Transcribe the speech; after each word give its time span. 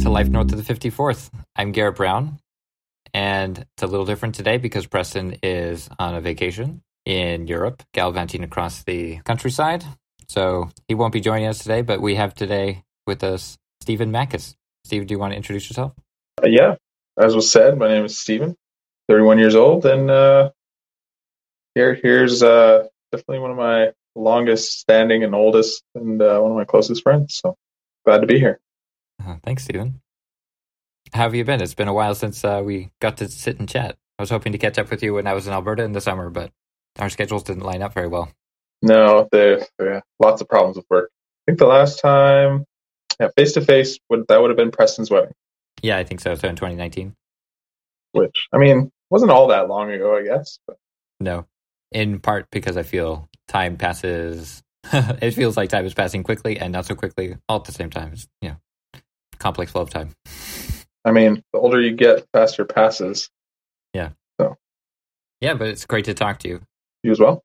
to 0.00 0.08
Life 0.08 0.28
North 0.28 0.50
of 0.50 0.66
the 0.66 0.74
54th. 0.74 1.28
I'm 1.54 1.72
Garrett 1.72 1.96
Brown, 1.96 2.38
and 3.12 3.58
it's 3.58 3.82
a 3.82 3.86
little 3.86 4.06
different 4.06 4.34
today 4.34 4.56
because 4.56 4.86
Preston 4.86 5.36
is 5.42 5.90
on 5.98 6.14
a 6.14 6.22
vacation 6.22 6.80
in 7.04 7.46
Europe, 7.46 7.82
gallivanting 7.92 8.42
across 8.42 8.82
the 8.82 9.18
countryside. 9.24 9.84
So 10.26 10.70
he 10.88 10.94
won't 10.94 11.12
be 11.12 11.20
joining 11.20 11.48
us 11.48 11.58
today, 11.58 11.82
but 11.82 12.00
we 12.00 12.14
have 12.14 12.34
today 12.34 12.82
with 13.06 13.22
us 13.22 13.58
Stephen 13.82 14.10
Mackes. 14.10 14.54
Steve, 14.84 15.06
do 15.06 15.12
you 15.12 15.18
want 15.18 15.34
to 15.34 15.36
introduce 15.36 15.68
yourself? 15.68 15.92
Uh, 16.42 16.48
yeah, 16.48 16.76
as 17.18 17.34
was 17.34 17.52
said, 17.52 17.76
my 17.76 17.88
name 17.88 18.06
is 18.06 18.16
Stephen, 18.16 18.56
31 19.08 19.38
years 19.38 19.54
old, 19.54 19.84
and 19.84 20.10
uh, 20.10 20.50
here 21.74 21.92
here's 21.92 22.42
uh, 22.42 22.86
definitely 23.12 23.40
one 23.40 23.50
of 23.50 23.58
my 23.58 23.90
longest 24.14 24.80
standing 24.80 25.24
and 25.24 25.34
oldest, 25.34 25.82
and 25.94 26.22
uh, 26.22 26.40
one 26.40 26.52
of 26.52 26.56
my 26.56 26.64
closest 26.64 27.02
friends. 27.02 27.38
So 27.42 27.54
glad 28.06 28.22
to 28.22 28.26
be 28.26 28.38
here. 28.38 28.60
Uh, 29.26 29.36
thanks, 29.42 29.64
Stephen. 29.64 30.00
How 31.12 31.22
have 31.22 31.34
you 31.34 31.44
been? 31.44 31.60
It's 31.60 31.74
been 31.74 31.88
a 31.88 31.94
while 31.94 32.14
since 32.14 32.44
uh, 32.44 32.62
we 32.64 32.90
got 33.00 33.16
to 33.18 33.28
sit 33.28 33.58
and 33.58 33.68
chat. 33.68 33.96
I 34.18 34.22
was 34.22 34.30
hoping 34.30 34.52
to 34.52 34.58
catch 34.58 34.78
up 34.78 34.90
with 34.90 35.02
you 35.02 35.14
when 35.14 35.26
I 35.26 35.34
was 35.34 35.46
in 35.46 35.52
Alberta 35.52 35.82
in 35.82 35.92
the 35.92 36.00
summer, 36.00 36.30
but 36.30 36.52
our 36.98 37.08
schedules 37.08 37.42
didn't 37.42 37.64
line 37.64 37.82
up 37.82 37.94
very 37.94 38.06
well. 38.06 38.30
No, 38.82 39.28
there 39.32 39.66
yeah, 39.80 40.00
lots 40.18 40.40
of 40.40 40.48
problems 40.48 40.76
with 40.76 40.86
work. 40.88 41.10
I 41.12 41.50
think 41.50 41.58
the 41.58 41.66
last 41.66 42.00
time, 42.00 42.64
yeah, 43.18 43.28
face 43.36 43.52
to 43.52 43.60
face, 43.60 43.98
would 44.08 44.26
that 44.28 44.40
would 44.40 44.50
have 44.50 44.56
been 44.56 44.70
Preston's 44.70 45.10
wedding. 45.10 45.32
Yeah, 45.82 45.96
I 45.96 46.04
think 46.04 46.20
so. 46.20 46.34
So 46.34 46.48
in 46.48 46.56
2019. 46.56 47.14
Which 48.12 48.48
I 48.52 48.58
mean, 48.58 48.90
wasn't 49.10 49.30
all 49.30 49.48
that 49.48 49.68
long 49.68 49.90
ago, 49.90 50.16
I 50.16 50.24
guess. 50.24 50.58
But. 50.66 50.76
No, 51.18 51.46
in 51.92 52.20
part 52.20 52.46
because 52.50 52.76
I 52.76 52.82
feel 52.82 53.28
time 53.48 53.76
passes. 53.76 54.62
it 54.92 55.32
feels 55.32 55.56
like 55.56 55.68
time 55.68 55.84
is 55.84 55.94
passing 55.94 56.22
quickly 56.22 56.58
and 56.58 56.72
not 56.72 56.86
so 56.86 56.94
quickly 56.94 57.36
all 57.48 57.58
at 57.58 57.64
the 57.64 57.72
same 57.72 57.90
time. 57.90 58.12
It's 58.12 58.26
you 58.40 58.50
know, 58.50 58.56
complex 59.40 59.72
flow 59.72 59.82
of 59.82 59.90
time. 59.90 60.14
I 61.04 61.12
mean, 61.12 61.42
the 61.52 61.58
older 61.58 61.80
you 61.80 61.92
get, 61.92 62.18
the 62.18 62.26
faster 62.32 62.64
passes. 62.64 63.30
Yeah. 63.92 64.10
So. 64.40 64.56
Yeah, 65.40 65.54
but 65.54 65.68
it's 65.68 65.86
great 65.86 66.04
to 66.04 66.14
talk 66.14 66.38
to 66.40 66.48
you. 66.48 66.60
You 67.02 67.12
as 67.12 67.18
well. 67.18 67.42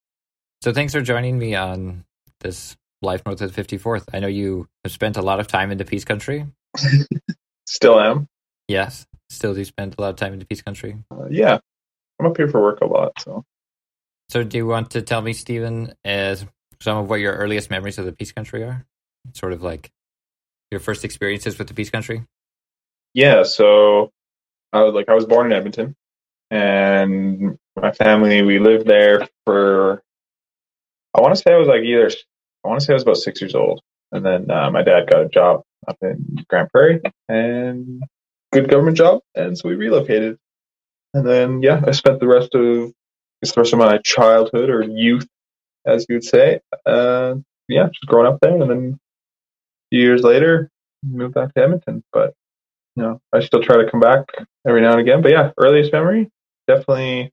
So 0.62 0.74
thanks 0.74 0.94
for 0.94 1.02
joining 1.02 1.40
me 1.40 1.56
on 1.56 2.06
this 2.42 2.76
Life 3.02 3.24
North 3.26 3.42
of 3.42 3.56
54th. 3.56 4.06
I 4.14 4.20
know 4.20 4.28
you 4.28 4.68
have 4.84 4.92
spent 4.92 5.18
a 5.18 5.22
lot 5.22 5.40
of 5.40 5.48
time 5.48 5.72
in 5.72 5.78
the 5.78 5.86
Peace 5.86 6.06
Country. 6.06 6.46
Still 7.68 8.00
am. 8.00 8.28
Yes. 8.68 9.08
Still 9.30 9.54
do 9.54 9.64
spend 9.64 9.96
a 9.98 10.02
lot 10.02 10.10
of 10.10 10.16
time 10.18 10.34
in 10.34 10.40
the 10.40 10.46
Peace 10.46 10.62
Country. 10.62 10.98
Uh, 11.12 11.28
yeah. 11.30 11.60
I'm 12.20 12.26
up 12.26 12.38
here 12.38 12.48
for 12.48 12.62
work 12.62 12.82
a 12.82 12.86
lot, 12.86 13.14
so. 13.20 13.44
So 14.30 14.44
do 14.44 14.58
you 14.58 14.66
want 14.66 14.92
to 14.92 15.02
tell 15.02 15.22
me, 15.22 15.34
Stephen, 15.34 15.94
as 16.04 16.46
some 16.82 16.98
of 16.98 17.10
what 17.10 17.20
your 17.20 17.34
earliest 17.34 17.70
memories 17.70 17.98
of 17.98 18.06
the 18.06 18.12
Peace 18.12 18.32
Country 18.32 18.64
are? 18.64 18.86
Sort 19.34 19.54
of 19.54 19.62
like 19.62 19.92
your 20.72 20.80
first 20.80 21.06
experiences 21.06 21.58
with 21.58 21.68
the 21.68 21.74
Peace 21.74 21.90
Country? 21.90 22.24
Yeah, 23.14 23.44
so 23.44 24.12
I 24.74 24.84
was 24.84 24.94
like 24.94 25.10
I 25.10 25.14
was 25.14 25.26
born 25.26 25.48
in 25.48 25.54
Edmonton 25.54 25.96
and 26.52 27.58
my 27.76 27.92
family 27.92 28.42
we 28.42 28.60
lived 28.60 28.88
there 28.88 29.28
for 29.46 30.02
I 31.14 31.22
want 31.22 31.36
to 31.36 31.42
say 31.42 31.54
I 31.54 31.58
was 31.58 31.68
like 31.68 31.82
either 31.82 32.10
I 32.64 32.68
want 32.68 32.80
to 32.80 32.86
say 32.86 32.94
I 32.94 32.96
was 32.96 33.04
about 33.04 33.18
six 33.18 33.42
years 33.42 33.56
old, 33.56 33.82
and 34.12 34.26
then 34.26 34.50
uh, 34.50 34.70
my 34.72 34.84
dad 34.84 35.10
got 35.10 35.24
a 35.24 35.30
job 35.30 35.62
up 35.88 35.98
in 36.02 36.44
Grande 36.50 36.70
Prairie 36.72 37.02
and 37.30 38.04
good 38.52 38.70
government 38.70 38.98
job, 38.98 39.22
and 39.36 39.58
so 39.58 39.70
we 39.70 39.76
relocated. 39.76 40.38
And 41.14 41.26
then 41.26 41.62
yeah, 41.62 41.82
I 41.86 41.92
spent 41.92 42.20
the 42.20 42.28
rest 42.28 42.54
of 42.54 42.92
the 43.42 43.54
rest 43.56 43.74
of 43.74 43.80
my 43.80 43.98
childhood 44.00 44.70
or 44.70 44.84
youth, 44.84 45.28
as 45.86 46.06
you 46.10 46.16
would 46.16 46.24
say, 46.24 46.60
uh, 46.86 47.36
yeah, 47.68 47.88
just 47.88 48.08
growing 48.08 48.28
up 48.28 48.40
there, 48.42 48.62
and 48.62 48.70
then 48.70 49.00
few 49.90 50.02
years 50.02 50.22
later 50.22 50.70
moved 51.04 51.34
back 51.34 51.54
to 51.54 51.64
Edmonton. 51.64 52.04
But 52.12 52.34
you 52.96 53.04
know, 53.04 53.22
I 53.34 53.42
still 53.42 53.62
try 53.62 53.78
to 53.78 53.90
come 53.90 54.00
back 54.00 54.26
every 54.68 54.82
now 54.82 54.92
and 54.92 55.02
again. 55.02 55.22
But 55.22 55.32
yeah, 55.32 55.52
earliest 55.58 55.92
memory 55.92 56.30
definitely 56.68 57.32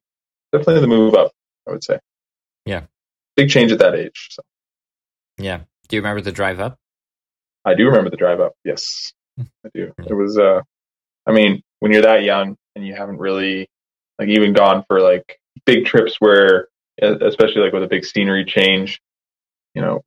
definitely 0.51 0.81
the 0.81 0.87
move 0.87 1.15
up. 1.15 1.31
I 1.67 1.71
would 1.71 1.83
say. 1.83 1.99
Yeah. 2.65 2.83
Big 3.35 3.49
change 3.49 3.71
at 3.71 3.79
that 3.79 3.95
age. 3.95 4.29
So. 4.31 4.41
Yeah. 5.37 5.61
Do 5.87 5.95
you 5.95 6.01
remember 6.01 6.21
the 6.21 6.31
drive 6.31 6.59
up? 6.59 6.77
I 7.65 7.75
do 7.75 7.85
remember 7.85 8.09
the 8.09 8.17
drive 8.17 8.39
up. 8.39 8.53
Yes, 8.63 9.13
I 9.39 9.69
do. 9.73 9.93
It 9.97 10.13
was. 10.13 10.37
uh 10.37 10.61
I 11.25 11.31
mean, 11.31 11.61
when 11.79 11.91
you're 11.93 12.01
that 12.01 12.23
young 12.23 12.57
and 12.75 12.85
you 12.85 12.95
haven't 12.95 13.17
really 13.17 13.67
like 14.19 14.27
even 14.27 14.53
gone 14.53 14.83
for 14.87 14.99
like 14.99 15.39
big 15.65 15.85
trips 15.85 16.17
where, 16.19 16.67
especially 17.01 17.61
like 17.61 17.73
with 17.73 17.83
a 17.83 17.87
big 17.87 18.05
scenery 18.05 18.45
change, 18.45 19.01
you 19.73 19.81
know, 19.81 20.03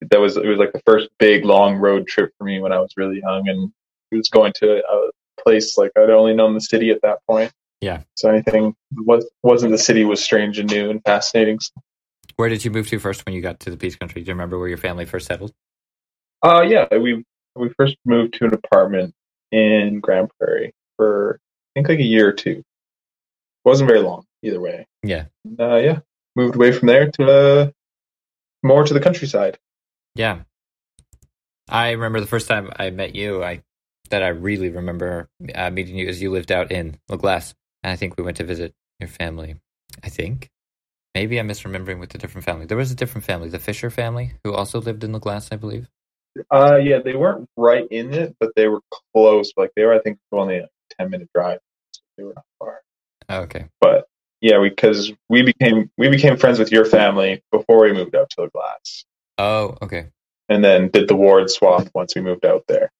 that 0.00 0.20
was 0.20 0.36
it 0.36 0.46
was 0.46 0.58
like 0.58 0.72
the 0.72 0.82
first 0.86 1.08
big 1.18 1.44
long 1.44 1.76
road 1.76 2.06
trip 2.06 2.32
for 2.38 2.44
me 2.44 2.60
when 2.60 2.72
I 2.72 2.78
was 2.78 2.92
really 2.96 3.20
young, 3.20 3.48
and 3.48 3.72
it 4.12 4.16
was 4.16 4.28
going 4.28 4.52
to 4.56 4.78
a 4.78 5.10
place 5.42 5.76
like 5.76 5.92
I'd 5.96 6.10
only 6.10 6.34
known 6.34 6.54
the 6.54 6.60
city 6.60 6.90
at 6.90 7.02
that 7.02 7.18
point. 7.28 7.52
Yeah. 7.80 8.02
So 8.14 8.30
anything 8.30 8.74
was 8.92 9.28
wasn't 9.42 9.72
the 9.72 9.78
city 9.78 10.04
was 10.04 10.22
strange 10.22 10.58
and 10.58 10.70
new 10.70 10.90
and 10.90 11.02
fascinating. 11.04 11.58
Where 12.36 12.48
did 12.48 12.64
you 12.64 12.70
move 12.70 12.88
to 12.88 12.98
first 12.98 13.24
when 13.24 13.34
you 13.34 13.40
got 13.40 13.60
to 13.60 13.70
the 13.70 13.76
Peace 13.76 13.96
Country? 13.96 14.22
Do 14.22 14.28
you 14.28 14.34
remember 14.34 14.58
where 14.58 14.68
your 14.68 14.78
family 14.78 15.04
first 15.04 15.26
settled? 15.26 15.52
Uh 16.42 16.62
yeah, 16.62 16.86
we 16.96 17.24
we 17.54 17.70
first 17.76 17.96
moved 18.04 18.34
to 18.34 18.46
an 18.46 18.54
apartment 18.54 19.14
in 19.52 20.00
Grande 20.00 20.30
Prairie 20.38 20.74
for 20.96 21.38
I 21.40 21.80
think 21.80 21.88
like 21.88 21.98
a 21.98 22.04
year 22.04 22.28
or 22.28 22.32
two. 22.32 22.62
wasn't 23.64 23.88
very 23.88 24.00
long 24.00 24.24
either 24.42 24.60
way. 24.60 24.86
Yeah. 25.02 25.26
Uh, 25.58 25.76
yeah. 25.76 25.98
Moved 26.34 26.56
away 26.56 26.72
from 26.72 26.88
there 26.88 27.10
to 27.12 27.30
uh, 27.30 27.70
more 28.62 28.84
to 28.84 28.94
the 28.94 29.00
countryside. 29.00 29.58
Yeah. 30.16 30.40
I 31.68 31.90
remember 31.90 32.20
the 32.20 32.26
first 32.26 32.48
time 32.48 32.70
I 32.76 32.90
met 32.90 33.14
you. 33.14 33.42
I 33.44 33.62
that 34.10 34.22
I 34.22 34.28
really 34.28 34.68
remember 34.68 35.28
uh, 35.54 35.70
meeting 35.70 35.96
you 35.96 36.08
as 36.08 36.22
you 36.22 36.30
lived 36.30 36.52
out 36.52 36.70
in 36.70 36.98
La 37.08 37.16
Glace, 37.16 37.54
and 37.82 37.92
I 37.92 37.96
think 37.96 38.16
we 38.16 38.22
went 38.22 38.36
to 38.36 38.44
visit 38.44 38.72
your 39.00 39.08
family. 39.08 39.56
I 40.02 40.08
think 40.08 40.48
maybe 41.14 41.38
I'm 41.38 41.48
misremembering 41.48 41.98
with 41.98 42.14
a 42.14 42.18
different 42.18 42.44
family. 42.44 42.66
There 42.66 42.76
was 42.76 42.92
a 42.92 42.94
different 42.94 43.24
family, 43.24 43.48
the 43.48 43.58
Fisher 43.58 43.90
family, 43.90 44.34
who 44.44 44.54
also 44.54 44.80
lived 44.80 45.02
in 45.02 45.12
La 45.12 45.18
Glace, 45.18 45.48
I 45.50 45.56
believe. 45.56 45.88
Uh, 46.52 46.76
yeah, 46.76 46.98
they 47.04 47.14
weren't 47.14 47.48
right 47.56 47.88
in 47.90 48.14
it, 48.14 48.36
but 48.38 48.52
they 48.54 48.68
were 48.68 48.82
close. 49.14 49.52
Like 49.56 49.72
they 49.74 49.84
were, 49.84 49.94
I 49.94 50.00
think, 50.00 50.18
only 50.30 50.58
a 50.58 50.68
ten 50.98 51.10
minute 51.10 51.30
drive. 51.34 51.58
So 51.92 52.02
they 52.16 52.24
were 52.24 52.34
not 52.36 52.44
far. 52.58 52.80
Oh, 53.28 53.40
okay. 53.40 53.66
But 53.80 54.06
yeah, 54.40 54.60
because 54.60 55.10
we, 55.28 55.42
we 55.42 55.42
became 55.42 55.90
we 55.98 56.08
became 56.08 56.36
friends 56.36 56.58
with 56.58 56.70
your 56.70 56.84
family 56.84 57.42
before 57.50 57.80
we 57.80 57.92
moved 57.92 58.14
out 58.14 58.30
to 58.30 58.42
La 58.42 58.48
Glace. 58.48 59.05
Oh, 59.38 59.76
okay. 59.82 60.08
And 60.48 60.64
then 60.64 60.88
did 60.88 61.08
the 61.08 61.16
ward 61.16 61.50
swap 61.50 61.88
once 61.94 62.14
we 62.14 62.22
moved 62.22 62.46
out 62.46 62.64
there. 62.68 62.90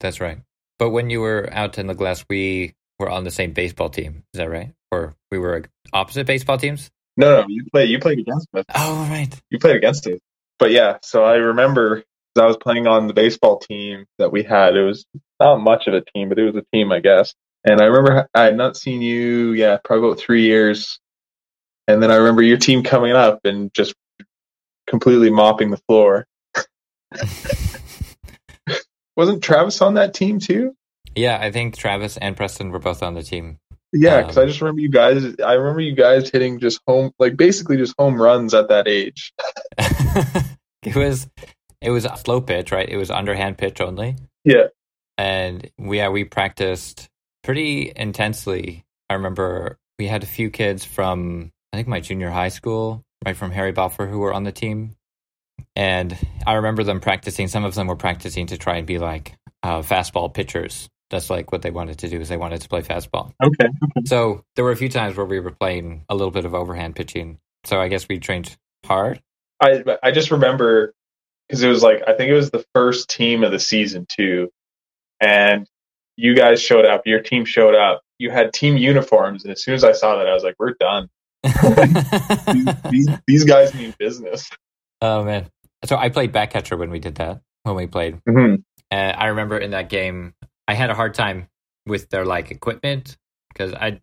That's 0.00 0.20
right. 0.20 0.38
But 0.78 0.90
when 0.90 1.10
you 1.10 1.20
were 1.20 1.48
out 1.52 1.78
in 1.78 1.86
La 1.86 1.94
Glace, 1.94 2.24
we 2.28 2.74
were 2.98 3.10
on 3.10 3.24
the 3.24 3.30
same 3.30 3.52
baseball 3.52 3.90
team. 3.90 4.24
Is 4.34 4.38
that 4.38 4.50
right? 4.50 4.72
Or 4.90 5.14
we 5.30 5.38
were 5.38 5.64
opposite 5.92 6.26
baseball 6.26 6.58
teams? 6.58 6.90
No, 7.16 7.42
no, 7.42 7.46
you 7.48 7.64
played. 7.70 7.90
You 7.90 7.98
played 7.98 8.20
against 8.20 8.48
us. 8.54 8.64
Oh, 8.74 9.06
right. 9.10 9.28
You 9.50 9.58
played 9.58 9.76
against 9.76 10.06
us. 10.06 10.18
But 10.58 10.70
yeah, 10.70 10.98
so 11.02 11.24
I 11.24 11.34
remember 11.34 12.04
I 12.38 12.46
was 12.46 12.56
playing 12.56 12.86
on 12.86 13.06
the 13.06 13.14
baseball 13.14 13.58
team 13.58 14.06
that 14.18 14.32
we 14.32 14.42
had. 14.42 14.76
It 14.76 14.84
was 14.84 15.04
not 15.40 15.60
much 15.60 15.86
of 15.86 15.94
a 15.94 16.00
team, 16.00 16.28
but 16.28 16.38
it 16.38 16.44
was 16.44 16.56
a 16.56 16.64
team, 16.72 16.92
I 16.92 17.00
guess. 17.00 17.34
And 17.64 17.80
I 17.80 17.84
remember 17.84 18.28
I 18.34 18.44
had 18.44 18.56
not 18.56 18.76
seen 18.76 19.02
you, 19.02 19.52
yeah, 19.52 19.78
probably 19.84 20.08
about 20.08 20.20
three 20.20 20.42
years. 20.42 20.98
And 21.86 22.02
then 22.02 22.10
I 22.10 22.16
remember 22.16 22.42
your 22.42 22.58
team 22.58 22.82
coming 22.82 23.12
up 23.12 23.40
and 23.44 23.72
just 23.74 23.94
completely 24.86 25.30
mopping 25.30 25.70
the 25.70 25.80
floor. 25.88 26.26
Wasn't 29.16 29.42
Travis 29.42 29.82
on 29.82 29.94
that 29.94 30.14
team 30.14 30.38
too? 30.38 30.74
Yeah, 31.14 31.38
I 31.40 31.50
think 31.50 31.76
Travis 31.76 32.16
and 32.16 32.36
Preston 32.36 32.70
were 32.70 32.78
both 32.78 33.02
on 33.02 33.14
the 33.14 33.22
team. 33.22 33.58
Yeah, 33.92 34.22
because 34.22 34.38
um, 34.38 34.44
I 34.44 34.46
just 34.46 34.60
remember 34.62 34.80
you 34.80 34.88
guys. 34.88 35.36
I 35.44 35.52
remember 35.52 35.82
you 35.82 35.94
guys 35.94 36.30
hitting 36.30 36.58
just 36.60 36.80
home, 36.86 37.12
like 37.18 37.36
basically 37.36 37.76
just 37.76 37.94
home 37.98 38.20
runs 38.20 38.54
at 38.54 38.68
that 38.68 38.88
age. 38.88 39.34
it 40.82 40.96
was, 40.96 41.28
it 41.82 41.90
was 41.90 42.06
a 42.06 42.16
slow 42.16 42.40
pitch, 42.40 42.72
right? 42.72 42.88
It 42.88 42.96
was 42.96 43.10
underhand 43.10 43.58
pitch 43.58 43.82
only. 43.82 44.16
Yeah, 44.44 44.68
and 45.18 45.70
we 45.78 45.98
yeah 45.98 46.08
we 46.08 46.24
practiced 46.24 47.08
pretty 47.44 47.92
intensely. 47.94 48.84
I 49.10 49.14
remember 49.14 49.78
we 49.98 50.06
had 50.06 50.22
a 50.22 50.26
few 50.26 50.48
kids 50.48 50.84
from 50.84 51.52
I 51.72 51.76
think 51.76 51.88
my 51.88 52.00
junior 52.00 52.30
high 52.30 52.48
school, 52.48 53.04
right 53.24 53.36
from 53.36 53.50
Harry 53.50 53.72
Balfour, 53.72 54.06
who 54.06 54.18
were 54.18 54.32
on 54.32 54.44
the 54.44 54.52
team, 54.52 54.96
and 55.76 56.16
I 56.46 56.54
remember 56.54 56.84
them 56.84 57.00
practicing. 57.00 57.48
Some 57.48 57.64
of 57.64 57.74
them 57.74 57.86
were 57.86 57.96
practicing 57.96 58.46
to 58.48 58.58
try 58.58 58.76
and 58.76 58.86
be 58.86 58.98
like 58.98 59.34
uh, 59.62 59.82
fastball 59.82 60.32
pitchers. 60.32 60.88
That's 61.10 61.28
like 61.28 61.52
what 61.52 61.62
they 61.62 61.70
wanted 61.70 61.98
to 62.00 62.08
do 62.08 62.20
is 62.20 62.28
they 62.28 62.38
wanted 62.38 62.62
to 62.62 62.68
play 62.68 62.80
fastball. 62.80 63.32
Okay. 63.42 63.68
So 64.06 64.44
there 64.56 64.64
were 64.64 64.72
a 64.72 64.76
few 64.76 64.88
times 64.88 65.16
where 65.16 65.26
we 65.26 65.40
were 65.40 65.50
playing 65.50 66.04
a 66.08 66.14
little 66.14 66.30
bit 66.30 66.46
of 66.46 66.54
overhand 66.54 66.96
pitching. 66.96 67.38
So 67.64 67.78
I 67.78 67.88
guess 67.88 68.08
we 68.08 68.18
trained 68.18 68.56
hard. 68.84 69.20
I 69.60 69.84
I 70.02 70.10
just 70.10 70.30
remember 70.30 70.94
because 71.46 71.62
it 71.62 71.68
was 71.68 71.82
like 71.82 72.02
I 72.06 72.14
think 72.14 72.30
it 72.30 72.34
was 72.34 72.50
the 72.50 72.64
first 72.74 73.10
team 73.10 73.44
of 73.44 73.52
the 73.52 73.58
season 73.58 74.06
too, 74.08 74.50
and 75.20 75.68
you 76.16 76.34
guys 76.34 76.62
showed 76.62 76.86
up. 76.86 77.02
Your 77.06 77.20
team 77.20 77.44
showed 77.44 77.74
up. 77.74 78.02
You 78.18 78.30
had 78.30 78.52
team 78.52 78.76
uniforms, 78.76 79.44
and 79.44 79.52
as 79.52 79.62
soon 79.62 79.74
as 79.74 79.84
I 79.84 79.92
saw 79.92 80.16
that, 80.16 80.26
I 80.26 80.34
was 80.34 80.42
like, 80.42 80.56
"We're 80.58 80.74
done." 80.74 81.08
these, 82.52 82.74
these, 82.90 83.08
these 83.26 83.44
guys 83.44 83.74
mean 83.74 83.94
business. 83.98 84.48
Oh 85.00 85.24
man! 85.24 85.48
So 85.84 85.96
I 85.96 86.08
played 86.08 86.32
back 86.32 86.52
catcher 86.52 86.76
when 86.76 86.90
we 86.90 87.00
did 87.00 87.16
that. 87.16 87.40
When 87.64 87.76
we 87.76 87.86
played, 87.86 88.20
mm-hmm. 88.28 88.56
and 88.90 89.16
I 89.16 89.26
remember 89.26 89.58
in 89.58 89.72
that 89.72 89.88
game, 89.88 90.34
I 90.66 90.74
had 90.74 90.90
a 90.90 90.94
hard 90.94 91.14
time 91.14 91.48
with 91.86 92.08
their 92.08 92.24
like 92.24 92.50
equipment 92.50 93.16
because 93.52 93.74
I, 93.74 94.00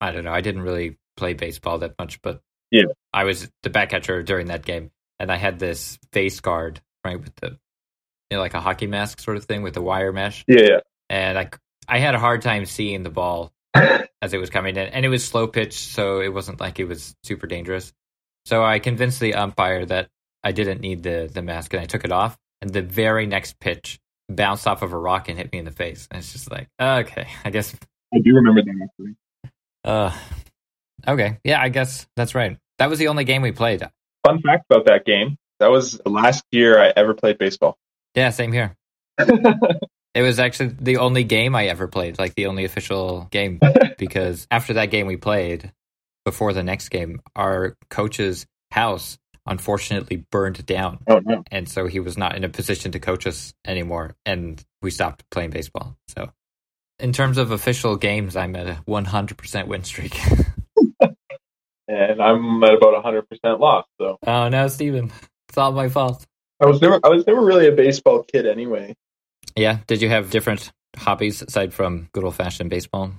I 0.00 0.12
don't 0.12 0.24
know, 0.24 0.32
I 0.32 0.40
didn't 0.40 0.62
really 0.62 0.98
play 1.16 1.34
baseball 1.34 1.78
that 1.78 1.94
much, 1.98 2.20
but 2.22 2.40
Yeah. 2.70 2.84
I 3.12 3.24
was 3.24 3.50
the 3.62 3.70
back 3.70 3.90
catcher 3.90 4.22
during 4.22 4.48
that 4.48 4.64
game, 4.64 4.90
and 5.18 5.30
I 5.30 5.36
had 5.36 5.58
this 5.58 5.98
face 6.12 6.40
guard 6.40 6.80
right 7.04 7.20
with 7.20 7.34
the, 7.36 7.58
you 8.30 8.36
know, 8.36 8.40
like 8.40 8.54
a 8.54 8.60
hockey 8.60 8.86
mask 8.86 9.20
sort 9.20 9.36
of 9.36 9.44
thing 9.44 9.62
with 9.62 9.74
the 9.74 9.82
wire 9.82 10.12
mesh, 10.12 10.44
Yeah, 10.48 10.80
and 11.08 11.38
I 11.38 11.50
I 11.86 11.98
had 11.98 12.14
a 12.14 12.18
hard 12.18 12.42
time 12.42 12.64
seeing 12.64 13.02
the 13.02 13.10
ball. 13.10 13.52
As 13.74 14.32
it 14.32 14.38
was 14.38 14.50
coming 14.50 14.76
in, 14.76 14.88
and 14.88 15.04
it 15.04 15.08
was 15.08 15.24
slow 15.24 15.46
pitch, 15.46 15.78
so 15.78 16.20
it 16.20 16.32
wasn't 16.32 16.60
like 16.60 16.78
it 16.78 16.84
was 16.84 17.14
super 17.24 17.46
dangerous. 17.46 17.92
So 18.46 18.64
I 18.64 18.78
convinced 18.78 19.20
the 19.20 19.34
umpire 19.34 19.84
that 19.86 20.08
I 20.42 20.52
didn't 20.52 20.80
need 20.80 21.02
the 21.02 21.30
the 21.32 21.42
mask, 21.42 21.72
and 21.72 21.82
I 21.82 21.86
took 21.86 22.04
it 22.04 22.12
off. 22.12 22.36
And 22.60 22.72
the 22.72 22.82
very 22.82 23.26
next 23.26 23.58
pitch 23.58 23.98
bounced 24.28 24.66
off 24.66 24.82
of 24.82 24.92
a 24.92 24.98
rock 24.98 25.28
and 25.28 25.36
hit 25.36 25.52
me 25.52 25.58
in 25.58 25.64
the 25.64 25.70
face. 25.70 26.08
And 26.10 26.18
it's 26.18 26.32
just 26.32 26.50
like, 26.50 26.68
okay, 26.80 27.26
I 27.44 27.50
guess. 27.50 27.74
I 28.14 28.18
do 28.18 28.34
remember 28.34 28.62
that 28.62 28.88
actually. 28.88 29.16
Uh, 29.84 30.16
okay, 31.06 31.38
yeah, 31.44 31.60
I 31.60 31.68
guess 31.68 32.06
that's 32.16 32.34
right. 32.34 32.56
That 32.78 32.88
was 32.88 32.98
the 32.98 33.08
only 33.08 33.24
game 33.24 33.42
we 33.42 33.52
played. 33.52 33.82
Fun 34.26 34.40
fact 34.40 34.66
about 34.70 34.86
that 34.86 35.04
game: 35.04 35.36
that 35.60 35.70
was 35.70 35.98
the 35.98 36.10
last 36.10 36.44
year 36.50 36.78
I 36.80 36.92
ever 36.96 37.14
played 37.14 37.38
baseball. 37.38 37.76
Yeah, 38.14 38.30
same 38.30 38.52
here. 38.52 38.76
It 40.14 40.22
was 40.22 40.38
actually 40.38 40.76
the 40.80 40.98
only 40.98 41.24
game 41.24 41.56
I 41.56 41.66
ever 41.66 41.88
played, 41.88 42.18
like 42.18 42.34
the 42.34 42.46
only 42.46 42.64
official 42.64 43.26
game, 43.30 43.58
because 43.98 44.46
after 44.50 44.74
that 44.74 44.90
game 44.90 45.06
we 45.06 45.16
played, 45.16 45.72
before 46.24 46.52
the 46.52 46.62
next 46.62 46.88
game, 46.90 47.20
our 47.34 47.76
coach's 47.90 48.46
house 48.70 49.18
unfortunately 49.46 50.24
burned 50.30 50.64
down. 50.64 51.00
oh 51.08 51.20
no! 51.24 51.42
And 51.50 51.68
so 51.68 51.86
he 51.86 52.00
was 52.00 52.16
not 52.16 52.36
in 52.36 52.44
a 52.44 52.48
position 52.48 52.92
to 52.92 53.00
coach 53.00 53.26
us 53.26 53.52
anymore. 53.66 54.16
And 54.24 54.62
we 54.82 54.90
stopped 54.90 55.28
playing 55.30 55.50
baseball. 55.50 55.96
So, 56.08 56.30
in 56.98 57.12
terms 57.12 57.36
of 57.36 57.50
official 57.50 57.96
games, 57.96 58.36
I'm 58.36 58.56
at 58.56 58.68
a 58.68 58.82
100% 58.88 59.66
win 59.66 59.84
streak. 59.84 60.18
And 61.86 62.22
I'm 62.22 62.62
at 62.64 62.74
about 62.74 62.94
100 62.94 63.28
percent 63.28 63.60
loss. 63.60 63.84
So 64.00 64.18
oh, 64.26 64.48
no, 64.48 64.68
Steven. 64.68 65.12
It's 65.48 65.58
all 65.58 65.72
my 65.72 65.88
fault. 65.88 66.24
I 66.60 66.66
was 66.66 66.80
never 66.80 66.98
I 67.04 67.08
was 67.08 67.26
never 67.26 67.44
really 67.44 67.68
a 67.68 67.72
baseball 67.72 68.22
kid 68.22 68.46
anyway. 68.46 68.96
Yeah. 69.56 69.78
Did 69.86 70.02
you 70.02 70.08
have 70.08 70.30
different 70.30 70.72
hobbies 70.96 71.42
aside 71.42 71.72
from 71.74 72.08
good 72.12 72.24
old 72.24 72.34
fashioned 72.36 72.70
baseball? 72.70 73.12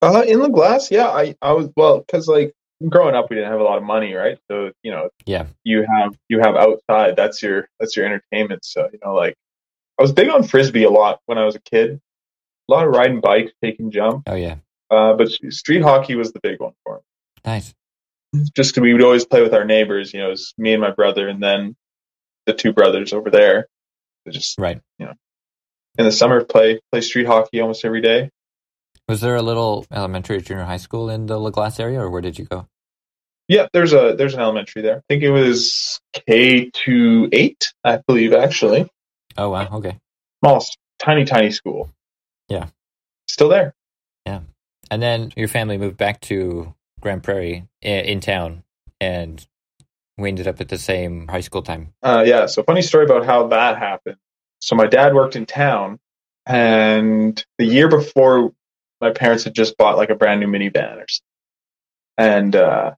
Uh, 0.00 0.22
in 0.26 0.40
La 0.40 0.48
Glace, 0.48 0.90
yeah. 0.90 1.08
I 1.08 1.34
I 1.40 1.52
was 1.52 1.68
well 1.76 1.98
because 2.00 2.26
like 2.26 2.52
growing 2.88 3.14
up 3.14 3.30
we 3.30 3.36
didn't 3.36 3.50
have 3.52 3.60
a 3.60 3.64
lot 3.64 3.78
of 3.78 3.84
money, 3.84 4.12
right? 4.14 4.38
So 4.50 4.72
you 4.82 4.90
know 4.90 5.10
Yeah. 5.26 5.46
you 5.64 5.86
have 5.88 6.14
you 6.28 6.40
have 6.40 6.56
outside. 6.56 7.14
That's 7.16 7.42
your 7.42 7.68
that's 7.78 7.96
your 7.96 8.06
entertainment. 8.06 8.64
So 8.64 8.88
you 8.92 8.98
know 9.04 9.14
like 9.14 9.36
I 9.98 10.02
was 10.02 10.12
big 10.12 10.28
on 10.28 10.42
frisbee 10.42 10.84
a 10.84 10.90
lot 10.90 11.20
when 11.26 11.38
I 11.38 11.44
was 11.44 11.54
a 11.54 11.60
kid. 11.60 12.00
A 12.68 12.72
lot 12.72 12.86
of 12.86 12.94
riding 12.94 13.20
bikes, 13.20 13.52
taking 13.62 13.90
jump. 13.90 14.22
Oh, 14.26 14.34
yeah. 14.36 14.56
Uh, 14.90 15.14
but 15.14 15.28
street 15.50 15.82
hockey 15.82 16.14
was 16.14 16.32
the 16.32 16.40
big 16.40 16.60
one 16.60 16.72
for 16.84 16.96
me. 16.96 17.02
Nice. 17.44 17.74
Just 18.56 18.78
we 18.78 18.92
would 18.92 19.02
always 19.02 19.24
play 19.26 19.42
with 19.42 19.52
our 19.52 19.64
neighbors. 19.64 20.14
You 20.14 20.20
know, 20.20 20.28
it 20.28 20.30
was 20.30 20.54
me 20.56 20.72
and 20.72 20.80
my 20.80 20.90
brother, 20.92 21.28
and 21.28 21.42
then 21.42 21.76
the 22.46 22.54
two 22.54 22.72
brothers 22.72 23.12
over 23.12 23.30
there. 23.30 23.66
Just 24.30 24.58
Right. 24.58 24.80
You 24.98 25.06
know, 25.06 25.12
in 25.98 26.04
the 26.04 26.12
summer, 26.12 26.44
play 26.44 26.80
play 26.90 27.00
street 27.00 27.26
hockey 27.26 27.60
almost 27.60 27.84
every 27.84 28.00
day. 28.00 28.30
Was 29.08 29.20
there 29.20 29.36
a 29.36 29.42
little 29.42 29.84
elementary 29.92 30.36
or 30.36 30.40
junior 30.40 30.64
high 30.64 30.76
school 30.76 31.10
in 31.10 31.26
the 31.26 31.38
La 31.38 31.50
Glace 31.50 31.80
area, 31.80 32.00
or 32.00 32.08
where 32.10 32.20
did 32.22 32.38
you 32.38 32.44
go? 32.44 32.66
Yeah, 33.48 33.66
there's 33.72 33.92
a 33.92 34.14
there's 34.16 34.34
an 34.34 34.40
elementary 34.40 34.82
there. 34.82 34.98
I 34.98 35.00
think 35.08 35.22
it 35.24 35.30
was 35.30 36.00
K 36.12 36.70
to 36.84 37.28
eight, 37.32 37.72
I 37.84 37.98
believe, 38.06 38.32
actually. 38.32 38.88
Oh, 39.36 39.50
wow. 39.50 39.68
Okay. 39.72 39.98
Small, 40.42 40.64
tiny, 40.98 41.24
tiny 41.24 41.50
school. 41.50 41.90
Yeah. 42.48 42.68
Still 43.28 43.48
there. 43.48 43.74
Yeah, 44.26 44.40
and 44.90 45.02
then 45.02 45.32
your 45.36 45.48
family 45.48 45.78
moved 45.78 45.96
back 45.96 46.20
to 46.22 46.74
Grande 47.00 47.22
Prairie 47.24 47.66
i- 47.84 47.86
in 47.88 48.20
town, 48.20 48.62
and 49.00 49.44
we 50.18 50.28
ended 50.28 50.46
up 50.46 50.60
at 50.60 50.68
the 50.68 50.78
same 50.78 51.28
high 51.28 51.40
school 51.40 51.62
time. 51.62 51.94
Uh, 52.02 52.24
yeah. 52.26 52.46
So 52.46 52.62
funny 52.62 52.82
story 52.82 53.04
about 53.04 53.24
how 53.24 53.48
that 53.48 53.78
happened. 53.78 54.16
So 54.60 54.76
my 54.76 54.86
dad 54.86 55.14
worked 55.14 55.36
in 55.36 55.46
town, 55.46 55.98
and 56.46 57.44
the 57.58 57.64
year 57.64 57.88
before, 57.88 58.52
my 59.00 59.10
parents 59.10 59.44
had 59.44 59.54
just 59.54 59.76
bought 59.76 59.96
like 59.96 60.10
a 60.10 60.14
brand 60.14 60.40
new 60.40 60.46
minivan 60.46 60.98
or 60.98 61.06
something. 61.08 61.22
and 62.18 62.56
uh, 62.56 62.92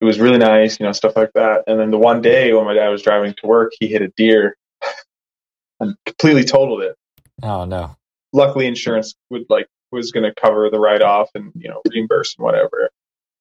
it 0.00 0.04
was 0.04 0.18
really 0.18 0.38
nice, 0.38 0.78
you 0.78 0.86
know, 0.86 0.92
stuff 0.92 1.16
like 1.16 1.32
that. 1.34 1.64
And 1.66 1.78
then 1.78 1.90
the 1.90 1.98
one 1.98 2.22
day 2.22 2.52
when 2.52 2.64
my 2.64 2.74
dad 2.74 2.88
was 2.88 3.02
driving 3.02 3.34
to 3.34 3.46
work, 3.46 3.72
he 3.78 3.88
hit 3.88 4.02
a 4.02 4.08
deer 4.16 4.56
and 5.80 5.96
completely 6.06 6.44
totaled 6.44 6.82
it. 6.82 6.96
Oh, 7.42 7.64
no. 7.64 7.96
luckily 8.32 8.66
insurance 8.66 9.14
would 9.30 9.44
like 9.48 9.68
was 9.90 10.12
going 10.12 10.24
to 10.24 10.34
cover 10.34 10.68
the 10.70 10.78
write 10.78 11.02
off 11.02 11.30
and 11.34 11.52
you 11.54 11.68
know 11.68 11.80
reimburse 11.88 12.34
and 12.36 12.44
whatever. 12.44 12.90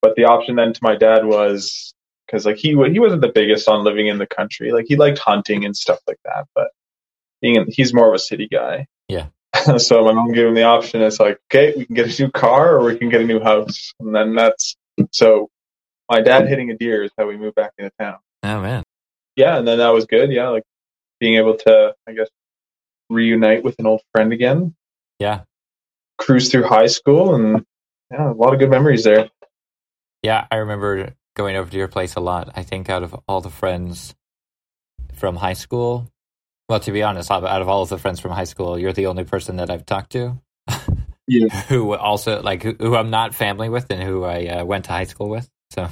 But 0.01 0.15
the 0.15 0.25
option 0.25 0.56
then 0.56 0.74
to 0.74 0.80
my 0.83 0.95
dad 0.95 1.25
was 1.25 1.94
because 2.27 2.45
like 2.45 2.57
he 2.57 2.69
he 2.69 3.00
wasn't 3.00 3.21
the 3.21 3.31
biggest 3.33 3.68
on 3.68 3.83
living 3.83 4.07
in 4.07 4.18
the 4.19 4.27
country. 4.27 4.71
Like 4.71 4.85
he 4.88 4.95
liked 4.95 5.18
hunting 5.18 5.65
and 5.65 5.75
stuff 5.75 6.00
like 6.07 6.19
that, 6.25 6.45
but 6.53 6.68
being 7.41 7.56
in, 7.56 7.65
he's 7.69 7.94
more 7.94 8.07
of 8.09 8.13
a 8.13 8.19
city 8.19 8.47
guy. 8.47 8.85
Yeah. 9.07 9.27
so 9.77 10.03
my 10.06 10.12
mom 10.12 10.31
gave 10.33 10.47
him 10.47 10.53
the 10.53 10.63
option. 10.63 11.01
It's 11.01 11.19
like 11.19 11.39
okay, 11.50 11.74
we 11.75 11.85
can 11.85 11.95
get 11.95 12.19
a 12.19 12.24
new 12.24 12.29
car 12.31 12.77
or 12.77 12.83
we 12.85 12.97
can 12.97 13.09
get 13.09 13.21
a 13.21 13.25
new 13.25 13.39
house, 13.39 13.94
and 14.00 14.13
then 14.13 14.35
that's 14.35 14.75
so. 15.12 15.50
My 16.09 16.21
dad 16.21 16.47
hitting 16.47 16.71
a 16.71 16.77
deer 16.77 17.03
is 17.03 17.12
how 17.18 17.27
we 17.27 17.35
moved 17.35 17.56
back 17.56 17.71
into 17.77 17.91
town. 18.00 18.15
Oh, 18.41 18.62
man. 18.62 18.83
Yeah, 19.35 19.57
and 19.57 19.68
then 19.68 19.80
that 19.80 19.89
was 19.89 20.06
good. 20.06 20.31
Yeah, 20.31 20.47
like 20.47 20.63
being 21.19 21.35
able 21.35 21.57
to, 21.57 21.94
I 22.07 22.13
guess, 22.13 22.30
reunite 23.09 23.62
with 23.62 23.75
an 23.80 23.88
old 23.88 24.01
friend 24.13 24.31
again 24.31 24.73
Yeah. 25.19 25.41
cruise 26.18 26.50
through 26.50 26.63
high 26.63 26.88
school 26.88 27.35
and 27.35 27.65
yeah, 28.09 28.31
a 28.31 28.33
lot 28.33 28.53
of 28.53 28.59
good 28.59 28.69
memories 28.69 29.03
there. 29.03 29.30
Yeah, 30.23 30.47
I 30.50 30.57
remember 30.57 31.13
going 31.37 31.55
over 31.55 31.69
to 31.69 31.77
your 31.77 31.87
place 31.87 32.15
a 32.15 32.19
lot. 32.19 32.51
I 32.55 32.63
think 32.63 32.89
out 32.89 33.03
of 33.03 33.15
all 33.27 33.39
the 33.39 33.51
friends 33.51 34.15
from 35.13 35.35
high 35.35 35.53
school, 35.53 36.11
well, 36.67 36.79
to 36.81 36.91
be 36.91 37.03
honest, 37.03 37.31
out 37.31 37.43
of 37.43 37.69
all 37.69 37.83
of 37.83 37.89
the 37.89 37.97
friends 37.97 38.19
from 38.19 38.31
high 38.31 38.43
school, 38.43 38.77
you're 38.77 38.91
the 38.91 39.05
only 39.05 39.23
person 39.23 39.57
that 39.57 39.69
I've 39.69 39.85
talked 39.85 40.11
to 40.13 40.41
Yeah. 41.27 41.47
who 41.69 41.95
also 41.95 42.41
like 42.41 42.63
who, 42.63 42.75
who 42.77 42.95
I'm 42.95 43.09
not 43.09 43.35
family 43.35 43.69
with 43.69 43.89
and 43.91 44.01
who 44.01 44.25
I 44.25 44.47
uh, 44.47 44.65
went 44.65 44.85
to 44.85 44.91
high 44.91 45.05
school 45.05 45.29
with. 45.29 45.47
So 45.71 45.89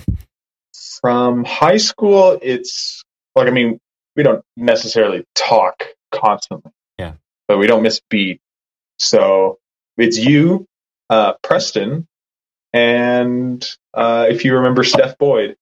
From 1.02 1.46
high 1.46 1.78
school, 1.78 2.38
it's 2.42 3.04
like 3.36 3.48
I 3.48 3.52
mean, 3.52 3.80
we 4.16 4.24
don't 4.24 4.44
necessarily 4.58 5.26
talk 5.36 5.84
constantly. 6.12 6.72
Yeah. 6.98 7.14
But 7.48 7.60
we 7.60 7.68
don't 7.68 7.84
miss 7.84 8.02
beat. 8.10 8.42
So 8.98 9.60
it's 9.98 10.18
you, 10.18 10.66
uh, 11.10 11.34
Preston, 11.44 12.08
and 12.74 13.66
uh, 13.96 14.28
if 14.30 14.44
you 14.46 14.56
remember 14.56 14.84
Steph 14.84 15.18
Boyd, 15.18 15.56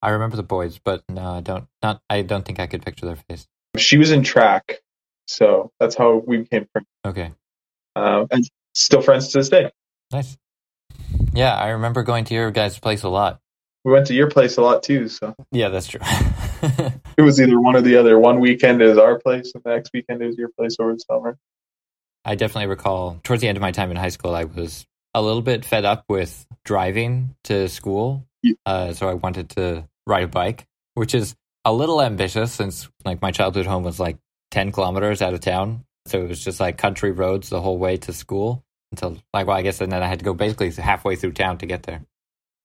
I 0.00 0.10
remember 0.10 0.36
the 0.36 0.42
boys, 0.42 0.78
but 0.82 1.02
no, 1.08 1.22
I 1.22 1.40
don't. 1.40 1.66
Not 1.82 2.00
I 2.10 2.22
don't 2.22 2.44
think 2.44 2.58
I 2.60 2.66
could 2.66 2.84
picture 2.84 3.06
their 3.06 3.16
face. 3.28 3.46
she 3.76 3.98
was 3.98 4.10
in 4.10 4.22
track. 4.22 4.78
So 5.28 5.70
that's 5.78 5.94
how 5.94 6.22
we 6.26 6.38
became 6.38 6.66
friends. 6.72 6.88
Okay, 7.06 7.30
Um, 7.96 8.26
and 8.30 8.44
still 8.74 9.00
friends 9.02 9.28
to 9.28 9.38
this 9.38 9.48
day. 9.48 9.70
nice. 10.12 10.36
Yeah, 11.32 11.54
I 11.54 11.70
remember 11.70 12.02
going 12.02 12.24
to 12.26 12.34
your 12.34 12.50
guys' 12.50 12.78
place 12.78 13.02
a 13.04 13.08
lot. 13.08 13.40
We 13.84 13.92
went 13.92 14.06
to 14.08 14.14
your 14.14 14.28
place 14.30 14.56
a 14.58 14.62
lot 14.62 14.82
too. 14.82 15.08
So 15.08 15.34
Yeah, 15.50 15.68
that's 15.68 15.86
true. 15.88 16.00
it 17.16 17.22
was 17.22 17.40
either 17.40 17.58
one 17.60 17.74
or 17.76 17.80
the 17.80 17.96
other. 17.96 18.18
One 18.18 18.40
weekend 18.40 18.82
is 18.82 18.98
our 18.98 19.18
place, 19.18 19.52
and 19.54 19.62
the 19.64 19.70
next 19.70 19.90
weekend 19.94 20.22
is 20.22 20.36
your 20.36 20.48
place 20.50 20.76
over 20.80 20.92
the 20.92 20.98
summer. 21.00 21.38
I 22.24 22.34
definitely 22.34 22.68
recall 22.68 23.18
towards 23.24 23.40
the 23.42 23.48
end 23.48 23.56
of 23.56 23.62
my 23.62 23.72
time 23.72 23.90
in 23.90 23.96
high 23.96 24.10
school, 24.10 24.34
I 24.34 24.44
was 24.44 24.86
a 25.14 25.22
little 25.22 25.42
bit 25.42 25.64
fed 25.64 25.84
up 25.84 26.04
with 26.08 26.46
driving 26.64 27.34
to 27.44 27.68
school. 27.68 28.26
Uh, 28.66 28.92
so 28.92 29.08
I 29.08 29.14
wanted 29.14 29.50
to 29.50 29.88
ride 30.06 30.24
a 30.24 30.28
bike, 30.28 30.66
which 30.94 31.14
is 31.14 31.34
a 31.64 31.72
little 31.72 32.02
ambitious 32.02 32.52
since 32.52 32.88
like 33.04 33.22
my 33.22 33.30
childhood 33.30 33.66
home 33.66 33.84
was 33.84 34.00
like 34.00 34.18
10 34.50 34.72
kilometers 34.72 35.22
out 35.22 35.34
of 35.34 35.40
town. 35.40 35.84
So 36.06 36.20
it 36.20 36.28
was 36.28 36.44
just 36.44 36.58
like 36.58 36.78
country 36.78 37.12
roads 37.12 37.48
the 37.48 37.60
whole 37.60 37.78
way 37.78 37.96
to 37.98 38.12
school 38.12 38.64
until 38.90 39.18
like, 39.32 39.46
well, 39.46 39.56
I 39.56 39.62
guess, 39.62 39.80
and 39.80 39.92
then 39.92 40.02
I 40.02 40.06
had 40.06 40.18
to 40.18 40.24
go 40.24 40.34
basically 40.34 40.70
halfway 40.70 41.16
through 41.16 41.32
town 41.32 41.58
to 41.58 41.66
get 41.66 41.84
there. 41.84 42.02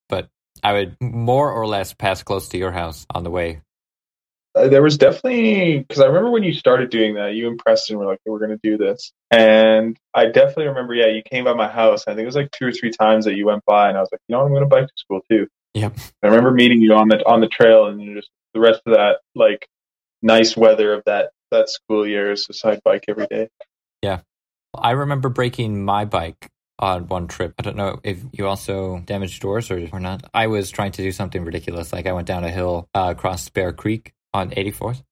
But 0.10 0.30
I 0.64 0.74
would 0.74 0.98
more 1.00 1.52
or 1.52 1.68
less 1.68 1.94
pass 1.94 2.24
close 2.24 2.50
to 2.50 2.58
your 2.58 2.72
house 2.72 3.06
on 3.14 3.24
the 3.24 3.30
way. 3.30 3.62
Uh, 4.58 4.68
there 4.68 4.82
was 4.82 4.98
definitely 4.98 5.80
because 5.80 6.02
I 6.02 6.08
remember 6.08 6.32
when 6.32 6.44
you 6.44 6.54
started 6.54 6.90
doing 6.90 7.16
that, 7.16 7.34
you 7.34 7.48
and 7.48 7.60
Preston 7.60 7.98
were 7.98 8.06
like, 8.06 8.20
"We're 8.26 8.40
going 8.40 8.58
to 8.58 8.60
do 8.64 8.78
this," 8.78 9.12
and 9.30 9.98
I 10.14 10.26
definitely 10.26 10.68
remember. 10.68 10.96
Yeah, 10.96 11.08
you 11.08 11.22
came 11.22 11.44
by 11.44 11.54
my 11.54 11.68
house. 11.68 12.06
I 12.08 12.12
think 12.12 12.22
it 12.22 12.26
was 12.26 12.36
like 12.36 12.52
two 12.52 12.66
or 12.66 12.72
three 12.72 12.92
times 12.92 13.26
that 13.26 13.36
you 13.36 13.46
went 13.46 13.64
by, 13.66 13.90
and 13.90 13.98
I 13.98 14.02
was 14.02 14.10
like, 14.12 14.22
"You 14.28 14.36
know. 14.36 14.44
I'm 14.44 14.52
going 14.52 14.64
to 14.64 14.68
bike 14.68 14.88
to 14.88 14.94
school 14.96 15.22
too." 15.30 15.48
Yep. 15.74 15.98
I 16.24 16.28
remember 16.28 16.52
meeting 16.52 16.82
you 16.82 16.94
on 16.94 17.08
the 17.08 17.24
on 17.28 17.42
the 17.42 17.48
trail, 17.48 17.86
and 17.86 18.16
just 18.16 18.30
the 18.54 18.60
rest 18.60 18.82
of 18.86 18.94
that 18.94 19.18
like 19.36 19.68
nice 20.22 20.58
weather 20.58 20.94
of 20.94 21.04
that 21.06 21.32
that 21.52 21.70
school 21.70 22.08
year 22.08 22.32
is 22.32 22.46
just 22.48 22.66
I'd 22.66 22.84
bike 22.84 23.06
every 23.08 23.28
day. 23.28 23.50
Yeah, 24.02 24.22
I 24.76 24.92
remember 24.92 25.30
breaking 25.30 25.84
my 25.84 26.06
bike 26.06 26.50
on 26.80 27.08
one 27.08 27.28
trip. 27.28 27.54
I 27.60 27.64
don't 27.64 27.78
know 27.78 28.00
if 28.04 28.24
you 28.32 28.48
also 28.48 29.00
damaged 29.06 29.42
doors 29.42 29.70
or, 29.72 29.88
or 29.92 30.00
not. 30.00 30.24
I 30.34 30.48
was 30.48 30.72
trying 30.72 30.92
to 30.94 31.02
do 31.04 31.12
something 31.12 31.44
ridiculous. 31.44 31.94
Like 31.94 32.08
I 32.08 32.14
went 32.14 32.28
down 32.28 32.44
a 32.44 32.52
hill 32.52 32.88
uh, 32.94 33.14
across 33.16 33.50
Bear 33.50 33.74
Creek 33.74 34.14
on 34.38 34.52
84th. 34.52 35.04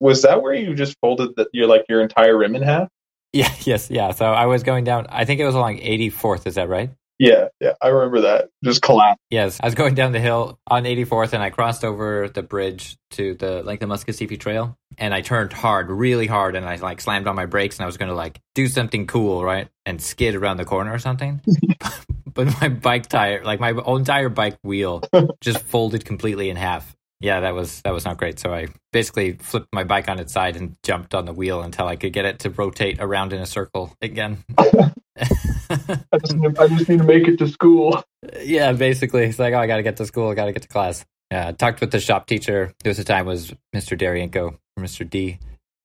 Was 0.00 0.22
that 0.22 0.42
where 0.42 0.54
you 0.54 0.74
just 0.74 0.96
folded 1.00 1.36
the, 1.36 1.48
your 1.52 1.66
like 1.66 1.84
your 1.88 2.00
entire 2.00 2.36
rim 2.36 2.54
in 2.54 2.62
half? 2.62 2.88
Yeah, 3.32 3.52
yes, 3.60 3.90
yeah. 3.90 4.12
So 4.12 4.26
I 4.26 4.46
was 4.46 4.62
going 4.62 4.84
down. 4.84 5.06
I 5.08 5.24
think 5.24 5.40
it 5.40 5.44
was 5.44 5.54
along 5.54 5.78
84th. 5.78 6.46
Is 6.46 6.54
that 6.54 6.68
right? 6.68 6.90
Yeah, 7.18 7.48
yeah, 7.60 7.74
I 7.80 7.88
remember 7.88 8.22
that. 8.22 8.50
Just 8.64 8.82
collapsed. 8.82 9.20
Yes, 9.30 9.60
I 9.62 9.66
was 9.66 9.76
going 9.76 9.94
down 9.94 10.10
the 10.10 10.20
hill 10.20 10.58
on 10.66 10.82
84th, 10.82 11.32
and 11.32 11.42
I 11.42 11.50
crossed 11.50 11.84
over 11.84 12.28
the 12.28 12.42
bridge 12.42 12.96
to 13.12 13.34
the 13.34 13.62
like 13.62 13.78
the 13.78 13.86
Muskogee 13.86 14.38
Trail, 14.38 14.76
and 14.98 15.14
I 15.14 15.20
turned 15.20 15.52
hard, 15.52 15.90
really 15.90 16.26
hard, 16.26 16.56
and 16.56 16.66
I 16.66 16.76
like 16.76 17.00
slammed 17.00 17.28
on 17.28 17.36
my 17.36 17.46
brakes, 17.46 17.76
and 17.76 17.84
I 17.84 17.86
was 17.86 17.98
going 17.98 18.08
to 18.08 18.16
like 18.16 18.40
do 18.56 18.66
something 18.66 19.06
cool, 19.06 19.44
right, 19.44 19.68
and 19.86 20.02
skid 20.02 20.34
around 20.34 20.56
the 20.56 20.64
corner 20.64 20.92
or 20.92 20.98
something. 20.98 21.40
but 22.34 22.60
my 22.60 22.68
bike 22.68 23.06
tire, 23.06 23.44
like 23.44 23.60
my 23.60 23.70
entire 23.70 24.28
bike 24.28 24.58
wheel, 24.64 25.02
just 25.40 25.60
folded 25.60 26.04
completely 26.04 26.50
in 26.50 26.56
half. 26.56 26.96
Yeah, 27.24 27.40
that 27.40 27.54
was 27.54 27.80
that 27.80 27.94
was 27.94 28.04
not 28.04 28.18
great. 28.18 28.38
So 28.38 28.52
I 28.52 28.66
basically 28.92 29.32
flipped 29.32 29.68
my 29.72 29.82
bike 29.82 30.10
on 30.10 30.18
its 30.18 30.30
side 30.30 30.56
and 30.56 30.76
jumped 30.82 31.14
on 31.14 31.24
the 31.24 31.32
wheel 31.32 31.62
until 31.62 31.86
I 31.86 31.96
could 31.96 32.12
get 32.12 32.26
it 32.26 32.40
to 32.40 32.50
rotate 32.50 32.98
around 33.00 33.32
in 33.32 33.40
a 33.40 33.46
circle 33.46 33.96
again. 34.02 34.44
I, 34.58 34.92
just 36.20 36.36
need, 36.36 36.58
I 36.58 36.68
just 36.68 36.86
need 36.86 36.98
to 36.98 37.04
make 37.04 37.26
it 37.26 37.38
to 37.38 37.48
school. 37.48 38.04
Yeah, 38.42 38.72
basically, 38.72 39.24
it's 39.24 39.38
like, 39.38 39.54
oh, 39.54 39.58
I 39.58 39.66
got 39.66 39.78
to 39.78 39.82
get 39.82 39.96
to 39.96 40.04
school, 40.04 40.28
I 40.28 40.34
got 40.34 40.44
to 40.44 40.52
get 40.52 40.64
to 40.64 40.68
class. 40.68 41.06
Yeah, 41.30 41.48
I 41.48 41.52
talked 41.52 41.80
with 41.80 41.92
the 41.92 41.98
shop 41.98 42.26
teacher. 42.26 42.74
There 42.82 42.90
was 42.90 42.98
a 42.98 43.04
time 43.04 43.24
was 43.24 43.54
Mr. 43.74 43.98
Darienko, 43.98 44.58
Mr. 44.78 45.08
D, 45.08 45.38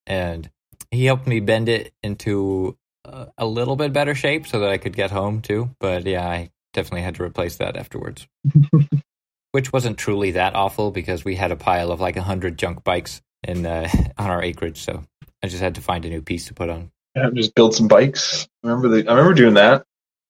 and 0.05 0.49
he 0.91 1.05
helped 1.05 1.25
me 1.25 1.39
bend 1.39 1.69
it 1.69 1.93
into 2.03 2.77
uh, 3.05 3.27
a 3.37 3.45
little 3.45 3.77
bit 3.77 3.93
better 3.93 4.13
shape 4.13 4.45
so 4.45 4.59
that 4.59 4.69
I 4.69 4.77
could 4.77 4.93
get 4.93 5.11
home 5.11 5.41
too. 5.41 5.69
But 5.79 6.05
yeah, 6.05 6.27
I 6.27 6.51
definitely 6.73 7.03
had 7.03 7.15
to 7.15 7.23
replace 7.23 7.55
that 7.57 7.77
afterwards, 7.77 8.27
which 9.51 9.73
wasn't 9.73 9.97
truly 9.97 10.31
that 10.31 10.55
awful 10.55 10.91
because 10.91 11.25
we 11.25 11.35
had 11.35 11.51
a 11.51 11.55
pile 11.55 11.91
of 11.91 11.99
like 11.99 12.17
a 12.17 12.21
hundred 12.21 12.57
junk 12.57 12.83
bikes 12.83 13.21
in 13.43 13.65
uh, 13.65 13.89
on 14.17 14.29
our 14.29 14.43
acreage. 14.43 14.81
So 14.81 15.03
I 15.43 15.47
just 15.47 15.61
had 15.61 15.75
to 15.75 15.81
find 15.81 16.05
a 16.05 16.09
new 16.09 16.21
piece 16.21 16.47
to 16.47 16.53
put 16.53 16.69
on. 16.69 16.91
Yeah, 17.15 17.29
just 17.33 17.55
build 17.55 17.73
some 17.73 17.87
bikes. 17.87 18.47
I 18.63 18.67
remember 18.67 18.89
the, 18.89 19.09
I 19.09 19.13
remember 19.13 19.33
doing 19.33 19.55
that. 19.55 19.85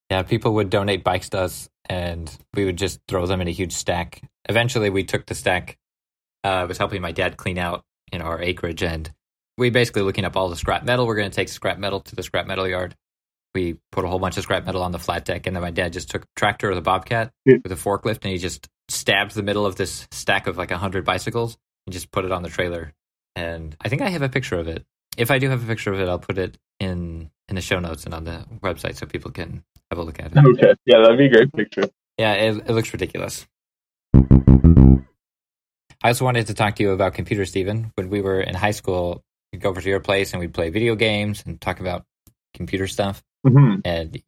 Yeah, 0.10 0.24
people 0.24 0.56
would 0.56 0.70
donate 0.70 1.04
bikes 1.04 1.30
to 1.30 1.42
us, 1.42 1.70
and 1.88 2.36
we 2.54 2.66
would 2.66 2.78
just 2.78 3.00
throw 3.08 3.26
them 3.26 3.42
in 3.42 3.48
a 3.48 3.52
huge 3.52 3.74
stack. 3.74 4.24
Eventually, 4.48 4.90
we 4.90 5.04
took 5.04 5.26
the 5.26 5.36
stack. 5.36 5.78
Uh, 6.44 6.48
I 6.48 6.64
was 6.66 6.78
helping 6.78 7.02
my 7.02 7.12
dad 7.12 7.38
clean 7.38 7.60
out 7.60 7.84
in 8.12 8.22
our 8.22 8.42
acreage, 8.42 8.82
and 8.82 9.12
we 9.58 9.70
basically 9.70 10.02
looking 10.02 10.26
up 10.26 10.36
all 10.36 10.50
the 10.50 10.56
scrap 10.56 10.84
metal. 10.84 11.06
We're 11.06 11.16
going 11.16 11.30
to 11.30 11.36
take 11.36 11.50
scrap 11.50 11.78
metal 11.78 12.00
to 12.00 12.16
the 12.16 12.24
scrap 12.24 12.48
metal 12.48 12.68
yard. 12.68 12.96
We 13.54 13.78
put 13.92 14.06
a 14.06 14.08
whole 14.08 14.20
bunch 14.20 14.38
of 14.38 14.44
scrap 14.44 14.66
metal 14.66 14.82
on 14.82 14.92
the 14.92 15.00
flat 15.00 15.26
deck, 15.26 15.46
and 15.46 15.56
then 15.56 15.62
my 15.62 15.72
dad 15.72 15.94
just 15.94 16.10
took 16.10 16.24
a 16.24 16.28
tractor 16.36 16.72
or 16.72 16.76
the 16.76 16.82
bobcat 16.82 17.32
with 17.46 17.72
a 17.72 17.76
forklift, 17.76 18.24
and 18.24 18.32
he 18.32 18.38
just 18.38 18.68
stabbed 18.90 19.36
the 19.36 19.44
middle 19.44 19.66
of 19.66 19.76
this 19.76 20.08
stack 20.12 20.48
of 20.48 20.58
like 20.58 20.72
a 20.72 20.78
hundred 20.78 21.06
bicycles 21.06 21.58
and 21.86 21.94
just 21.94 22.12
put 22.12 22.26
it 22.26 22.32
on 22.32 22.44
the 22.44 22.50
trailer. 22.50 22.94
And 23.36 23.76
I 23.82 23.90
think 23.90 24.02
I 24.02 24.10
have 24.10 24.22
a 24.22 24.30
picture 24.30 24.60
of 24.60 24.68
it. 24.68 24.86
If 25.18 25.32
I 25.32 25.40
do 25.40 25.50
have 25.50 25.64
a 25.64 25.68
picture 25.68 25.94
of 25.94 26.00
it, 26.00 26.08
I'll 26.08 26.20
put 26.20 26.38
it 26.38 26.58
in 26.80 27.30
in 27.48 27.56
the 27.56 27.62
show 27.62 27.80
notes 27.80 28.06
and 28.06 28.14
on 28.14 28.24
the 28.26 28.46
website 28.62 28.96
so 28.96 29.06
people 29.06 29.32
can 29.32 29.64
have 29.90 30.00
a 30.00 30.04
look 30.04 30.20
at 30.20 30.32
it. 30.32 30.38
Okay, 30.38 30.74
yeah, 30.86 31.02
that'd 31.02 31.18
be 31.18 31.26
a 31.26 31.30
great 31.30 31.52
picture. 31.54 31.90
Yeah, 32.18 32.34
it, 32.34 32.58
it 32.58 32.72
looks 32.72 32.94
ridiculous. 32.94 33.48
I 36.02 36.10
also 36.10 36.26
wanted 36.26 36.48
to 36.48 36.54
talk 36.54 36.76
to 36.76 36.84
you 36.84 36.92
about 36.92 37.14
computers, 37.14 37.50
Stephen. 37.50 37.92
When 37.96 38.10
we 38.10 38.22
were 38.22 38.40
in 38.40 38.56
high 38.56 38.72
school, 38.72 39.24
we'd 39.52 39.62
go 39.62 39.70
over 39.70 39.82
to 39.82 39.90
your 39.90 40.00
place 40.00 40.32
and 40.32 40.40
we'd 40.40 40.54
play 40.54 40.70
video 40.70 40.96
games 40.96 41.44
and 41.46 41.60
talk 41.60 41.80
about 41.80 42.06
computer 42.54 42.88
stuff. 42.88 43.24
hmm 43.46 43.76
And 43.84 44.22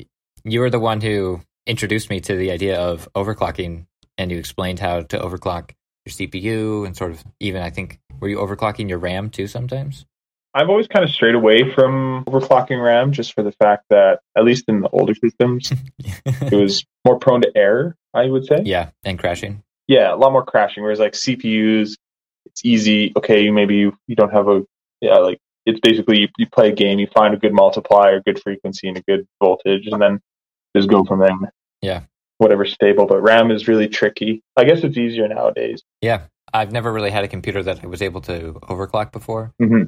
you 0.43 0.59
were 0.59 0.69
the 0.69 0.79
one 0.79 1.01
who 1.01 1.41
introduced 1.65 2.09
me 2.09 2.19
to 2.21 2.35
the 2.35 2.51
idea 2.51 2.79
of 2.79 3.07
overclocking, 3.15 3.85
and 4.21 4.31
you 4.31 4.37
explained 4.37 4.79
how 4.79 5.01
to 5.01 5.17
overclock 5.17 5.71
your 6.05 6.13
CPU 6.13 6.85
and 6.85 6.95
sort 6.95 7.11
of 7.11 7.23
even 7.39 7.61
I 7.61 7.69
think 7.69 7.99
were 8.19 8.29
you 8.29 8.37
overclocking 8.37 8.87
your 8.87 8.99
RAM 8.99 9.29
too 9.29 9.47
sometimes? 9.47 10.05
I've 10.53 10.69
always 10.69 10.87
kind 10.87 11.05
of 11.05 11.11
strayed 11.11 11.35
away 11.35 11.73
from 11.73 12.25
overclocking 12.25 12.83
RAM 12.83 13.13
just 13.13 13.33
for 13.33 13.41
the 13.41 13.53
fact 13.53 13.85
that, 13.89 14.19
at 14.37 14.43
least 14.43 14.65
in 14.67 14.81
the 14.81 14.89
older 14.89 15.15
systems, 15.15 15.71
it 16.25 16.53
was 16.53 16.83
more 17.05 17.17
prone 17.17 17.41
to 17.41 17.51
error, 17.55 17.95
I 18.13 18.25
would 18.25 18.45
say. 18.45 18.61
yeah, 18.65 18.89
and 19.03 19.17
crashing. 19.17 19.63
Yeah, 19.87 20.13
a 20.13 20.17
lot 20.17 20.33
more 20.33 20.43
crashing. 20.43 20.83
Whereas 20.83 20.99
like 20.99 21.13
CPUs, 21.13 21.93
it's 22.45 22.65
easy. 22.65 23.13
Okay, 23.15 23.49
maybe 23.49 23.77
you, 23.77 23.97
you 24.07 24.15
don't 24.17 24.33
have 24.33 24.49
a, 24.49 24.63
yeah, 24.99 25.17
like 25.17 25.39
it's 25.65 25.79
basically 25.79 26.19
you, 26.19 26.27
you 26.37 26.47
play 26.47 26.69
a 26.69 26.73
game, 26.73 26.99
you 26.99 27.07
find 27.13 27.33
a 27.33 27.37
good 27.37 27.53
multiplier, 27.53 28.21
good 28.21 28.41
frequency, 28.41 28.89
and 28.89 28.97
a 28.97 29.01
good 29.03 29.25
voltage, 29.41 29.87
and 29.87 30.01
then 30.01 30.19
just 30.75 30.89
go 30.89 31.05
from 31.05 31.19
there. 31.19 31.53
Yeah. 31.81 32.01
Whatever's 32.41 32.73
stable. 32.73 33.05
But 33.05 33.21
RAM 33.21 33.51
is 33.51 33.67
really 33.67 33.87
tricky. 33.87 34.41
I 34.57 34.63
guess 34.63 34.83
it's 34.83 34.97
easier 34.97 35.27
nowadays. 35.27 35.83
Yeah, 36.01 36.23
I've 36.51 36.71
never 36.71 36.91
really 36.91 37.11
had 37.11 37.23
a 37.23 37.27
computer 37.27 37.61
that 37.63 37.83
I 37.83 37.87
was 37.87 38.01
able 38.01 38.21
to 38.21 38.53
overclock 38.63 39.11
before. 39.11 39.53
hmm 39.59 39.83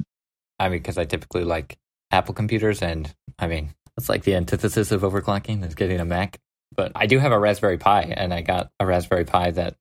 I 0.60 0.69
mean, 0.69 0.77
because 0.79 1.00
I 1.00 1.05
typically 1.05 1.43
like 1.45 1.77
Apple 2.12 2.36
computers, 2.36 2.83
and 2.83 3.12
I 3.39 3.48
mean, 3.48 3.74
it's 3.98 4.07
like 4.07 4.24
the 4.24 4.36
antithesis 4.36 4.91
of 4.91 5.01
overclocking 5.01 5.65
is 5.65 5.74
getting 5.74 6.00
a 6.00 6.05
Mac. 6.05 6.38
But 6.75 6.91
I 6.95 7.07
do 7.07 7.17
have 7.17 7.31
a 7.31 7.39
Raspberry 7.39 7.79
Pi, 7.79 8.03
and 8.03 8.31
I 8.33 8.41
got 8.41 8.69
a 8.79 8.86
Raspberry 8.86 9.25
Pi 9.25 9.50
that 9.51 9.75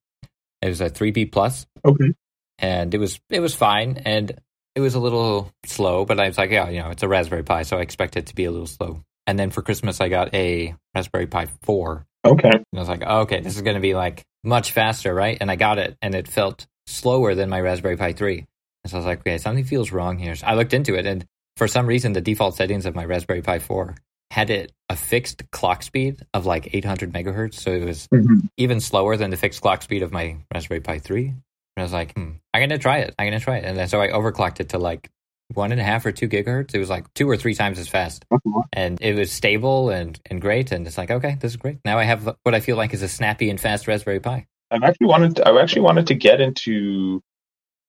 it 0.63 0.69
was 0.69 0.81
a 0.81 0.89
3B 0.89 1.31
plus, 1.31 1.67
Okay. 1.85 2.15
and 2.59 2.95
it 2.95 2.99
was 2.99 3.21
it 3.29 3.41
was 3.41 3.55
fine, 3.55 4.01
and 4.07 4.33
it 4.75 4.81
was 4.81 4.95
a 4.95 5.01
little 5.01 5.53
slow, 5.67 6.07
but 6.07 6.19
I 6.19 6.29
was 6.29 6.39
like, 6.39 6.51
yeah, 6.51 6.71
you 6.71 6.81
know, 6.81 6.89
it's 6.89 7.03
a 7.03 7.09
Raspberry 7.09 7.43
Pi, 7.43 7.63
so 7.65 7.77
I 7.77 7.83
expect 7.83 8.17
it 8.17 8.27
to 8.27 8.35
be 8.35 8.47
a 8.47 8.51
little 8.51 8.67
slow. 8.67 9.03
And 9.27 9.39
then 9.39 9.51
for 9.51 9.61
Christmas, 9.63 10.01
I 10.01 10.09
got 10.09 10.35
a 10.35 10.75
Raspberry 10.95 11.27
Pi 11.27 11.47
4, 11.63 12.07
Okay. 12.25 12.51
and 12.51 12.65
I 12.75 12.79
was 12.79 12.89
like, 12.89 13.03
oh, 13.07 13.21
okay, 13.21 13.41
this 13.41 13.57
is 13.57 13.63
going 13.63 13.75
to 13.77 13.81
be 13.81 13.95
like 13.95 14.23
much 14.45 14.73
faster, 14.73 15.15
right? 15.15 15.37
And 15.41 15.51
I 15.51 15.57
got 15.57 15.79
it, 15.79 15.97
and 16.03 16.15
it 16.15 16.29
felt 16.29 16.67
slower 16.87 17.35
than 17.35 17.49
my 17.49 17.61
Raspberry 17.61 17.97
Pi 17.97 18.13
3. 18.13 18.45
And 18.85 18.91
so 18.91 18.97
I 18.97 18.99
was 18.99 19.07
like, 19.07 19.21
okay, 19.21 19.39
something 19.39 19.65
feels 19.65 19.93
wrong 19.93 20.19
here. 20.19 20.35
So 20.35 20.47
I 20.47 20.55
looked 20.55 20.75
into 20.75 20.95
it, 20.95 21.07
and 21.07 21.25
for 21.57 21.69
some 21.69 21.87
reason, 21.87 22.13
the 22.13 22.21
default 22.21 22.57
settings 22.57 22.87
of 22.87 22.95
my 22.95 23.05
Raspberry 23.05 23.43
Pi 23.43 23.59
4 23.59 23.95
had 24.31 24.51
it 24.51 24.73
a 24.89 24.97
fixed 24.97 25.51
clock 25.51 25.83
speed 25.83 26.25
of 26.33 26.47
like 26.47 26.75
800 26.75 27.13
megahertz. 27.13 27.55
So 27.55 27.71
it 27.71 27.85
was 27.85 28.09
hmm 28.11 28.39
even 28.57 28.81
slower 28.81 29.17
than 29.17 29.31
the 29.31 29.37
fixed 29.37 29.61
clock 29.63 29.83
speed 29.83 30.03
of 30.03 30.13
my 30.13 30.37
Raspberry 30.55 30.81
Pi 30.81 30.99
3. 30.99 31.27
And 31.29 31.43
I 31.77 31.83
was 31.83 31.93
like, 31.93 32.15
hmm, 32.15 32.33
I'm 32.55 32.61
going 32.61 32.71
to 32.71 32.79
try 32.79 32.99
it. 32.99 33.15
I'm 33.19 33.27
going 33.29 33.39
to 33.39 33.45
try 33.45 33.59
it. 33.59 33.65
And 33.65 33.77
then 33.77 33.89
so 33.89 34.01
I 34.01 34.09
overclocked 34.09 34.61
it 34.61 34.71
to 34.71 34.79
like 34.79 35.09
one 35.55 35.73
and 35.73 35.81
a 35.81 35.85
half 35.85 36.05
or 36.07 36.13
two 36.13 36.29
gigahertz. 36.29 36.75
It 36.75 36.79
was 36.79 36.91
like 36.91 37.13
two 37.15 37.29
or 37.29 37.37
three 37.37 37.55
times 37.55 37.79
as 37.79 37.89
fast. 37.89 38.25
Uh-huh. 38.31 38.63
And 38.73 39.01
it 39.01 39.15
was 39.15 39.33
stable 39.33 39.91
and, 39.91 40.19
and 40.27 40.41
great. 40.41 40.73
And 40.73 40.87
it's 40.87 40.99
like, 40.99 41.11
okay, 41.11 41.37
this 41.41 41.53
is 41.53 41.57
great. 41.57 41.79
Now 41.85 41.99
I 41.99 42.05
have 42.05 42.37
what 42.43 42.55
I 42.55 42.61
feel 42.61 42.77
like 42.77 42.95
is 42.95 43.03
a 43.03 43.09
snappy 43.09 43.51
and 43.51 43.61
fast 43.61 43.87
Raspberry 43.87 44.21
Pi. 44.21 44.47
I've 44.71 44.83
actually 44.83 45.09
wanted. 45.09 45.37
To, 45.37 45.49
I've 45.49 45.57
actually 45.57 45.83
wanted 45.83 46.07
to 46.09 46.15
get 46.15 46.41
into. 46.41 47.23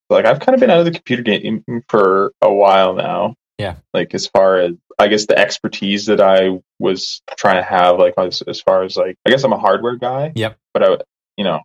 Like 0.10 0.26
I've 0.26 0.40
kind 0.40 0.54
of 0.54 0.60
been 0.60 0.70
out 0.70 0.80
of 0.80 0.86
the 0.86 0.92
computer 0.92 1.24
game 1.24 1.64
for 1.88 2.34
a 2.42 2.54
while 2.54 2.94
now. 2.94 3.36
Yeah. 3.58 3.76
Like 3.94 4.14
as 4.14 4.28
far 4.28 4.58
as 4.58 4.74
I 5.00 5.08
guess 5.08 5.26
the 5.26 5.38
expertise 5.38 6.08
that 6.08 6.20
I 6.20 6.60
was 6.80 7.22
trying 7.38 7.56
to 7.56 7.64
have, 7.64 7.98
like 7.98 8.14
as, 8.18 8.42
as 8.44 8.62
far 8.62 8.84
as 8.84 8.98
like 8.98 9.16
I 9.26 9.30
guess 9.30 9.44
I'm 9.44 9.54
a 9.54 9.58
hardware 9.58 9.96
guy. 9.96 10.34
Yep. 10.36 10.58
But 10.74 10.84
I, 10.84 10.98
you 11.38 11.46
know, 11.46 11.62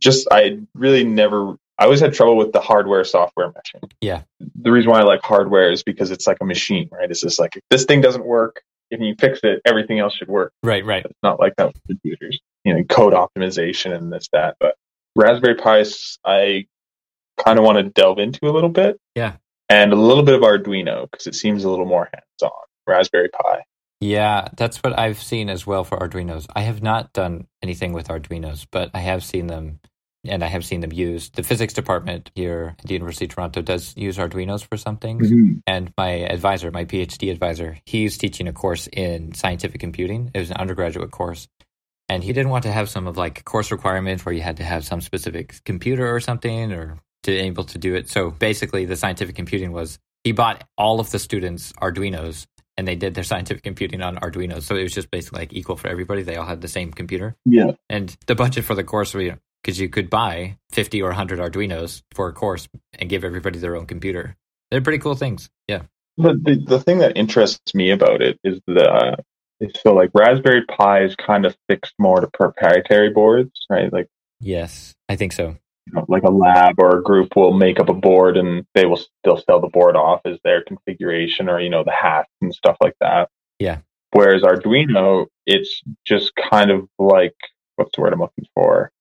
just 0.00 0.28
I 0.30 0.60
really 0.74 1.04
never. 1.04 1.56
I 1.78 1.84
always 1.84 2.00
had 2.00 2.14
trouble 2.14 2.36
with 2.36 2.52
the 2.52 2.60
hardware 2.60 3.04
software 3.04 3.52
meshing. 3.52 3.90
Yeah. 4.00 4.22
The 4.40 4.72
reason 4.72 4.90
why 4.90 5.00
I 5.00 5.02
like 5.02 5.22
hardware 5.22 5.70
is 5.70 5.82
because 5.82 6.10
it's 6.10 6.26
like 6.26 6.38
a 6.40 6.44
machine, 6.44 6.88
right? 6.90 7.10
It's 7.10 7.20
just 7.20 7.38
like 7.38 7.56
if 7.56 7.62
this 7.70 7.84
thing 7.84 8.00
doesn't 8.00 8.24
work, 8.24 8.62
if 8.90 9.00
you 9.00 9.14
fix 9.18 9.40
it, 9.42 9.60
everything 9.66 9.98
else 9.98 10.14
should 10.14 10.28
work. 10.28 10.52
Right, 10.62 10.84
right. 10.84 11.04
It's 11.04 11.18
not 11.22 11.38
like 11.38 11.54
that 11.56 11.66
with 11.66 11.76
computers, 11.86 12.40
you 12.64 12.74
know, 12.74 12.82
code 12.84 13.12
optimization 13.12 13.94
and 13.94 14.12
this, 14.12 14.28
that. 14.32 14.56
But 14.58 14.76
Raspberry 15.16 15.56
Pis, 15.56 16.18
I 16.24 16.66
kind 17.44 17.58
of 17.58 17.64
want 17.64 17.78
to 17.78 17.84
delve 17.84 18.18
into 18.18 18.48
a 18.48 18.52
little 18.52 18.70
bit. 18.70 18.98
Yeah. 19.14 19.36
And 19.68 19.92
a 19.92 19.96
little 19.96 20.22
bit 20.22 20.34
of 20.34 20.42
Arduino 20.42 21.10
because 21.10 21.26
it 21.26 21.34
seems 21.34 21.64
a 21.64 21.70
little 21.70 21.86
more 21.86 22.08
hands 22.12 22.42
on. 22.42 22.50
Raspberry 22.86 23.28
Pi. 23.28 23.64
Yeah, 24.00 24.48
that's 24.56 24.78
what 24.78 24.98
I've 24.98 25.20
seen 25.20 25.48
as 25.48 25.66
well 25.66 25.82
for 25.82 25.98
Arduinos. 25.98 26.46
I 26.54 26.60
have 26.62 26.82
not 26.82 27.12
done 27.12 27.46
anything 27.62 27.92
with 27.92 28.08
Arduinos, 28.08 28.66
but 28.70 28.90
I 28.94 29.00
have 29.00 29.24
seen 29.24 29.46
them 29.46 29.80
and 30.28 30.42
I 30.44 30.48
have 30.48 30.64
seen 30.64 30.80
them 30.80 30.92
used. 30.92 31.34
The 31.34 31.42
physics 31.42 31.72
department 31.74 32.30
here 32.34 32.74
at 32.78 32.86
the 32.86 32.94
University 32.94 33.26
of 33.26 33.32
Toronto 33.32 33.62
does 33.62 33.96
use 33.96 34.18
Arduinos 34.18 34.66
for 34.66 34.76
some 34.76 34.96
things. 34.96 35.30
Mm-hmm. 35.30 35.58
And 35.66 35.92
my 35.96 36.10
advisor, 36.10 36.70
my 36.70 36.84
PhD 36.84 37.30
advisor, 37.30 37.78
he's 37.86 38.18
teaching 38.18 38.48
a 38.48 38.52
course 38.52 38.88
in 38.92 39.34
scientific 39.34 39.80
computing. 39.80 40.30
It 40.34 40.38
was 40.38 40.50
an 40.50 40.56
undergraduate 40.56 41.10
course. 41.10 41.48
And 42.08 42.22
he 42.22 42.32
didn't 42.32 42.50
want 42.50 42.64
to 42.64 42.72
have 42.72 42.88
some 42.88 43.06
of 43.06 43.16
like 43.16 43.44
course 43.44 43.72
requirements 43.72 44.24
where 44.24 44.34
you 44.34 44.42
had 44.42 44.58
to 44.58 44.64
have 44.64 44.84
some 44.84 45.00
specific 45.00 45.62
computer 45.64 46.14
or 46.14 46.20
something 46.20 46.72
or 46.72 46.98
to 47.24 47.30
be 47.32 47.38
able 47.38 47.64
to 47.64 47.78
do 47.78 47.94
it. 47.94 48.08
So 48.08 48.30
basically 48.30 48.84
the 48.84 48.96
scientific 48.96 49.34
computing 49.34 49.72
was 49.72 49.98
he 50.22 50.32
bought 50.32 50.64
all 50.78 51.00
of 51.00 51.10
the 51.10 51.18
students 51.18 51.72
Arduinos 51.74 52.46
and 52.76 52.86
they 52.86 52.94
did 52.94 53.14
their 53.14 53.24
scientific 53.24 53.62
computing 53.62 54.02
on 54.02 54.16
Arduinos. 54.16 54.62
So 54.62 54.76
it 54.76 54.82
was 54.82 54.92
just 54.92 55.10
basically 55.10 55.40
like 55.40 55.52
equal 55.52 55.76
for 55.76 55.88
everybody. 55.88 56.22
They 56.22 56.36
all 56.36 56.46
had 56.46 56.60
the 56.60 56.68
same 56.68 56.92
computer. 56.92 57.36
Yeah. 57.44 57.72
And 57.88 58.14
the 58.26 58.34
budget 58.34 58.64
for 58.64 58.74
the 58.74 58.84
course, 58.84 59.14
because 59.66 59.80
you 59.80 59.88
could 59.88 60.08
buy 60.08 60.56
50 60.70 61.02
or 61.02 61.08
100 61.08 61.40
Arduinos 61.40 62.02
for 62.14 62.28
a 62.28 62.32
course 62.32 62.68
and 63.00 63.10
give 63.10 63.24
everybody 63.24 63.58
their 63.58 63.74
own 63.74 63.84
computer. 63.84 64.36
They're 64.70 64.80
pretty 64.80 65.00
cool 65.00 65.16
things. 65.16 65.50
Yeah. 65.66 65.82
But 66.16 66.44
the, 66.44 66.54
the 66.64 66.78
thing 66.78 66.98
that 66.98 67.16
interests 67.16 67.74
me 67.74 67.90
about 67.90 68.22
it 68.22 68.38
is 68.44 68.60
the, 68.68 68.88
uh, 68.88 69.16
is 69.58 69.72
so 69.82 69.92
like 69.92 70.10
Raspberry 70.14 70.64
Pi 70.66 71.02
is 71.02 71.16
kind 71.16 71.44
of 71.44 71.56
fixed 71.68 71.94
more 71.98 72.20
to 72.20 72.28
proprietary 72.28 73.10
boards, 73.10 73.66
right? 73.68 73.92
Like 73.92 74.06
Yes, 74.38 74.94
I 75.08 75.16
think 75.16 75.32
so. 75.32 75.56
you 75.86 75.94
know, 75.94 76.04
like 76.06 76.22
a 76.22 76.30
lab 76.30 76.76
or 76.78 76.98
a 76.98 77.02
group 77.02 77.34
will 77.34 77.52
make 77.52 77.80
up 77.80 77.88
a 77.88 77.94
board 77.94 78.36
and 78.36 78.64
they 78.76 78.86
will 78.86 79.00
still 79.20 79.42
sell 79.48 79.60
the 79.60 79.68
board 79.68 79.96
off 79.96 80.20
as 80.24 80.38
their 80.44 80.62
configuration 80.62 81.48
or 81.48 81.58
you 81.58 81.70
know 81.70 81.82
the 81.82 81.90
hats 81.90 82.30
and 82.40 82.54
stuff 82.54 82.76
like 82.80 82.94
that. 83.00 83.30
Yeah. 83.58 83.78
Whereas 84.12 84.42
Arduino, 84.42 85.26
it's 85.44 85.82
just 86.06 86.32
kind 86.36 86.70
of 86.70 86.86
like 87.00 87.34
what's 87.74 87.90
the 87.96 88.02
word 88.02 88.12
I'm 88.12 88.20
looking 88.20 88.46
for? 88.54 88.92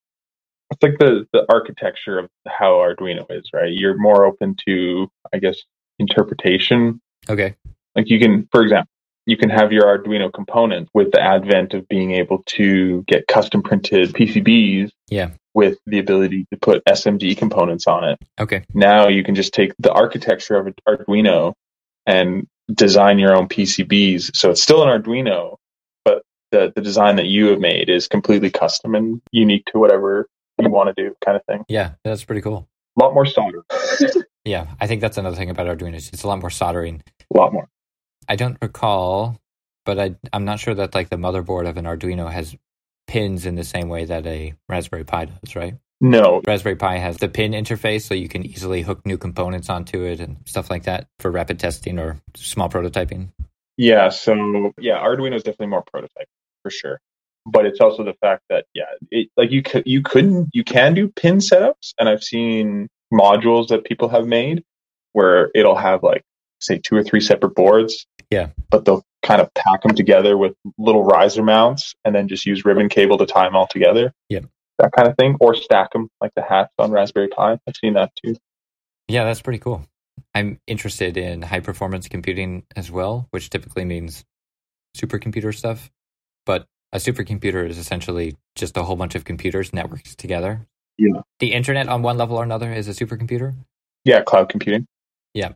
It's 0.71 0.81
like 0.81 0.97
the 0.99 1.27
the 1.31 1.45
architecture 1.49 2.19
of 2.19 2.29
how 2.47 2.73
Arduino 2.73 3.25
is, 3.29 3.49
right? 3.53 3.71
You're 3.71 3.97
more 3.97 4.25
open 4.25 4.55
to, 4.65 5.09
I 5.33 5.39
guess, 5.39 5.57
interpretation. 5.99 7.01
Okay. 7.29 7.55
Like 7.95 8.09
you 8.09 8.19
can, 8.19 8.47
for 8.51 8.61
example, 8.61 8.89
you 9.25 9.37
can 9.37 9.49
have 9.49 9.71
your 9.71 9.83
Arduino 9.83 10.31
component 10.31 10.89
with 10.93 11.11
the 11.11 11.21
advent 11.21 11.73
of 11.73 11.87
being 11.87 12.11
able 12.11 12.43
to 12.45 13.03
get 13.03 13.27
custom 13.27 13.61
printed 13.63 14.13
PCBs. 14.13 14.91
Yeah. 15.09 15.31
With 15.53 15.77
the 15.85 15.99
ability 15.99 16.45
to 16.51 16.57
put 16.57 16.83
SMD 16.85 17.37
components 17.37 17.87
on 17.87 18.03
it. 18.03 18.19
Okay. 18.39 18.65
Now 18.73 19.07
you 19.07 19.23
can 19.23 19.35
just 19.35 19.53
take 19.53 19.73
the 19.79 19.91
architecture 19.91 20.57
of 20.57 20.67
an 20.67 20.75
Arduino 20.87 21.53
and 22.05 22.45
design 22.73 23.19
your 23.19 23.35
own 23.35 23.47
PCBs. 23.47 24.35
So 24.35 24.51
it's 24.51 24.61
still 24.61 24.83
an 24.83 24.89
Arduino, 24.89 25.55
but 26.03 26.23
the, 26.51 26.73
the 26.75 26.81
design 26.81 27.15
that 27.15 27.27
you 27.27 27.47
have 27.47 27.59
made 27.59 27.89
is 27.89 28.07
completely 28.07 28.51
custom 28.51 28.95
and 28.95 29.21
unique 29.31 29.65
to 29.67 29.79
whatever 29.79 30.27
you 30.59 30.69
want 30.69 30.95
to 30.95 31.03
do, 31.03 31.15
kind 31.23 31.37
of 31.37 31.43
thing. 31.45 31.65
Yeah, 31.67 31.91
that's 32.03 32.23
pretty 32.23 32.41
cool. 32.41 32.67
A 32.97 33.03
lot 33.03 33.13
more 33.13 33.25
solder. 33.25 33.63
yeah, 34.45 34.67
I 34.79 34.87
think 34.87 35.01
that's 35.01 35.17
another 35.17 35.35
thing 35.35 35.49
about 35.49 35.67
Arduino. 35.67 35.95
It's 35.95 36.23
a 36.23 36.27
lot 36.27 36.39
more 36.39 36.49
soldering. 36.49 37.03
A 37.33 37.37
lot 37.37 37.53
more. 37.53 37.67
I 38.27 38.35
don't 38.35 38.57
recall, 38.61 39.37
but 39.85 39.99
I 39.99 40.15
I'm 40.31 40.45
not 40.45 40.59
sure 40.59 40.73
that 40.73 40.95
like 40.95 41.09
the 41.09 41.17
motherboard 41.17 41.67
of 41.67 41.77
an 41.77 41.85
Arduino 41.85 42.31
has 42.31 42.55
pins 43.07 43.45
in 43.45 43.55
the 43.55 43.63
same 43.63 43.89
way 43.89 44.05
that 44.05 44.25
a 44.25 44.53
Raspberry 44.69 45.03
Pi 45.03 45.25
does, 45.25 45.55
right? 45.55 45.75
No. 46.01 46.41
Raspberry 46.45 46.75
Pi 46.75 46.97
has 46.97 47.17
the 47.17 47.29
pin 47.29 47.51
interface 47.51 48.01
so 48.01 48.13
you 48.13 48.27
can 48.27 48.45
easily 48.45 48.81
hook 48.81 49.05
new 49.05 49.17
components 49.17 49.69
onto 49.69 50.03
it 50.03 50.19
and 50.19 50.37
stuff 50.45 50.69
like 50.69 50.83
that 50.83 51.07
for 51.19 51.31
rapid 51.31 51.59
testing 51.59 51.99
or 51.99 52.19
small 52.35 52.69
prototyping. 52.69 53.29
Yeah, 53.77 54.09
so 54.09 54.73
yeah, 54.79 54.99
Arduino 54.99 55.35
is 55.35 55.43
definitely 55.43 55.67
more 55.67 55.83
prototype 55.83 56.27
for 56.63 56.69
sure. 56.69 56.99
But 57.45 57.65
it's 57.65 57.79
also 57.79 58.03
the 58.03 58.15
fact 58.21 58.43
that 58.49 58.65
yeah, 58.73 58.85
it, 59.11 59.29
like 59.37 59.51
you 59.51 59.61
could 59.61 59.83
you 59.85 60.01
couldn't 60.01 60.33
mm-hmm. 60.33 60.49
you 60.53 60.63
can 60.63 60.93
do 60.93 61.09
pin 61.09 61.37
setups 61.37 61.93
and 61.99 62.09
I've 62.09 62.23
seen 62.23 62.87
modules 63.13 63.67
that 63.67 63.83
people 63.83 64.09
have 64.09 64.25
made 64.25 64.63
where 65.13 65.51
it'll 65.53 65.75
have 65.75 66.01
like 66.01 66.23
say 66.59 66.79
two 66.79 66.95
or 66.95 67.03
three 67.03 67.21
separate 67.21 67.53
boards 67.53 68.07
yeah. 68.31 68.49
But 68.69 68.85
they'll 68.85 69.03
kind 69.23 69.41
of 69.41 69.53
pack 69.53 69.81
them 69.81 69.95
together 69.95 70.37
with 70.37 70.53
little 70.77 71.03
riser 71.03 71.43
mounts 71.43 71.95
and 72.03 72.13
then 72.13 72.27
just 72.27 72.45
use 72.45 72.65
ribbon 72.65 72.89
cable 72.89 73.17
to 73.17 73.25
tie 73.25 73.45
them 73.45 73.55
all 73.55 73.67
together. 73.67 74.13
Yeah. 74.29 74.41
That 74.79 74.91
kind 74.91 75.07
of 75.07 75.15
thing. 75.17 75.37
Or 75.39 75.55
stack 75.55 75.91
them 75.93 76.09
like 76.21 76.31
the 76.35 76.41
hats 76.41 76.73
on 76.77 76.91
Raspberry 76.91 77.27
Pi. 77.27 77.53
I've 77.53 77.75
seen 77.75 77.93
that 77.93 78.11
too. 78.23 78.35
Yeah, 79.07 79.23
that's 79.23 79.41
pretty 79.41 79.59
cool. 79.59 79.85
I'm 80.33 80.59
interested 80.67 81.17
in 81.17 81.41
high 81.41 81.59
performance 81.59 82.07
computing 82.07 82.63
as 82.75 82.91
well, 82.91 83.27
which 83.31 83.49
typically 83.49 83.85
means 83.85 84.25
supercomputer 84.97 85.55
stuff. 85.55 85.89
But 86.45 86.67
a 86.95 86.97
supercomputer 86.97 87.69
is 87.69 87.77
essentially 87.77 88.37
just 88.55 88.77
a 88.77 88.83
whole 88.83 88.95
bunch 88.95 89.15
of 89.15 89.25
computers 89.25 89.71
networked 89.71 90.15
together. 90.15 90.65
Yeah. 90.97 91.21
The 91.39 91.51
internet 91.51 91.89
on 91.89 92.01
one 92.03 92.17
level 92.17 92.37
or 92.37 92.43
another 92.43 92.71
is 92.71 92.87
a 92.87 92.91
supercomputer. 92.91 93.53
Yeah, 94.05 94.21
cloud 94.21 94.47
computing. 94.47 94.87
Yeah. 95.33 95.53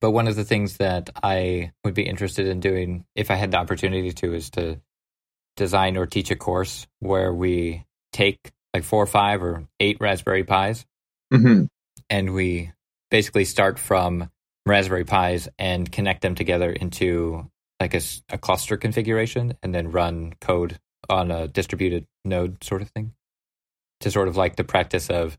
But 0.00 0.12
one 0.12 0.28
of 0.28 0.36
the 0.36 0.44
things 0.44 0.78
that 0.78 1.10
I 1.22 1.72
would 1.84 1.92
be 1.92 2.08
interested 2.08 2.46
in 2.46 2.60
doing, 2.60 3.04
if 3.14 3.30
I 3.30 3.34
had 3.34 3.50
the 3.50 3.58
opportunity 3.58 4.12
to, 4.12 4.32
is 4.32 4.48
to 4.50 4.80
design 5.56 5.98
or 5.98 6.06
teach 6.06 6.30
a 6.30 6.36
course 6.36 6.86
where 7.00 7.34
we 7.34 7.84
take 8.12 8.38
like 8.72 8.84
four 8.84 9.02
or 9.02 9.06
five 9.06 9.42
or 9.42 9.64
eight 9.80 9.98
Raspberry 10.00 10.44
Pis 10.44 10.86
mm-hmm. 11.32 11.64
and 12.08 12.32
we 12.32 12.72
basically 13.10 13.44
start 13.44 13.78
from 13.78 14.30
Raspberry 14.64 15.04
Pis 15.04 15.50
and 15.58 15.90
connect 15.90 16.22
them 16.22 16.34
together 16.34 16.70
into 16.70 17.50
like 17.80 17.94
a, 17.94 18.00
a 18.30 18.38
cluster 18.38 18.76
configuration 18.76 19.56
and 19.62 19.74
then 19.74 19.90
run 19.90 20.34
code 20.40 20.78
on 21.08 21.30
a 21.30 21.48
distributed 21.48 22.06
node 22.24 22.62
sort 22.62 22.82
of 22.82 22.90
thing. 22.90 23.12
To 24.00 24.10
sort 24.10 24.28
of 24.28 24.36
like 24.36 24.56
the 24.56 24.64
practice 24.64 25.10
of, 25.10 25.36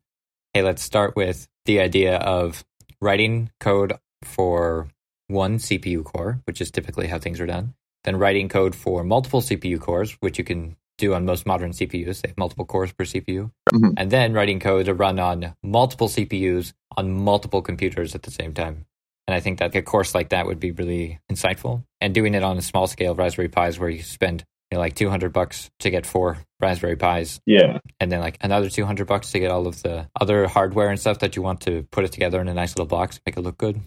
hey, 0.53 0.63
let's 0.63 0.83
start 0.83 1.15
with 1.15 1.47
the 1.65 1.79
idea 1.79 2.17
of 2.17 2.65
writing 3.01 3.51
code 3.59 3.93
for 4.23 4.89
one 5.27 5.57
CPU 5.57 6.03
core, 6.03 6.41
which 6.45 6.59
is 6.59 6.71
typically 6.71 7.07
how 7.07 7.19
things 7.19 7.39
are 7.39 7.45
done, 7.45 7.73
then 8.03 8.17
writing 8.17 8.49
code 8.49 8.75
for 8.75 9.03
multiple 9.03 9.41
CPU 9.41 9.79
cores, 9.79 10.17
which 10.19 10.37
you 10.37 10.43
can 10.43 10.75
do 10.97 11.13
on 11.13 11.25
most 11.25 11.45
modern 11.45 11.71
CPUs. 11.71 12.21
They 12.21 12.29
have 12.29 12.37
multiple 12.37 12.65
cores 12.65 12.91
per 12.91 13.05
CPU. 13.05 13.51
Mm-hmm. 13.73 13.91
And 13.97 14.11
then 14.11 14.33
writing 14.33 14.59
code 14.59 14.85
to 14.85 14.93
run 14.93 15.19
on 15.19 15.55
multiple 15.63 16.09
CPUs 16.09 16.73
on 16.97 17.11
multiple 17.11 17.61
computers 17.61 18.13
at 18.13 18.23
the 18.23 18.31
same 18.31 18.53
time. 18.53 18.85
And 19.29 19.35
I 19.35 19.41
think 19.41 19.59
that 19.59 19.75
a 19.75 19.83
course 19.83 20.15
like 20.15 20.29
that 20.29 20.47
would 20.47 20.59
be 20.59 20.71
really 20.71 21.19
insightful. 21.31 21.83
And 22.01 22.15
doing 22.15 22.33
it 22.33 22.41
on 22.41 22.57
a 22.57 22.63
small 22.63 22.87
scale 22.87 23.13
Raspberry 23.13 23.47
Pis 23.47 23.77
where 23.77 23.87
you 23.87 24.01
spend 24.01 24.43
you 24.71 24.75
know, 24.77 24.79
like 24.79 24.95
200 24.95 25.31
bucks 25.31 25.69
to 25.81 25.91
get 25.91 26.07
four 26.07 26.39
Raspberry 26.59 26.95
Pis. 26.95 27.39
Yeah. 27.45 27.77
And 27.99 28.11
then 28.11 28.21
like 28.21 28.39
another 28.41 28.71
200 28.71 29.05
bucks 29.05 29.31
to 29.33 29.39
get 29.39 29.51
all 29.51 29.67
of 29.67 29.83
the 29.83 30.09
other 30.19 30.47
hardware 30.47 30.89
and 30.89 30.99
stuff 30.99 31.19
that 31.19 31.35
you 31.35 31.43
want 31.43 31.61
to 31.61 31.83
put 31.91 32.05
it 32.05 32.11
together 32.11 32.41
in 32.41 32.47
a 32.47 32.55
nice 32.55 32.71
little 32.71 32.87
box, 32.87 33.21
make 33.23 33.37
it 33.37 33.41
look 33.41 33.59
good. 33.59 33.79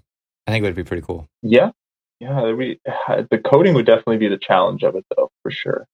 I 0.46 0.52
think 0.52 0.62
it 0.62 0.68
would 0.68 0.76
be 0.76 0.84
pretty 0.84 1.02
cool. 1.02 1.26
Yeah, 1.42 1.70
yeah. 2.20 2.52
We, 2.52 2.78
the 2.86 3.42
coding 3.44 3.74
would 3.74 3.86
definitely 3.86 4.18
be 4.18 4.28
the 4.28 4.38
challenge 4.38 4.84
of 4.84 4.94
it, 4.94 5.04
though, 5.16 5.32
for 5.42 5.50
sure. 5.50 5.88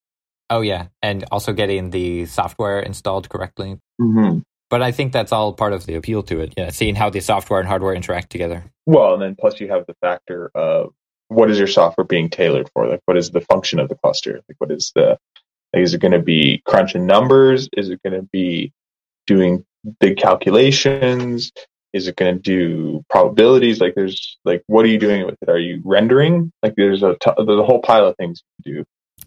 Oh 0.50 0.60
yeah, 0.60 0.88
and 1.00 1.24
also 1.32 1.54
getting 1.54 1.88
the 1.88 2.26
software 2.26 2.80
installed 2.80 3.30
correctly. 3.30 3.78
Mm-hmm. 3.98 4.40
But 4.70 4.82
I 4.82 4.92
think 4.92 5.12
that's 5.12 5.32
all 5.32 5.52
part 5.54 5.72
of 5.72 5.86
the 5.86 5.94
appeal 5.94 6.22
to 6.24 6.40
it. 6.40 6.54
Yeah, 6.56 6.70
seeing 6.70 6.94
how 6.94 7.10
the 7.10 7.20
software 7.20 7.60
and 7.60 7.68
hardware 7.68 7.94
interact 7.94 8.30
together. 8.30 8.64
Well, 8.86 9.14
and 9.14 9.22
then 9.22 9.34
plus 9.34 9.60
you 9.60 9.68
have 9.68 9.86
the 9.86 9.94
factor 10.00 10.50
of 10.54 10.92
what 11.28 11.50
is 11.50 11.58
your 11.58 11.66
software 11.66 12.04
being 12.04 12.28
tailored 12.28 12.70
for? 12.74 12.86
Like, 12.86 13.00
what 13.06 13.16
is 13.16 13.30
the 13.30 13.40
function 13.40 13.78
of 13.78 13.88
the 13.88 13.94
cluster? 13.94 14.40
Like, 14.48 14.56
what 14.58 14.70
is 14.70 14.92
the 14.94 15.18
like, 15.74 15.82
is 15.82 15.94
it 15.94 16.00
going 16.00 16.12
to 16.12 16.22
be 16.22 16.62
crunching 16.66 17.06
numbers? 17.06 17.68
Is 17.76 17.90
it 17.90 18.00
going 18.02 18.18
to 18.18 18.28
be 18.32 18.72
doing 19.26 19.64
big 20.00 20.16
calculations? 20.16 21.52
is 21.92 22.06
it 22.06 22.16
going 22.16 22.34
to 22.34 22.40
do 22.40 23.04
probabilities 23.08 23.80
like 23.80 23.94
there's 23.94 24.38
like 24.44 24.62
what 24.66 24.84
are 24.84 24.88
you 24.88 24.98
doing 24.98 25.24
with 25.24 25.36
it 25.40 25.48
are 25.48 25.58
you 25.58 25.80
rendering 25.84 26.52
like 26.62 26.74
there's 26.76 27.02
a 27.02 27.16
t- 27.20 27.30
there's 27.36 27.58
a 27.58 27.64
whole 27.64 27.80
pile 27.80 28.06
of 28.06 28.16
things 28.16 28.42
to 28.62 28.72
do 28.72 28.84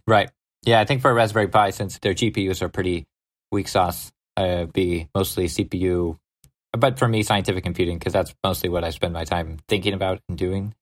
right 0.08 0.30
yeah 0.63 0.80
i 0.80 0.86
think 0.86 1.01
for 1.01 1.12
a 1.12 1.13
raspberry 1.13 1.47
pi 1.47 1.69
since 1.71 1.97
their 1.99 2.13
gpus 2.13 2.62
are 2.62 2.69
pretty 2.69 3.06
weak 3.51 3.67
sauce 3.67 4.12
uh, 4.41 4.65
be 4.65 5.08
mostly 5.15 5.45
cpu 5.45 6.17
but 6.77 6.97
for 6.97 7.08
me 7.08 7.23
scientific 7.23 7.63
computing 7.63 7.97
because 7.97 8.13
that's 8.13 8.34
mostly 8.43 8.69
what 8.69 8.84
i 8.84 8.89
spend 8.89 9.13
my 9.13 9.23
time 9.23 9.58
thinking 9.67 9.93
about 9.93 10.19
and 10.30 10.38
doing 10.38 10.73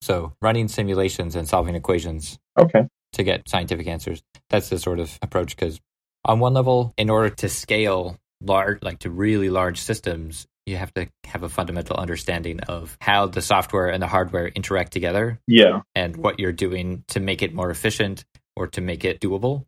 so 0.00 0.32
running 0.40 0.68
simulations 0.68 1.34
and 1.36 1.48
solving 1.48 1.74
equations 1.74 2.38
okay 2.58 2.86
to 3.12 3.22
get 3.22 3.48
scientific 3.48 3.86
answers 3.86 4.22
that's 4.50 4.68
the 4.68 4.78
sort 4.78 5.00
of 5.00 5.18
approach 5.22 5.56
because 5.56 5.80
on 6.24 6.38
one 6.40 6.54
level 6.54 6.92
in 6.96 7.10
order 7.10 7.30
to 7.30 7.48
scale 7.48 8.16
large 8.40 8.82
like 8.82 8.98
to 9.00 9.10
really 9.10 9.50
large 9.50 9.80
systems 9.80 10.46
you 10.68 10.76
have 10.76 10.92
to 10.94 11.08
have 11.24 11.42
a 11.42 11.48
fundamental 11.48 11.96
understanding 11.96 12.60
of 12.60 12.96
how 13.00 13.26
the 13.26 13.42
software 13.42 13.88
and 13.88 14.02
the 14.02 14.06
hardware 14.06 14.48
interact 14.48 14.92
together. 14.92 15.40
Yeah. 15.46 15.80
And 15.94 16.16
what 16.16 16.38
you're 16.38 16.52
doing 16.52 17.04
to 17.08 17.20
make 17.20 17.42
it 17.42 17.54
more 17.54 17.70
efficient 17.70 18.24
or 18.54 18.66
to 18.68 18.80
make 18.80 19.04
it 19.04 19.20
doable. 19.20 19.64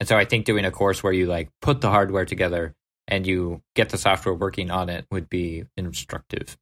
And 0.00 0.08
so 0.08 0.18
I 0.18 0.24
think 0.24 0.44
doing 0.44 0.64
a 0.64 0.70
course 0.70 1.02
where 1.02 1.12
you 1.12 1.26
like 1.26 1.48
put 1.62 1.80
the 1.80 1.90
hardware 1.90 2.24
together 2.24 2.74
and 3.08 3.26
you 3.26 3.62
get 3.74 3.90
the 3.90 3.98
software 3.98 4.34
working 4.34 4.70
on 4.70 4.88
it 4.88 5.06
would 5.10 5.28
be 5.28 5.64
instructive. 5.76 6.56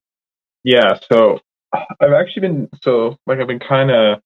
Yeah. 0.65 0.99
So 1.11 1.41
I've 1.73 2.13
actually 2.13 2.41
been, 2.41 2.69
so 2.83 3.17
like 3.27 3.39
I've 3.39 3.47
been 3.47 3.59
kind 3.59 3.91
of, 3.91 4.21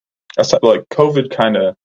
like 0.63 0.89
COVID 0.91 1.31
kind 1.31 1.57
of 1.57 1.77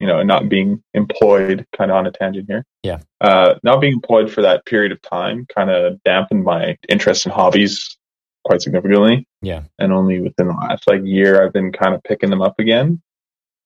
you 0.00 0.06
know, 0.06 0.22
not 0.22 0.48
being 0.48 0.82
employed, 0.92 1.66
kind 1.76 1.90
of 1.90 1.96
on 1.96 2.06
a 2.06 2.10
tangent 2.10 2.46
here. 2.48 2.64
Yeah. 2.82 3.00
Uh, 3.20 3.54
not 3.62 3.80
being 3.80 3.94
employed 3.94 4.30
for 4.30 4.42
that 4.42 4.66
period 4.66 4.92
of 4.92 5.00
time 5.00 5.46
kind 5.46 5.70
of 5.70 6.02
dampened 6.02 6.44
my 6.44 6.76
interest 6.88 7.26
in 7.26 7.32
hobbies 7.32 7.96
quite 8.44 8.60
significantly. 8.60 9.26
Yeah. 9.40 9.62
And 9.78 9.92
only 9.92 10.20
within 10.20 10.48
the 10.48 10.54
last 10.54 10.86
like 10.86 11.02
year, 11.04 11.44
I've 11.44 11.52
been 11.52 11.72
kind 11.72 11.94
of 11.94 12.02
picking 12.02 12.30
them 12.30 12.42
up 12.42 12.58
again. 12.58 13.00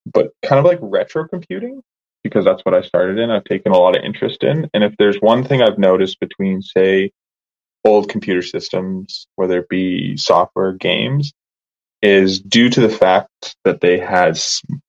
But 0.06 0.30
kind 0.42 0.58
of 0.58 0.64
like 0.64 0.78
retro 0.80 1.26
computing, 1.26 1.82
because 2.24 2.44
that's 2.44 2.62
what 2.64 2.74
I 2.74 2.82
started 2.82 3.18
in. 3.18 3.30
I've 3.30 3.44
taken 3.44 3.72
a 3.72 3.78
lot 3.78 3.96
of 3.96 4.04
interest 4.04 4.42
in. 4.42 4.68
And 4.74 4.84
if 4.84 4.94
there's 4.98 5.18
one 5.18 5.44
thing 5.44 5.62
I've 5.62 5.78
noticed 5.78 6.20
between, 6.20 6.62
say, 6.62 7.10
old 7.84 8.08
computer 8.08 8.42
systems, 8.42 9.26
whether 9.36 9.58
it 9.58 9.68
be 9.68 10.16
software, 10.16 10.72
games, 10.72 11.32
is 12.00 12.40
due 12.40 12.68
to 12.70 12.80
the 12.80 12.88
fact 12.88 13.56
that 13.64 13.80
they 13.80 13.98
had 13.98 14.38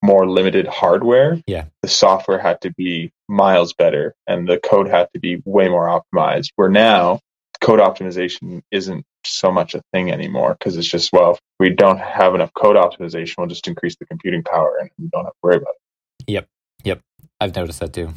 more 0.04 0.30
limited 0.30 0.68
hardware. 0.68 1.42
Yeah. 1.48 1.65
The 1.82 1.88
software 1.88 2.39
had 2.39 2.62
to 2.62 2.72
be 2.72 3.12
miles 3.28 3.74
better 3.74 4.15
and 4.28 4.48
the 4.48 4.60
code 4.60 4.88
had 4.88 5.08
to 5.13 5.20
be 5.20 5.42
way 5.46 5.70
more 5.70 5.88
optimized. 5.88 6.50
Where 6.56 6.70
now 6.70 7.20
code 7.62 7.80
optimization 7.80 8.62
isn't 8.72 9.06
so 9.26 9.52
much 9.52 9.76
a 9.76 9.82
thing 9.92 10.12
anymore 10.12 10.56
because 10.58 10.78
it's 10.78 10.88
just, 10.88 11.12
well, 11.12 11.32
if 11.32 11.39
we 11.60 11.70
don't 11.70 12.00
have 12.00 12.36
enough 12.36 12.54
code 12.54 12.76
optimization, 12.76 13.36
we'll 13.38 13.48
just 13.48 13.68
increase 13.68 13.96
the 14.00 14.06
computing 14.06 14.44
power 14.44 14.78
and 14.80 14.89
we 14.98 15.10
don't 15.12 15.26
have 15.26 15.34
to 15.34 15.39
worry 15.42 15.58
about 15.58 15.74
it. 15.74 16.32
Yep. 16.32 16.48
I've 17.39 17.56
noticed 17.56 17.80
that 17.80 17.93
too. 17.93 18.13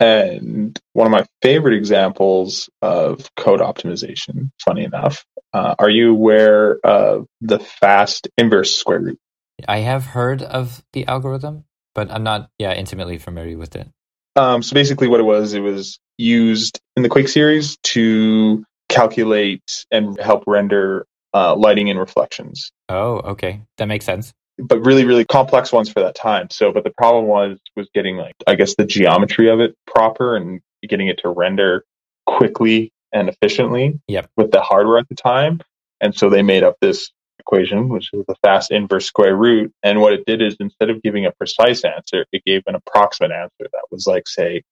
And 0.00 0.78
one 0.92 1.06
of 1.06 1.10
my 1.10 1.26
favorite 1.42 1.74
examples 1.74 2.70
of 2.82 3.34
code 3.34 3.60
optimization, 3.60 4.50
funny 4.64 4.84
enough, 4.84 5.24
uh, 5.52 5.74
are 5.78 5.90
you 5.90 6.10
aware 6.10 6.78
of 6.84 7.26
the 7.40 7.58
fast 7.58 8.28
inverse 8.38 8.76
square 8.76 9.00
root? 9.00 9.18
I 9.66 9.78
have 9.78 10.04
heard 10.04 10.42
of 10.42 10.84
the 10.92 11.06
algorithm, 11.06 11.64
but 11.94 12.12
I'm 12.12 12.22
not, 12.22 12.48
yeah, 12.58 12.74
intimately 12.74 13.18
familiar 13.18 13.58
with 13.58 13.74
it. 13.74 13.88
Um, 14.36 14.62
so 14.62 14.74
basically, 14.74 15.08
what 15.08 15.18
it 15.18 15.24
was, 15.24 15.52
it 15.52 15.60
was 15.60 15.98
used 16.16 16.80
in 16.96 17.02
the 17.02 17.08
Quake 17.08 17.28
series 17.28 17.76
to 17.84 18.64
calculate 18.88 19.84
and 19.90 20.18
help 20.20 20.44
render 20.46 21.06
uh, 21.34 21.56
lighting 21.56 21.90
and 21.90 21.98
reflections. 21.98 22.70
Oh, 22.88 23.16
okay, 23.18 23.62
that 23.78 23.86
makes 23.86 24.04
sense. 24.04 24.32
But 24.58 24.80
really, 24.84 25.04
really 25.04 25.24
complex 25.24 25.72
ones 25.72 25.90
for 25.90 26.00
that 26.00 26.14
time. 26.14 26.48
So, 26.50 26.72
but 26.72 26.84
the 26.84 26.90
problem 26.90 27.26
was 27.26 27.58
was 27.76 27.88
getting 27.94 28.16
like 28.16 28.34
I 28.46 28.54
guess 28.54 28.74
the 28.76 28.84
geometry 28.84 29.48
of 29.48 29.60
it 29.60 29.76
proper 29.86 30.36
and 30.36 30.60
getting 30.88 31.08
it 31.08 31.18
to 31.22 31.28
render 31.28 31.84
quickly 32.26 32.92
and 33.12 33.28
efficiently 33.28 33.98
Yep. 34.08 34.30
with 34.36 34.50
the 34.50 34.60
hardware 34.60 34.98
at 34.98 35.08
the 35.08 35.14
time. 35.14 35.60
And 36.00 36.14
so 36.14 36.28
they 36.28 36.42
made 36.42 36.62
up 36.62 36.76
this 36.80 37.10
equation, 37.38 37.88
which 37.88 38.10
is 38.12 38.24
the 38.28 38.34
fast 38.42 38.70
inverse 38.70 39.06
square 39.06 39.36
root. 39.36 39.72
And 39.82 40.00
what 40.00 40.12
it 40.12 40.24
did 40.26 40.42
is 40.42 40.56
instead 40.60 40.90
of 40.90 41.02
giving 41.02 41.24
a 41.26 41.32
precise 41.32 41.84
answer, 41.84 42.26
it 42.32 42.44
gave 42.44 42.62
an 42.66 42.74
approximate 42.74 43.32
answer 43.32 43.68
that 43.72 43.82
was 43.90 44.06
like, 44.06 44.28
say, 44.28 44.62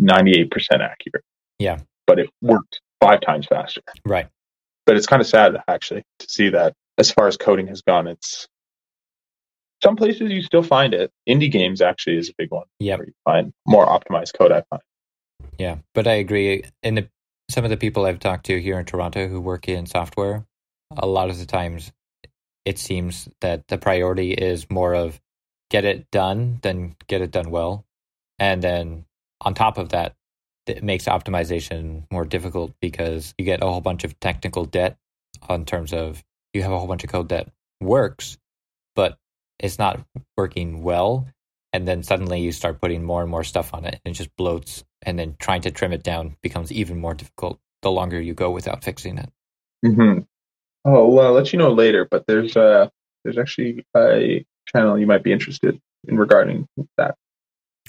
98% 0.00 0.48
accurate. 0.80 1.24
Yeah. 1.58 1.78
But 2.06 2.18
it 2.18 2.30
worked 2.42 2.80
five 3.00 3.20
times 3.20 3.46
faster. 3.46 3.82
Right. 4.04 4.28
But 4.86 4.96
it's 4.96 5.06
kind 5.06 5.20
of 5.20 5.28
sad, 5.28 5.56
actually, 5.68 6.02
to 6.18 6.26
see 6.28 6.48
that 6.50 6.74
as 6.96 7.10
far 7.10 7.28
as 7.28 7.36
coding 7.36 7.68
has 7.68 7.82
gone, 7.82 8.06
it's 8.08 8.48
some 9.82 9.96
places 9.96 10.30
you 10.30 10.42
still 10.42 10.62
find 10.62 10.94
it. 10.94 11.12
Indie 11.28 11.50
games 11.50 11.80
actually 11.80 12.18
is 12.18 12.28
a 12.28 12.32
big 12.36 12.50
one 12.50 12.66
Yeah, 12.80 12.96
you 12.98 13.12
find 13.24 13.52
more 13.66 13.86
optimized 13.86 14.36
code, 14.36 14.52
I 14.52 14.62
find. 14.70 14.82
Yeah, 15.58 15.76
but 15.94 16.06
I 16.06 16.14
agree. 16.14 16.64
In 16.82 16.96
the, 16.96 17.08
some 17.50 17.64
of 17.64 17.70
the 17.70 17.76
people 17.76 18.04
I've 18.04 18.18
talked 18.18 18.46
to 18.46 18.60
here 18.60 18.78
in 18.78 18.84
Toronto 18.84 19.28
who 19.28 19.40
work 19.40 19.68
in 19.68 19.86
software, 19.86 20.44
a 20.96 21.06
lot 21.06 21.30
of 21.30 21.38
the 21.38 21.46
times 21.46 21.92
it 22.64 22.78
seems 22.78 23.28
that 23.40 23.66
the 23.68 23.78
priority 23.78 24.32
is 24.32 24.68
more 24.70 24.94
of 24.94 25.20
get 25.70 25.84
it 25.84 26.10
done 26.10 26.58
than 26.62 26.96
get 27.06 27.20
it 27.20 27.30
done 27.30 27.50
well. 27.50 27.84
And 28.38 28.62
then 28.62 29.04
on 29.40 29.54
top 29.54 29.78
of 29.78 29.90
that, 29.90 30.14
it 30.66 30.82
makes 30.82 31.04
optimization 31.04 32.04
more 32.10 32.24
difficult 32.24 32.72
because 32.80 33.34
you 33.38 33.44
get 33.44 33.62
a 33.62 33.66
whole 33.66 33.80
bunch 33.80 34.04
of 34.04 34.18
technical 34.20 34.64
debt 34.64 34.98
on 35.48 35.64
terms 35.64 35.92
of 35.92 36.22
you 36.52 36.62
have 36.62 36.72
a 36.72 36.78
whole 36.78 36.88
bunch 36.88 37.04
of 37.04 37.10
code 37.10 37.30
that 37.30 37.48
works, 37.80 38.38
but 38.94 39.18
it's 39.58 39.78
not 39.78 40.00
working 40.36 40.82
well. 40.82 41.26
And 41.72 41.86
then 41.86 42.02
suddenly 42.02 42.40
you 42.40 42.52
start 42.52 42.80
putting 42.80 43.04
more 43.04 43.20
and 43.22 43.30
more 43.30 43.44
stuff 43.44 43.74
on 43.74 43.84
it 43.84 44.00
and 44.04 44.14
it 44.14 44.18
just 44.18 44.34
bloats. 44.36 44.84
And 45.02 45.18
then 45.18 45.36
trying 45.38 45.62
to 45.62 45.70
trim 45.70 45.92
it 45.92 46.02
down 46.02 46.36
becomes 46.42 46.72
even 46.72 46.98
more 46.98 47.14
difficult 47.14 47.60
the 47.82 47.90
longer 47.90 48.20
you 48.20 48.34
go 48.34 48.50
without 48.50 48.82
fixing 48.82 49.18
it. 49.18 49.30
Mm-hmm. 49.84 50.20
Oh, 50.84 51.08
well, 51.08 51.26
I'll 51.26 51.32
let 51.32 51.52
you 51.52 51.58
know 51.58 51.72
later, 51.72 52.06
but 52.10 52.24
there's 52.26 52.56
uh 52.56 52.88
there's 53.24 53.38
actually 53.38 53.84
a 53.96 54.44
channel 54.66 54.98
you 54.98 55.06
might 55.06 55.22
be 55.22 55.32
interested 55.32 55.80
in 56.06 56.16
regarding 56.16 56.66
that. 56.96 57.14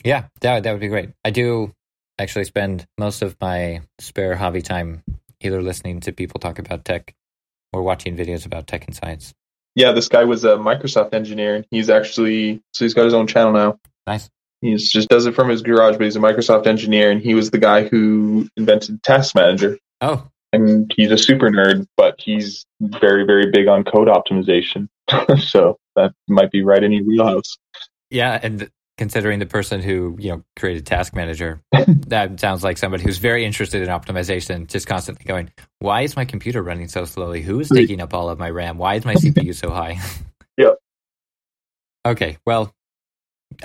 Yeah, 0.04 0.26
that, 0.42 0.64
that 0.64 0.72
would 0.72 0.82
be 0.82 0.88
great. 0.88 1.12
I 1.24 1.30
do 1.30 1.74
actually 2.18 2.46
spend 2.46 2.86
most 2.98 3.22
of 3.22 3.36
my 3.40 3.82
spare 4.00 4.36
hobby 4.36 4.62
time 4.62 5.04
either 5.42 5.62
listening 5.62 6.02
to 6.02 6.12
people 6.12 6.40
talk 6.40 6.60
about 6.60 6.86
tech 6.86 7.14
or 7.72 7.84
watching 7.84 8.18
videos 8.18 8.46
about 8.46 8.68
tech 8.68 8.86
and 8.86 8.96
science. 8.96 9.34
Yeah, 9.80 9.94
this 9.94 10.10
guy 10.10 10.26
was 10.26 10.44
a 10.44 10.58
Microsoft 10.58 11.14
engineer, 11.14 11.56
and 11.56 11.66
he's 11.72 11.90
actually 11.90 12.62
so 12.74 12.84
he's 12.84 12.94
got 12.94 13.06
his 13.06 13.14
own 13.14 13.28
channel 13.28 13.54
now. 13.54 13.80
Nice. 14.06 14.30
He's 14.62 14.92
just 14.92 15.08
does 15.08 15.26
it 15.26 15.36
from 15.36 15.48
his 15.48 15.62
garage, 15.62 15.96
but 15.96 16.04
he's 16.04 16.18
a 16.18 16.20
Microsoft 16.20 16.68
engineer, 16.68 17.12
and 17.12 17.22
he 17.22 17.34
was 17.34 17.50
the 17.50 17.60
guy 17.60 17.88
who 17.88 18.50
invented 18.58 19.02
Task 19.04 19.36
Manager. 19.36 19.78
Oh, 20.02 20.28
And 20.52 20.92
he's 20.98 21.12
a 21.12 21.18
super 21.18 21.50
nerd, 21.50 21.86
but 21.96 22.16
he's 22.20 22.66
very, 22.82 23.26
very 23.26 23.52
big 23.52 23.70
on 23.70 23.86
code 23.86 24.10
optimization. 24.10 24.90
so 25.40 25.78
that 25.96 26.12
might 26.28 26.52
be 26.52 26.62
right 26.62 26.84
in 26.84 26.92
your 26.92 27.06
wheelhouse. 27.06 27.58
yeah. 28.10 28.38
And 28.44 28.70
considering 29.00 29.40
the 29.40 29.46
person 29.48 29.82
who, 29.82 30.18
you 30.20 30.30
know, 30.30 30.44
created 30.58 30.86
Task 30.86 31.16
Manager, 31.16 31.62
that 32.08 32.40
sounds 32.40 32.64
like 32.66 32.78
somebody 32.78 33.02
who's 33.02 33.18
very 33.18 33.46
interested 33.46 33.82
in 33.82 33.88
optimization, 33.88 34.68
just 34.68 34.86
constantly 34.88 35.24
going, 35.26 35.50
why 35.80 36.02
is 36.02 36.18
my 36.18 36.26
computer 36.26 36.62
running 36.62 36.90
so 36.90 37.06
slowly? 37.06 37.42
Who 37.42 37.62
is 37.62 37.70
taking 37.70 38.02
up 38.02 38.14
all 38.14 38.30
of 38.30 38.38
my 38.38 38.50
RAM? 38.50 38.78
Why 38.78 38.96
is 38.96 39.06
my 39.06 39.16
CPU 39.24 39.56
so 39.56 39.72
high? 39.72 39.98
Yep. 40.58 40.76
Okay. 42.06 42.38
Well, 42.46 42.74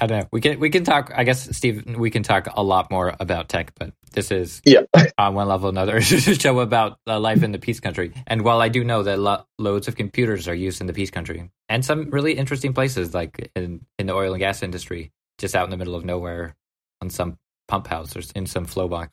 I 0.00 0.06
don't 0.06 0.20
know. 0.20 0.28
We 0.30 0.40
can 0.40 0.60
we 0.60 0.70
can 0.70 0.84
talk. 0.84 1.10
I 1.14 1.24
guess 1.24 1.56
Steve, 1.56 1.84
we 1.98 2.10
can 2.10 2.22
talk 2.22 2.46
a 2.54 2.62
lot 2.62 2.90
more 2.92 3.14
about 3.18 3.48
tech, 3.48 3.72
but 3.76 3.92
this 4.12 4.30
is 4.30 4.62
Yeah. 4.64 4.82
on 5.18 5.34
one 5.34 5.48
level 5.48 5.66
or 5.66 5.70
another 5.70 6.00
show 6.00 6.60
about 6.60 6.98
uh, 7.08 7.18
life 7.18 7.42
in 7.42 7.50
the 7.50 7.58
peace 7.58 7.80
country. 7.80 8.12
And 8.28 8.42
while 8.42 8.60
I 8.60 8.68
do 8.68 8.84
know 8.84 9.02
that 9.02 9.18
lo- 9.18 9.44
loads 9.58 9.88
of 9.88 9.96
computers 9.96 10.46
are 10.46 10.54
used 10.54 10.80
in 10.80 10.86
the 10.86 10.92
peace 10.92 11.10
country 11.10 11.50
and 11.68 11.84
some 11.84 12.10
really 12.10 12.34
interesting 12.34 12.72
places, 12.74 13.12
like 13.12 13.50
in 13.56 13.84
in 13.98 14.06
the 14.06 14.14
oil 14.14 14.32
and 14.34 14.40
gas 14.40 14.62
industry, 14.62 15.10
just 15.38 15.54
out 15.56 15.64
in 15.64 15.70
the 15.70 15.76
middle 15.76 15.94
of 15.94 16.04
nowhere 16.04 16.54
on 17.00 17.10
some 17.10 17.38
pump 17.68 17.86
house 17.86 18.16
or 18.16 18.22
in 18.34 18.46
some 18.46 18.64
flow 18.66 18.88
box. 18.88 19.10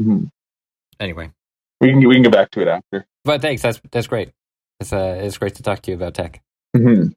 Mhm. 0.00 0.30
Anyway, 0.98 1.30
We 1.80 1.88
can 1.90 2.06
we 2.08 2.14
can 2.14 2.22
get 2.22 2.32
back 2.32 2.50
to 2.52 2.60
it 2.62 2.68
after. 2.68 3.06
but 3.24 3.40
thanks. 3.42 3.62
That's 3.62 3.80
that's 3.90 4.06
great. 4.06 4.30
It's 4.80 4.92
uh, 4.92 5.18
it's 5.22 5.38
great 5.38 5.54
to 5.56 5.62
talk 5.62 5.82
to 5.82 5.90
you 5.90 5.96
about 5.96 6.14
tech. 6.14 6.42
Mhm. 6.76 7.14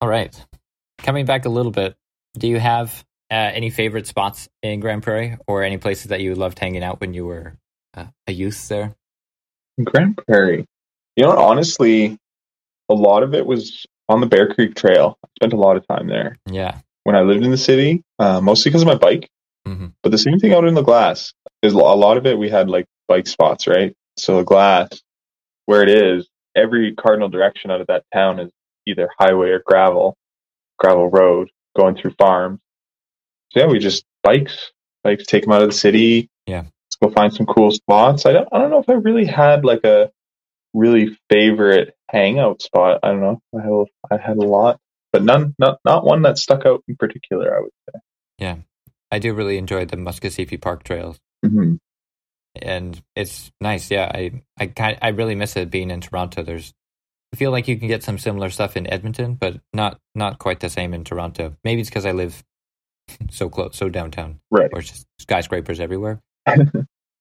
All 0.00 0.08
right. 0.08 0.46
Coming 0.98 1.26
back 1.26 1.44
a 1.44 1.48
little 1.48 1.72
bit, 1.72 1.94
do 2.38 2.48
you 2.48 2.58
have 2.58 3.04
uh, 3.30 3.34
any 3.34 3.70
favorite 3.70 4.06
spots 4.06 4.48
in 4.62 4.80
Grande 4.80 5.02
Prairie 5.02 5.36
or 5.46 5.62
any 5.62 5.78
places 5.78 6.06
that 6.06 6.20
you 6.20 6.34
loved 6.34 6.58
hanging 6.58 6.82
out 6.82 7.00
when 7.00 7.14
you 7.14 7.26
were 7.26 7.54
uh, 7.94 8.06
a 8.26 8.32
youth 8.32 8.68
there? 8.68 8.94
Grande 9.82 10.16
Prairie. 10.16 10.66
You 11.16 11.24
know, 11.24 11.36
honestly, 11.38 12.18
a 12.88 12.94
lot 12.94 13.22
of 13.22 13.34
it 13.34 13.46
was 13.46 13.86
on 14.10 14.20
the 14.20 14.26
Bear 14.26 14.52
Creek 14.52 14.74
Trail. 14.74 15.16
I 15.24 15.28
spent 15.38 15.52
a 15.52 15.56
lot 15.56 15.76
of 15.76 15.86
time 15.88 16.06
there 16.08 16.36
Yeah. 16.50 16.78
when 17.04 17.16
I 17.16 17.22
lived 17.22 17.44
in 17.44 17.50
the 17.50 17.56
city, 17.56 18.02
uh, 18.18 18.40
mostly 18.40 18.70
because 18.70 18.82
of 18.82 18.88
my 18.88 18.96
bike. 18.96 19.28
hmm 19.66 19.86
But 20.02 20.10
the 20.12 20.18
same 20.18 20.38
thing 20.38 20.52
out 20.52 20.64
in 20.64 20.74
La 20.74 20.82
Glace. 20.82 21.32
is 21.62 21.72
a 21.74 21.76
lot 21.78 22.16
of 22.16 22.26
it. 22.26 22.38
We 22.38 22.48
had 22.48 22.68
like 22.70 22.86
bike 23.08 23.26
spots, 23.26 23.66
right? 23.66 23.94
So 24.16 24.36
La 24.36 24.42
Glace, 24.42 25.02
where 25.66 25.82
it 25.82 25.88
is, 25.90 26.28
every 26.56 26.94
cardinal 26.94 27.28
direction 27.28 27.70
out 27.70 27.80
of 27.80 27.86
that 27.88 28.04
town 28.12 28.40
is 28.40 28.50
either 28.86 29.08
highway 29.18 29.50
or 29.50 29.62
gravel, 29.64 30.16
gravel 30.78 31.08
road 31.08 31.50
going 31.76 31.94
through 31.96 32.14
farms. 32.18 32.58
So 33.52 33.60
yeah, 33.60 33.66
we 33.66 33.78
just 33.78 34.04
bikes, 34.22 34.72
bikes 35.04 35.26
take 35.26 35.44
them 35.44 35.52
out 35.52 35.62
of 35.62 35.68
the 35.68 35.74
city. 35.76 36.28
Yeah. 36.46 36.62
Let's 36.62 36.96
go 37.02 37.10
find 37.10 37.32
some 37.32 37.46
cool 37.46 37.70
spots. 37.70 38.26
I 38.26 38.32
don't, 38.32 38.48
I 38.52 38.58
don't 38.58 38.70
know 38.70 38.80
if 38.80 38.88
I 38.88 38.94
really 38.94 39.26
had 39.26 39.64
like 39.64 39.84
a 39.84 40.10
really 40.74 41.18
favorite 41.30 41.94
hangout 42.10 42.62
spot. 42.62 43.00
I 43.02 43.08
don't 43.08 43.20
know. 43.20 43.40
I 43.58 43.62
had, 43.62 44.18
I 44.20 44.22
had 44.28 44.36
a 44.36 44.46
lot, 44.46 44.78
but 45.12 45.22
none, 45.22 45.54
not, 45.58 45.78
not 45.84 46.04
one 46.04 46.22
that 46.22 46.38
stuck 46.38 46.66
out 46.66 46.82
in 46.88 46.96
particular. 46.96 47.56
I 47.56 47.60
would 47.60 47.72
say. 47.92 48.00
Yeah. 48.38 48.56
I 49.12 49.18
do 49.18 49.34
really 49.34 49.58
enjoy 49.58 49.84
the 49.86 49.96
Muskoseepi 49.96 50.60
Park 50.60 50.84
trails. 50.84 51.18
Mm-hmm. 51.44 51.74
and 52.60 53.02
it's 53.16 53.50
nice. 53.60 53.90
Yeah, 53.90 54.10
I 54.12 54.42
I 54.58 54.66
kind 54.66 54.98
I 55.00 55.08
really 55.08 55.34
miss 55.34 55.56
it 55.56 55.70
being 55.70 55.90
in 55.90 56.00
Toronto. 56.00 56.42
There's 56.42 56.72
I 57.32 57.36
feel 57.36 57.50
like 57.50 57.66
you 57.68 57.76
can 57.78 57.88
get 57.88 58.02
some 58.02 58.18
similar 58.18 58.50
stuff 58.50 58.76
in 58.76 58.86
Edmonton, 58.86 59.34
but 59.34 59.60
not 59.72 59.98
not 60.14 60.38
quite 60.38 60.60
the 60.60 60.68
same 60.68 60.92
in 60.94 61.04
Toronto. 61.04 61.56
Maybe 61.64 61.80
it's 61.80 61.90
because 61.90 62.06
I 62.06 62.12
live 62.12 62.42
so 63.30 63.48
close, 63.48 63.76
so 63.76 63.88
downtown, 63.88 64.40
Right. 64.50 64.68
it's 64.72 64.90
just 64.90 65.06
skyscrapers 65.18 65.80
everywhere. 65.80 66.20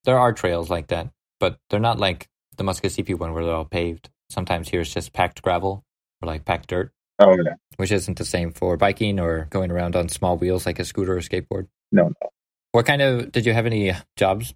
there 0.03 0.17
are 0.19 0.33
trails 0.33 0.69
like 0.69 0.87
that, 0.87 1.09
but 1.39 1.57
they're 1.69 1.79
not 1.79 1.99
like 1.99 2.27
the 2.59 2.63
Muskoseepi 2.63 3.17
one 3.17 3.33
where 3.33 3.43
they're 3.43 3.55
all 3.55 3.65
paved. 3.65 4.09
Sometimes 4.29 4.69
here 4.69 4.81
it's 4.81 4.93
just 4.93 5.11
packed 5.13 5.41
gravel 5.41 5.83
or 6.21 6.27
like 6.27 6.45
packed 6.45 6.67
dirt, 6.67 6.91
Oh 7.17 7.31
yeah. 7.43 7.55
which 7.77 7.91
isn't 7.91 8.17
the 8.19 8.25
same 8.25 8.51
for 8.51 8.77
biking 8.77 9.19
or 9.19 9.47
going 9.49 9.71
around 9.71 9.95
on 9.95 10.09
small 10.09 10.37
wheels 10.37 10.67
like 10.67 10.77
a 10.77 10.85
scooter 10.85 11.17
or 11.17 11.21
skateboard. 11.21 11.67
No, 11.91 12.03
no. 12.03 12.29
What 12.71 12.85
kind 12.85 13.01
of 13.01 13.31
did 13.31 13.47
you 13.47 13.53
have 13.53 13.65
any 13.65 13.93
jobs? 14.15 14.53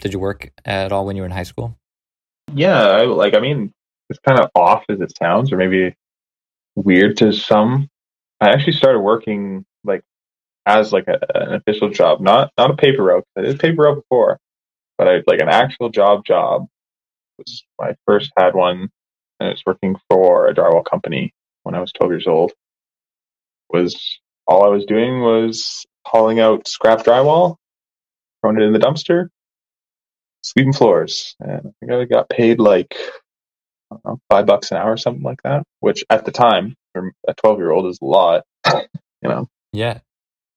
Did 0.00 0.12
you 0.12 0.20
work 0.20 0.52
at 0.64 0.92
all 0.92 1.06
when 1.06 1.16
you 1.16 1.22
were 1.22 1.26
in 1.26 1.32
high 1.32 1.42
school? 1.42 1.76
Yeah, 2.54 2.78
I, 2.80 3.02
like 3.06 3.34
I 3.34 3.40
mean, 3.40 3.72
it's 4.08 4.20
kind 4.20 4.38
of 4.38 4.50
off 4.54 4.84
as 4.88 5.00
it 5.00 5.16
sounds, 5.18 5.50
or 5.50 5.56
maybe 5.56 5.96
weird 6.76 7.16
to 7.16 7.32
some. 7.32 7.88
I 8.40 8.50
actually 8.50 8.74
started 8.74 9.00
working 9.00 9.64
like 9.82 10.02
as 10.66 10.92
like 10.92 11.08
a, 11.08 11.18
an 11.34 11.54
official 11.54 11.88
job, 11.90 12.20
not 12.20 12.52
not 12.56 12.70
a 12.70 12.76
paper 12.76 13.02
route. 13.02 13.24
I 13.36 13.40
did 13.40 13.58
paper 13.58 13.82
route 13.82 13.96
before, 13.96 14.38
but 14.98 15.08
I 15.08 15.22
like 15.26 15.40
an 15.40 15.48
actual 15.48 15.88
job. 15.88 16.24
Job 16.24 16.68
was 17.38 17.64
when 17.76 17.90
I 17.90 17.94
first 18.06 18.32
had 18.36 18.54
one, 18.54 18.90
and 19.40 19.48
I 19.48 19.50
was 19.50 19.62
working 19.66 19.96
for 20.08 20.48
a 20.48 20.54
drywall 20.54 20.84
company 20.84 21.32
when 21.62 21.74
I 21.74 21.80
was 21.80 21.92
twelve 21.92 22.12
years 22.12 22.26
old. 22.26 22.52
Was 23.70 24.18
all 24.46 24.64
I 24.64 24.68
was 24.68 24.84
doing 24.84 25.20
was 25.20 25.84
hauling 26.06 26.40
out 26.40 26.68
scrap 26.68 27.00
drywall, 27.04 27.56
throwing 28.40 28.58
it 28.60 28.64
in 28.64 28.72
the 28.72 28.78
dumpster, 28.78 29.28
sweeping 30.42 30.72
floors, 30.72 31.34
and 31.40 31.50
I 31.82 31.86
think 31.86 31.92
I 31.92 32.04
got 32.04 32.28
paid 32.28 32.60
like 32.60 32.96
I 33.90 33.96
don't 33.96 34.04
know, 34.04 34.18
five 34.30 34.46
bucks 34.46 34.70
an 34.70 34.78
hour 34.78 34.92
or 34.92 34.96
something 34.96 35.22
like 35.22 35.42
that, 35.42 35.64
which 35.80 36.04
at 36.10 36.24
the 36.24 36.32
time 36.32 36.74
for 36.92 37.12
a 37.28 37.34
twelve 37.34 37.58
year 37.58 37.70
old 37.70 37.86
is 37.86 37.98
a 38.00 38.04
lot. 38.04 38.44
You 39.22 39.30
know, 39.30 39.48
Yeah. 39.72 40.00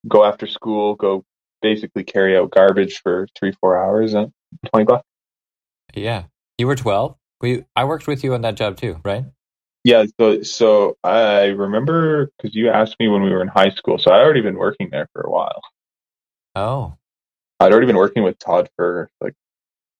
go 0.08 0.26
after 0.26 0.46
school, 0.46 0.94
go 0.96 1.24
basically 1.62 2.04
carry 2.04 2.38
out 2.38 2.52
garbage 2.52 3.00
for 3.02 3.26
three, 3.40 3.54
four 3.54 3.82
hours 3.82 4.14
and 4.14 4.32
20 4.68 4.86
bucks. 4.86 5.08
Yeah. 5.96 6.26
You 6.60 6.68
were 6.68 6.76
12? 6.76 7.16
We 7.42 7.64
I 7.76 7.86
worked 7.86 8.06
with 8.06 8.22
you 8.22 8.34
on 8.34 8.42
that 8.42 8.56
job 8.56 8.76
too, 8.76 9.00
right? 9.06 9.24
Yeah, 9.86 10.06
so 10.20 10.44
so 10.44 10.98
I 11.06 11.46
remember 11.46 12.32
because 12.38 12.54
you 12.54 12.70
asked 12.70 12.98
me 13.00 13.08
when 13.08 13.22
we 13.22 13.30
were 13.30 13.42
in 13.42 13.48
high 13.48 13.70
school, 13.70 13.98
so 13.98 14.12
I'd 14.12 14.20
already 14.20 14.42
been 14.42 14.58
working 14.58 14.90
there 14.92 15.08
for 15.14 15.22
a 15.22 15.32
while. 15.32 15.62
Oh. 16.56 16.96
I'd 17.62 17.72
already 17.72 17.88
been 17.88 17.96
working 17.96 18.24
with 18.24 18.38
Todd 18.40 18.70
for 18.76 19.10
like 19.22 19.36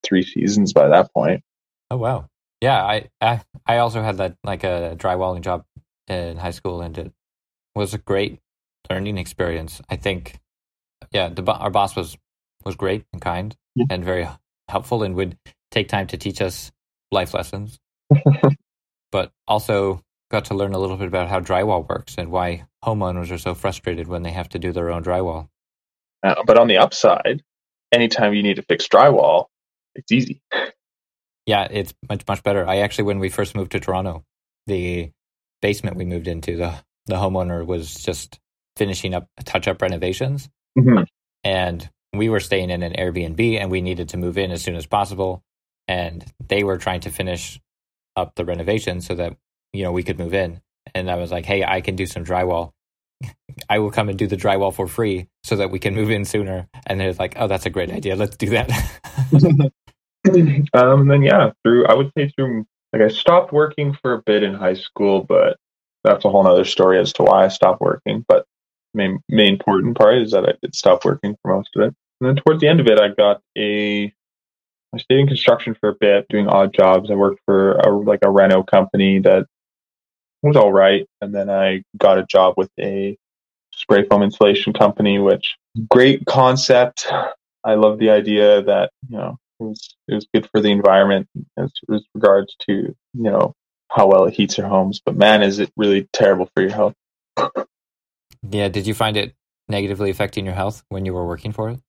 three 0.04 0.22
seasons 0.22 0.74
by 0.74 0.90
that 0.90 1.14
point. 1.14 1.44
Oh 1.90 1.96
wow. 1.96 2.28
Yeah, 2.60 2.84
I 2.84 3.10
I, 3.22 3.42
I 3.66 3.78
also 3.78 4.02
had 4.02 4.18
that 4.18 4.36
like 4.44 4.66
a 4.66 4.96
drywalling 4.98 5.42
job 5.42 5.64
in 6.10 6.36
high 6.36 6.52
school 6.52 6.82
and 6.82 6.98
it 6.98 7.14
was 7.74 7.94
a 7.94 8.00
great 8.00 8.40
learning 8.90 9.18
experience. 9.18 9.82
I 9.90 9.96
think 9.96 10.40
yeah, 11.14 11.30
the 11.30 11.42
our 11.54 11.70
boss 11.70 11.96
was 11.96 12.18
was 12.66 12.76
great 12.76 13.06
and 13.14 13.22
kind 13.22 13.56
Yeah. 13.76 13.86
and 13.90 14.04
very 14.04 14.28
helpful 14.68 15.04
and 15.04 15.16
would 15.16 15.38
take 15.72 15.88
time 15.88 16.08
to 16.08 16.18
teach 16.18 16.42
us 16.42 16.72
life 17.12 17.34
lessons. 17.34 17.78
but 19.12 19.32
also 19.48 20.02
got 20.32 20.46
to 20.46 20.54
learn 20.54 20.74
a 20.74 20.80
little 20.80 20.98
bit 20.98 21.08
about 21.08 21.28
how 21.28 21.40
drywall 21.40 21.88
works 21.88 22.16
and 22.18 22.30
why 22.32 22.66
homeowners 22.86 23.32
are 23.32 23.38
so 23.38 23.56
frustrated 23.56 24.08
when 24.08 24.24
they 24.24 24.32
have 24.32 24.50
to 24.50 24.60
do 24.60 24.72
their 24.72 24.90
own 24.92 25.04
drywall. 25.04 25.48
Uh, 26.24 26.36
but 26.46 26.58
on 26.58 26.68
the 26.68 26.78
upside, 26.78 27.44
anytime 27.92 28.34
you 28.34 28.44
need 28.44 28.56
to 28.56 28.62
fix 28.64 28.88
drywall, 28.88 29.46
it's 29.96 30.12
easy. 30.12 30.42
Yeah, 31.46 31.68
it's 31.72 31.94
much 32.08 32.22
much 32.28 32.44
better. 32.44 32.68
I 32.68 32.78
actually, 32.78 33.06
when 33.06 33.20
we 33.20 33.30
first 33.30 33.56
moved 33.56 33.72
to 33.72 33.80
Toronto, 33.80 34.24
the 34.68 35.12
basement 35.62 35.98
we 35.98 36.06
moved 36.06 36.28
into, 36.28 36.56
the 36.58 36.76
the 37.08 37.16
homeowner 37.16 37.66
was 37.66 37.96
just 37.96 38.40
finishing 38.78 39.16
up 39.16 39.28
touch 39.46 39.68
up 39.68 39.82
renovations, 39.82 40.48
Mhm. 40.78 41.06
and 41.44 41.90
we 42.14 42.30
were 42.30 42.40
staying 42.40 42.70
in 42.70 42.84
an 42.84 42.94
Airbnb, 42.94 43.60
and 43.60 43.72
we 43.72 43.82
needed 43.82 44.10
to 44.10 44.18
move 44.18 44.38
in 44.38 44.52
as 44.52 44.62
soon 44.62 44.76
as 44.76 44.86
possible, 44.86 45.42
and 45.90 46.24
they 46.48 46.64
were 46.64 46.78
trying 46.78 47.02
to 47.02 47.10
finish 47.10 47.60
up 48.16 48.36
the 48.36 48.46
renovation 48.46 49.02
so 49.02 49.16
that 49.16 49.36
you 49.74 49.84
know 49.84 49.92
we 49.92 50.04
could 50.04 50.20
move 50.20 50.34
in. 50.34 50.62
And 50.94 51.12
I 51.12 51.16
was 51.16 51.32
like, 51.32 51.46
"Hey, 51.46 51.66
I 51.66 51.82
can 51.82 51.96
do 51.96 52.06
some 52.06 52.24
drywall. 52.24 52.72
I 53.70 53.80
will 53.80 53.92
come 53.92 54.08
and 54.08 54.18
do 54.18 54.28
the 54.28 54.38
drywall 54.38 54.74
for 54.74 54.88
free 54.88 55.28
so 55.44 55.56
that 55.58 55.72
we 55.72 55.80
can 55.80 55.96
move 55.96 56.12
in 56.12 56.24
sooner." 56.24 56.68
And 56.86 57.00
they're 57.00 57.14
like, 57.14 57.34
"Oh, 57.38 57.48
that's 57.48 57.66
a 57.66 57.72
great 57.72 57.92
idea. 57.92 58.16
Let's 58.16 58.38
do 58.38 58.50
that." 58.52 58.72
um, 60.74 61.02
and 61.02 61.12
then 61.12 61.24
yeah, 61.24 61.52
through 61.64 61.88
I 61.88 61.96
would 61.96 62.12
say 62.16 62.30
through 62.30 62.66
like 62.94 63.02
I 63.02 63.08
stopped 63.08 63.52
working 63.52 63.98
for 64.02 64.14
a 64.14 64.22
bit 64.22 64.44
in 64.44 64.54
high 64.54 64.76
school, 64.76 65.24
but 65.24 65.58
that's 66.04 66.24
a 66.24 66.30
whole 66.30 66.48
other 66.48 66.66
story 66.66 67.00
as 67.00 67.12
to 67.14 67.24
why 67.24 67.46
I 67.46 67.48
stopped 67.48 67.82
working. 67.82 68.24
But 68.28 68.46
main 68.94 69.20
main 69.28 69.54
important 69.54 69.98
part 69.98 70.20
is 70.20 70.32
that 70.32 70.48
I 70.48 70.54
did 70.62 70.76
stop 70.76 71.04
working 71.04 71.36
for 71.42 71.56
most 71.56 71.70
of 71.76 71.82
it. 71.82 71.96
And 72.22 72.30
then 72.30 72.36
towards 72.44 72.62
the 72.62 72.68
end 72.68 72.80
of 72.80 72.88
it, 72.88 73.00
I 73.00 73.08
got 73.10 73.42
a 73.58 74.14
I 74.94 74.98
stayed 74.98 75.20
in 75.20 75.28
construction 75.28 75.76
for 75.80 75.90
a 75.90 75.96
bit, 76.00 76.28
doing 76.30 76.48
odd 76.48 76.74
jobs. 76.74 77.12
I 77.12 77.16
worked 77.16 77.42
for 77.46 77.74
a, 77.74 77.96
like 77.96 78.20
a 78.24 78.32
reno 78.32 78.64
company 78.64 79.20
that 79.20 79.46
was 80.42 80.56
all 80.56 80.72
right, 80.72 81.08
and 81.22 81.34
then 81.34 81.50
I 81.50 81.84
got 81.98 82.18
a 82.18 82.26
job 82.26 82.56
with 82.58 82.72
a 82.80 83.18
spray 83.72 84.06
foam 84.06 84.24
insulation 84.24 84.74
company, 84.74 85.20
which 85.20 85.56
great 85.90 86.26
concept. 86.26 87.08
I 87.64 87.76
love 87.76 88.00
the 88.00 88.10
idea 88.10 88.64
that 88.64 88.92
you 89.10 89.18
know 89.18 89.38
it 89.60 89.64
was 89.64 89.96
it 90.08 90.16
was 90.16 90.28
good 90.34 90.50
for 90.52 90.62
the 90.62 90.72
environment 90.72 91.28
as, 91.58 91.72
as 91.94 92.04
regards 92.16 92.56
to 92.68 92.74
you 92.74 92.96
know 93.14 93.54
how 93.90 94.08
well 94.08 94.26
it 94.26 94.34
heats 94.34 94.58
your 94.58 94.68
homes. 94.68 95.02
But 95.06 95.18
man, 95.18 95.44
is 95.44 95.60
it 95.60 95.72
really 95.76 96.08
terrible 96.14 96.50
for 96.54 96.62
your 96.62 96.72
health? 96.72 96.94
yeah, 98.50 98.70
did 98.70 98.88
you 98.88 98.94
find 98.94 99.18
it 99.18 99.36
negatively 99.68 100.10
affecting 100.10 100.46
your 100.46 100.56
health 100.56 100.84
when 100.90 101.06
you 101.06 101.14
were 101.14 101.26
working 101.26 101.52
for 101.52 101.70
it? 101.70 101.80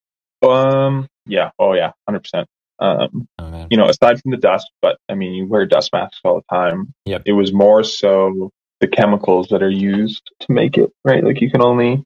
Um, 0.47 1.09
yeah, 1.27 1.51
oh 1.59 1.75
yeah, 1.75 1.93
hundred 2.07 2.21
percent. 2.21 2.49
Um, 2.81 3.29
Oh 3.39 3.67
you 3.71 3.77
know, 3.77 3.87
aside 3.89 4.21
from 4.21 4.31
the 4.31 4.37
dust, 4.39 4.71
but 4.81 4.99
I 5.09 5.15
mean, 5.15 5.33
you 5.35 5.47
wear 5.47 5.67
dust 5.67 5.93
masks 5.93 6.21
all 6.25 6.37
the 6.41 6.55
time. 6.57 6.95
Yep. 7.05 7.23
It 7.27 7.33
was 7.33 7.53
more 7.53 7.85
so 7.85 8.51
the 8.81 8.89
chemicals 8.89 9.49
that 9.49 9.63
are 9.63 9.71
used 9.71 10.23
to 10.41 10.53
make 10.53 10.79
it, 10.79 10.91
right? 11.05 11.23
Like 11.23 11.41
you 11.41 11.51
can 11.51 11.63
only 11.63 12.03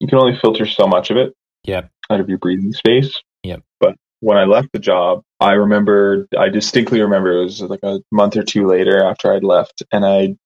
you 0.00 0.06
can 0.06 0.18
only 0.18 0.36
filter 0.38 0.66
so 0.66 0.86
much 0.86 1.10
of 1.10 1.16
it 1.16 1.32
Yep. 1.64 1.90
out 2.10 2.20
of 2.20 2.28
your 2.28 2.38
breathing 2.38 2.72
space. 2.72 3.20
Yep. 3.42 3.62
But 3.80 3.96
when 4.20 4.36
I 4.36 4.44
left 4.44 4.68
the 4.72 4.78
job, 4.78 5.22
I 5.40 5.52
remember 5.52 6.26
I 6.38 6.48
distinctly 6.50 7.00
remember 7.00 7.32
it 7.32 7.44
was 7.44 7.60
like 7.62 7.82
a 7.82 8.00
month 8.12 8.36
or 8.36 8.42
two 8.42 8.66
later 8.66 9.02
after 9.02 9.32
I'd 9.32 9.44
left 9.44 9.82
and 9.92 10.04
I 10.04 10.36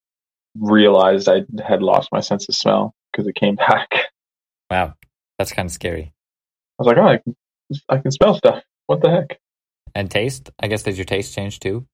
realized 0.59 1.29
I 1.29 1.43
had 1.67 1.83
lost 1.83 2.11
my 2.13 2.21
sense 2.21 2.49
of 2.49 2.55
smell 2.55 2.95
because 3.13 3.27
it 3.27 3.35
came 3.35 3.57
back. 3.69 3.89
Wow. 4.71 4.95
That's 5.39 5.53
kind 5.53 5.67
of 5.67 5.73
scary. 5.73 6.13
I 6.79 6.83
was 6.83 6.87
like, 6.87 6.97
oh, 6.99 7.07
I 7.09 7.17
can, 7.19 7.37
I 7.89 7.99
can 7.99 8.11
smell 8.13 8.35
stuff. 8.35 8.63
What 8.87 9.01
the 9.01 9.11
heck? 9.11 9.39
And 9.95 10.11
taste? 10.11 10.51
I 10.59 10.69
guess 10.69 10.83
did 10.83 10.97
your 10.97 11.05
taste 11.05 11.35
change 11.35 11.61
too? 11.61 11.87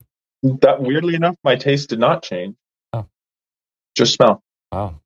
That 0.42 0.80
weirdly 0.80 1.14
enough, 1.14 1.37
my 1.42 1.56
taste 1.56 1.88
did 1.88 1.98
not 1.98 2.22
change. 2.22 2.56
Oh. 2.92 3.06
Just 3.96 4.14
smell. 4.14 4.42
Wow. 4.72 5.00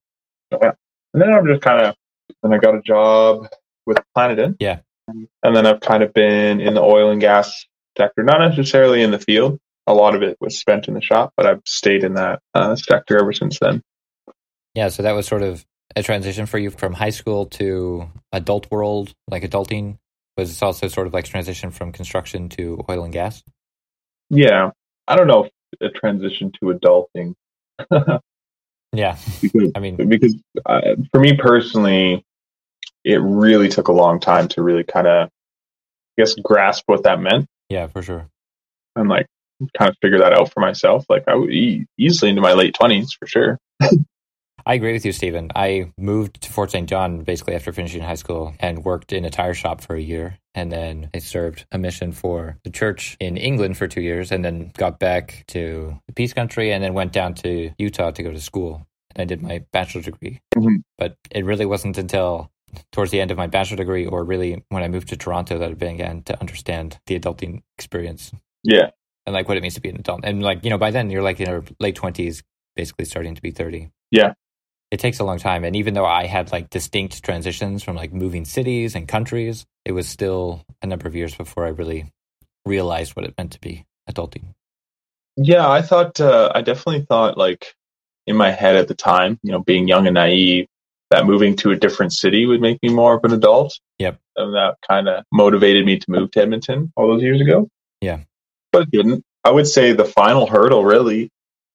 Oh. 0.52 0.58
Yeah. 0.60 0.72
And 1.14 1.22
then 1.22 1.32
I'm 1.32 1.46
just 1.46 1.62
kind 1.62 1.86
of, 1.86 1.94
then 2.42 2.52
I 2.52 2.58
got 2.58 2.74
a 2.74 2.82
job 2.82 3.48
with 3.86 3.98
Planet 4.14 4.38
In. 4.38 4.56
Yeah. 4.60 4.80
And 5.08 5.56
then 5.56 5.66
I've 5.66 5.80
kind 5.80 6.02
of 6.02 6.12
been 6.12 6.60
in 6.60 6.74
the 6.74 6.82
oil 6.82 7.10
and 7.10 7.20
gas 7.20 7.66
sector, 7.98 8.22
not 8.22 8.40
necessarily 8.40 9.02
in 9.02 9.10
the 9.10 9.18
field. 9.18 9.58
A 9.86 9.94
lot 9.94 10.14
of 10.14 10.22
it 10.22 10.36
was 10.40 10.58
spent 10.58 10.86
in 10.86 10.94
the 10.94 11.00
shop, 11.00 11.32
but 11.36 11.44
I've 11.44 11.62
stayed 11.66 12.04
in 12.04 12.14
that 12.14 12.40
uh, 12.54 12.76
sector 12.76 13.18
ever 13.18 13.32
since 13.32 13.58
then. 13.58 13.82
Yeah, 14.74 14.88
so 14.88 15.02
that 15.02 15.12
was 15.12 15.26
sort 15.26 15.42
of 15.42 15.64
a 15.96 16.02
transition 16.02 16.46
for 16.46 16.58
you 16.58 16.70
from 16.70 16.92
high 16.92 17.10
school 17.10 17.46
to 17.46 18.08
adult 18.32 18.70
world, 18.70 19.12
like 19.28 19.42
adulting. 19.42 19.98
Was 20.36 20.48
this 20.48 20.62
also 20.62 20.88
sort 20.88 21.06
of 21.06 21.12
like 21.14 21.24
transition 21.24 21.70
from 21.70 21.92
construction 21.92 22.48
to 22.50 22.84
oil 22.88 23.04
and 23.04 23.12
gas? 23.12 23.42
Yeah. 24.30 24.70
I 25.06 25.16
don't 25.16 25.26
know 25.26 25.44
if 25.44 25.50
a 25.80 25.88
transition 25.90 26.52
to 26.60 26.66
adulting. 26.66 27.34
Yeah. 28.94 29.16
because 29.40 29.72
I 29.74 29.80
mean, 29.80 29.96
because 30.08 30.36
uh, 30.66 30.96
for 31.10 31.20
me 31.20 31.36
personally, 31.36 32.24
it 33.04 33.20
really 33.22 33.68
took 33.68 33.88
a 33.88 33.92
long 33.92 34.20
time 34.20 34.48
to 34.48 34.62
really 34.62 34.84
kind 34.84 35.06
of, 35.06 35.28
I 35.28 36.20
guess, 36.20 36.34
grasp 36.34 36.84
what 36.86 37.04
that 37.04 37.18
meant 37.20 37.46
yeah, 37.70 37.86
for 37.86 38.02
sure. 38.02 38.28
and 38.94 39.08
like 39.08 39.26
kind 39.78 39.88
of 39.88 39.96
figure 40.02 40.18
that 40.18 40.34
out 40.34 40.52
for 40.52 40.60
myself. 40.60 41.06
Like 41.08 41.24
I 41.26 41.34
would 41.34 41.50
e- 41.50 41.86
easily 41.98 42.28
into 42.28 42.42
my 42.42 42.52
late 42.52 42.74
twenties 42.74 43.16
for 43.18 43.26
sure. 43.26 43.58
I 44.64 44.74
agree 44.74 44.92
with 44.92 45.04
you, 45.04 45.12
Stephen. 45.12 45.50
I 45.54 45.92
moved 45.98 46.42
to 46.42 46.52
Fort 46.52 46.70
St. 46.70 46.88
John 46.88 47.22
basically 47.24 47.54
after 47.54 47.72
finishing 47.72 48.02
high 48.02 48.14
school 48.14 48.54
and 48.60 48.84
worked 48.84 49.12
in 49.12 49.24
a 49.24 49.30
tire 49.30 49.54
shop 49.54 49.80
for 49.80 49.96
a 49.96 50.00
year. 50.00 50.38
And 50.54 50.70
then 50.70 51.10
I 51.14 51.18
served 51.18 51.64
a 51.72 51.78
mission 51.78 52.12
for 52.12 52.58
the 52.64 52.70
church 52.70 53.16
in 53.18 53.36
England 53.36 53.76
for 53.76 53.88
two 53.88 54.02
years 54.02 54.30
and 54.30 54.44
then 54.44 54.70
got 54.76 54.98
back 54.98 55.44
to 55.48 55.98
the 56.06 56.12
Peace 56.12 56.32
Country 56.32 56.72
and 56.72 56.84
then 56.84 56.94
went 56.94 57.12
down 57.12 57.34
to 57.34 57.70
Utah 57.78 58.10
to 58.10 58.22
go 58.22 58.30
to 58.30 58.40
school. 58.40 58.86
And 59.14 59.22
I 59.22 59.24
did 59.24 59.42
my 59.42 59.64
bachelor's 59.72 60.04
degree. 60.04 60.40
Mhm. 60.54 60.82
But 60.98 61.16
it 61.30 61.44
really 61.44 61.66
wasn't 61.66 61.98
until 61.98 62.50
towards 62.90 63.10
the 63.10 63.20
end 63.20 63.30
of 63.30 63.36
my 63.36 63.46
bachelor 63.46 63.76
degree 63.76 64.06
or 64.06 64.24
really 64.24 64.62
when 64.68 64.82
I 64.82 64.88
moved 64.88 65.08
to 65.08 65.16
Toronto 65.16 65.58
that 65.58 65.70
I 65.70 65.74
began 65.74 66.22
to 66.22 66.40
understand 66.40 66.98
the 67.06 67.18
adulting 67.18 67.62
experience 67.76 68.32
Yeah, 68.64 68.90
and 69.26 69.34
like 69.34 69.48
what 69.48 69.56
it 69.56 69.62
means 69.62 69.74
to 69.74 69.80
be 69.80 69.90
an 69.90 69.96
adult. 69.96 70.20
And 70.24 70.42
like, 70.42 70.64
you 70.64 70.70
know, 70.70 70.78
by 70.78 70.90
then 70.90 71.10
you're 71.10 71.22
like 71.22 71.40
in 71.40 71.48
your 71.48 71.64
late 71.80 71.96
twenties, 71.96 72.42
basically 72.76 73.04
starting 73.04 73.34
to 73.34 73.42
be 73.42 73.50
30. 73.50 73.90
Yeah. 74.10 74.32
It 74.92 75.00
takes 75.00 75.20
a 75.20 75.24
long 75.24 75.38
time. 75.38 75.64
And 75.64 75.74
even 75.74 75.94
though 75.94 76.04
I 76.04 76.26
had 76.26 76.52
like 76.52 76.68
distinct 76.68 77.24
transitions 77.24 77.82
from 77.82 77.96
like 77.96 78.12
moving 78.12 78.44
cities 78.44 78.94
and 78.94 79.08
countries, 79.08 79.64
it 79.86 79.92
was 79.92 80.06
still 80.06 80.66
a 80.82 80.86
number 80.86 81.08
of 81.08 81.16
years 81.16 81.34
before 81.34 81.64
I 81.64 81.70
really 81.70 82.12
realized 82.66 83.16
what 83.16 83.24
it 83.24 83.34
meant 83.38 83.52
to 83.52 83.60
be 83.60 83.86
adulting. 84.08 84.54
yeah. 85.36 85.66
I 85.66 85.80
thought 85.80 86.20
uh, 86.20 86.52
I 86.54 86.60
definitely 86.60 87.06
thought 87.06 87.38
like 87.38 87.74
in 88.26 88.36
my 88.36 88.50
head 88.50 88.76
at 88.76 88.86
the 88.86 88.94
time, 88.94 89.40
you 89.42 89.50
know, 89.50 89.60
being 89.60 89.88
young 89.88 90.06
and 90.06 90.14
naive, 90.14 90.66
that 91.10 91.24
moving 91.24 91.56
to 91.56 91.70
a 91.70 91.76
different 91.76 92.12
city 92.12 92.44
would 92.44 92.60
make 92.60 92.78
me 92.82 92.90
more 92.90 93.14
of 93.14 93.24
an 93.24 93.32
adult. 93.32 93.80
Yep. 93.98 94.18
and 94.36 94.54
that 94.54 94.76
kind 94.86 95.08
of 95.08 95.24
motivated 95.32 95.86
me 95.86 95.98
to 95.98 96.10
move 96.10 96.30
to 96.32 96.42
Edmonton 96.42 96.92
all 96.96 97.08
those 97.08 97.22
years 97.22 97.40
ago. 97.40 97.66
Yeah. 98.02 98.20
but 98.72 98.82
it 98.82 98.90
didn't. 98.90 99.24
I 99.42 99.50
would 99.50 99.66
say 99.66 99.92
the 99.92 100.04
final 100.04 100.46
hurdle 100.46 100.84
really 100.84 101.30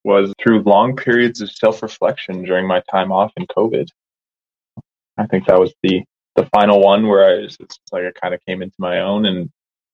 was 0.07 0.33
through 0.41 0.63
long 0.63 0.95
periods 0.95 1.41
of 1.41 1.51
self 1.51 1.83
reflection 1.83 2.43
during 2.43 2.65
my 2.65 2.81
time 2.89 3.11
off 3.11 3.33
in 3.35 3.45
COVID. 3.45 3.89
I 5.17 5.27
think 5.27 5.47
that 5.47 5.59
was 5.59 5.73
the 5.83 6.03
the 6.35 6.47
final 6.55 6.81
one 6.81 7.07
where 7.07 7.25
I 7.25 7.41
was 7.41 7.57
it's 7.59 7.77
like 7.91 8.03
I 8.05 8.11
kind 8.19 8.33
of 8.33 8.39
came 8.47 8.61
into 8.61 8.75
my 8.79 9.01
own 9.01 9.25
and 9.25 9.49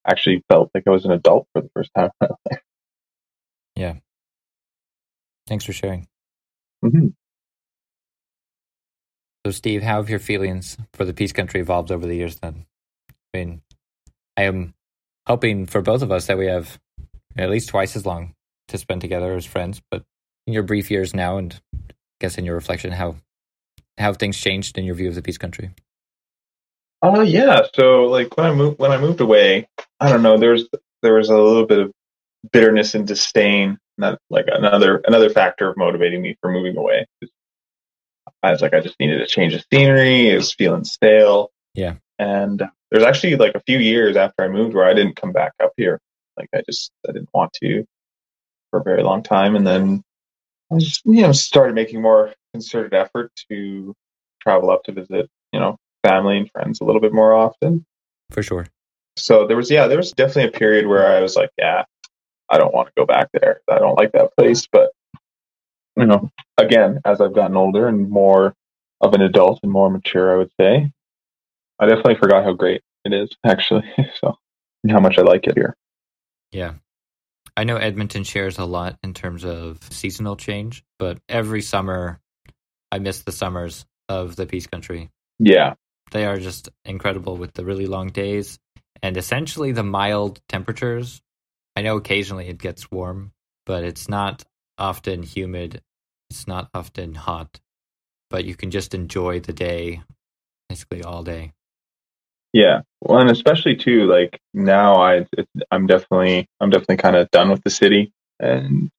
actually 0.07 0.43
felt 0.49 0.69
like 0.75 0.83
I 0.85 0.91
was 0.91 1.05
an 1.05 1.11
adult 1.11 1.47
for 1.51 1.61
the 1.61 1.69
first 1.75 1.91
time. 1.97 2.09
Yeah. 3.75 3.95
Thanks 5.47 5.65
for 5.65 5.73
sharing. 5.73 6.07
hmm 6.83 7.07
So, 9.43 9.51
Steve, 9.51 9.81
how 9.81 9.95
have 9.95 10.11
your 10.11 10.19
feelings 10.19 10.77
for 10.93 11.05
the 11.05 11.13
Peace 11.13 11.33
Country 11.33 11.59
evolved 11.59 11.91
over 11.91 12.05
the 12.05 12.13
years 12.13 12.35
then? 12.35 12.67
I 13.09 13.37
mean, 13.39 13.61
I 14.37 14.43
am 14.43 14.75
hoping 15.25 15.65
for 15.65 15.81
both 15.81 16.03
of 16.03 16.11
us 16.11 16.27
that 16.27 16.37
we 16.37 16.45
have 16.45 16.77
at 17.35 17.49
least 17.49 17.69
twice 17.69 17.95
as 17.95 18.05
long 18.05 18.35
to 18.67 18.77
spend 18.77 19.01
together 19.01 19.33
as 19.33 19.45
friends, 19.45 19.81
but 19.91 20.03
in 20.47 20.53
your 20.53 20.63
brief 20.63 20.91
years 20.91 21.13
now 21.13 21.37
and 21.37 21.59
I 21.73 21.93
guess 22.19 22.37
in 22.37 22.45
your 22.45 22.55
reflection, 22.55 22.91
how 22.91 23.15
how 23.97 24.05
have 24.05 24.17
things 24.17 24.37
changed 24.37 24.77
in 24.77 24.85
your 24.85 24.95
view 24.95 25.09
of 25.09 25.15
the 25.15 25.21
Peace 25.21 25.37
Country? 25.37 25.71
Oh 27.01 27.19
uh, 27.19 27.21
yeah. 27.21 27.61
So 27.75 28.05
like 28.05 28.35
when 28.37 28.45
I 28.45 28.53
moved 28.53 28.79
when 28.79 28.91
I 28.91 28.97
moved 28.97 29.21
away, 29.21 29.67
I 29.99 30.09
don't 30.09 30.23
know. 30.23 30.37
There's 30.37 30.67
there 31.01 31.15
was 31.15 31.29
a 31.29 31.37
little 31.37 31.65
bit 31.65 31.79
of 31.79 31.91
bitterness 32.51 32.95
and 32.95 33.07
disdain. 33.07 33.77
That 33.99 34.17
like 34.29 34.45
another 34.47 35.01
another 35.05 35.29
factor 35.29 35.69
of 35.69 35.77
motivating 35.77 36.21
me 36.21 36.35
for 36.41 36.51
moving 36.51 36.77
away. 36.77 37.05
I 38.41 38.51
was 38.51 38.61
like, 38.61 38.73
I 38.73 38.81
just 38.81 38.99
needed 38.99 39.21
a 39.21 39.27
change 39.27 39.53
of 39.53 39.63
scenery. 39.71 40.29
It 40.29 40.35
was 40.35 40.53
feeling 40.53 40.83
stale. 40.83 41.51
Yeah. 41.75 41.95
And 42.19 42.61
there's 42.91 43.03
actually 43.03 43.35
like 43.35 43.55
a 43.55 43.61
few 43.61 43.79
years 43.79 44.15
after 44.17 44.43
I 44.43 44.47
moved 44.47 44.73
where 44.73 44.85
I 44.85 44.93
didn't 44.93 45.15
come 45.15 45.31
back 45.31 45.53
up 45.61 45.71
here. 45.77 45.99
Like 46.37 46.49
I 46.55 46.61
just 46.65 46.91
I 47.07 47.11
didn't 47.11 47.29
want 47.33 47.53
to 47.61 47.85
for 48.73 48.79
a 48.79 48.83
very 48.83 49.03
long 49.03 49.21
time, 49.21 49.55
and 49.55 49.67
then 49.67 50.03
I 50.71 50.79
just 50.79 51.05
you 51.05 51.21
know 51.21 51.31
started 51.31 51.75
making 51.75 52.01
more 52.01 52.33
concerted 52.53 52.95
effort 52.95 53.31
to 53.49 53.93
travel 54.41 54.71
up 54.71 54.83
to 54.85 54.91
visit 54.91 55.29
you 55.51 55.59
know 55.59 55.77
family 56.03 56.37
and 56.37 56.49
friends 56.51 56.81
a 56.81 56.83
little 56.83 56.99
bit 56.99 57.13
more 57.13 57.33
often. 57.33 57.85
For 58.31 58.41
sure. 58.41 58.65
So 59.15 59.45
there 59.45 59.55
was 59.55 59.69
yeah 59.69 59.85
there 59.85 59.97
was 59.97 60.11
definitely 60.11 60.45
a 60.45 60.59
period 60.59 60.87
where 60.87 61.07
I 61.07 61.21
was 61.21 61.35
like 61.35 61.51
yeah 61.59 61.83
I 62.49 62.57
don't 62.57 62.73
want 62.73 62.87
to 62.87 62.93
go 62.97 63.05
back 63.05 63.29
there. 63.31 63.61
I 63.69 63.77
don't 63.77 63.97
like 63.97 64.11
that 64.13 64.35
place, 64.35 64.65
but 64.65 64.89
you 65.95 66.07
know 66.07 66.31
again 66.57 66.99
as 67.05 67.21
I've 67.21 67.35
gotten 67.35 67.55
older 67.55 67.87
and 67.87 68.09
more 68.09 68.55
of 69.01 69.13
an 69.13 69.21
adult 69.21 69.59
and 69.61 69.71
more 69.71 69.91
mature, 69.91 70.33
I 70.33 70.37
would 70.37 70.51
say 70.59 70.91
I 71.77 71.85
definitely 71.85 72.15
forgot 72.15 72.43
how 72.43 72.53
great 72.53 72.81
it 73.05 73.13
is 73.13 73.29
actually. 73.45 73.83
so 74.19 74.35
how 74.89 74.99
much 74.99 75.19
I 75.19 75.21
like 75.21 75.45
it 75.45 75.53
here. 75.55 75.75
Yeah. 76.51 76.73
I 77.55 77.65
know 77.65 77.77
Edmonton 77.77 78.23
shares 78.23 78.57
a 78.57 78.65
lot 78.65 78.97
in 79.03 79.13
terms 79.13 79.45
of 79.45 79.79
seasonal 79.91 80.35
change, 80.35 80.83
but 80.97 81.19
every 81.29 81.61
summer 81.61 82.19
I 82.91 82.99
miss 82.99 83.21
the 83.21 83.31
summers 83.31 83.85
of 84.09 84.35
the 84.35 84.45
Peace 84.45 84.67
Country. 84.67 85.09
Yeah. 85.39 85.75
They 86.11 86.25
are 86.25 86.39
just 86.39 86.69
incredible 86.85 87.37
with 87.37 87.53
the 87.53 87.65
really 87.65 87.85
long 87.85 88.09
days 88.09 88.59
and 89.01 89.17
essentially 89.17 89.71
the 89.71 89.83
mild 89.83 90.39
temperatures. 90.49 91.21
I 91.75 91.81
know 91.81 91.97
occasionally 91.97 92.47
it 92.47 92.57
gets 92.57 92.91
warm, 92.91 93.33
but 93.65 93.83
it's 93.83 94.09
not 94.09 94.43
often 94.77 95.23
humid. 95.23 95.81
It's 96.29 96.47
not 96.47 96.69
often 96.73 97.13
hot, 97.13 97.59
but 98.29 98.45
you 98.45 98.55
can 98.55 98.71
just 98.71 98.93
enjoy 98.93 99.39
the 99.39 99.53
day 99.53 100.01
basically 100.69 101.03
all 101.03 101.23
day. 101.23 101.51
Yeah, 102.53 102.81
well, 103.01 103.19
and 103.19 103.31
especially 103.31 103.75
too, 103.75 104.05
like 104.05 104.39
now, 104.53 104.95
I 104.95 105.25
it, 105.37 105.49
I'm 105.71 105.87
definitely 105.87 106.47
I'm 106.61 106.69
definitely 106.69 106.97
kind 106.97 107.15
of 107.15 107.29
done 107.31 107.49
with 107.49 107.63
the 107.63 107.71
city, 107.71 108.13
and 108.39 108.91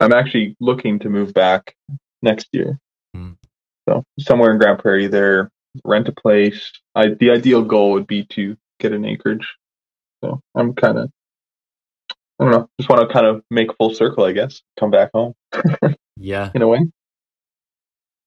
I'm 0.00 0.12
actually 0.12 0.56
looking 0.60 0.98
to 1.00 1.08
move 1.08 1.32
back 1.32 1.76
next 2.22 2.48
year. 2.52 2.78
Mm. 3.16 3.36
So 3.88 4.02
somewhere 4.18 4.50
in 4.50 4.58
Grande 4.58 4.80
Prairie, 4.80 5.06
there, 5.06 5.50
rent 5.84 6.08
a 6.08 6.12
place. 6.12 6.72
I 6.94 7.08
the 7.08 7.30
ideal 7.30 7.62
goal 7.62 7.92
would 7.92 8.08
be 8.08 8.24
to 8.30 8.56
get 8.80 8.92
an 8.92 9.04
acreage. 9.04 9.46
So 10.24 10.40
I'm 10.56 10.74
kind 10.74 10.98
of 10.98 11.10
I 12.40 12.44
don't 12.44 12.52
know, 12.52 12.68
just 12.80 12.88
want 12.88 13.06
to 13.06 13.12
kind 13.12 13.26
of 13.26 13.42
make 13.50 13.76
full 13.76 13.94
circle, 13.94 14.24
I 14.24 14.32
guess. 14.32 14.62
Come 14.78 14.90
back 14.90 15.10
home. 15.14 15.34
yeah, 16.16 16.50
in 16.54 16.62
a 16.62 16.68
way. 16.68 16.80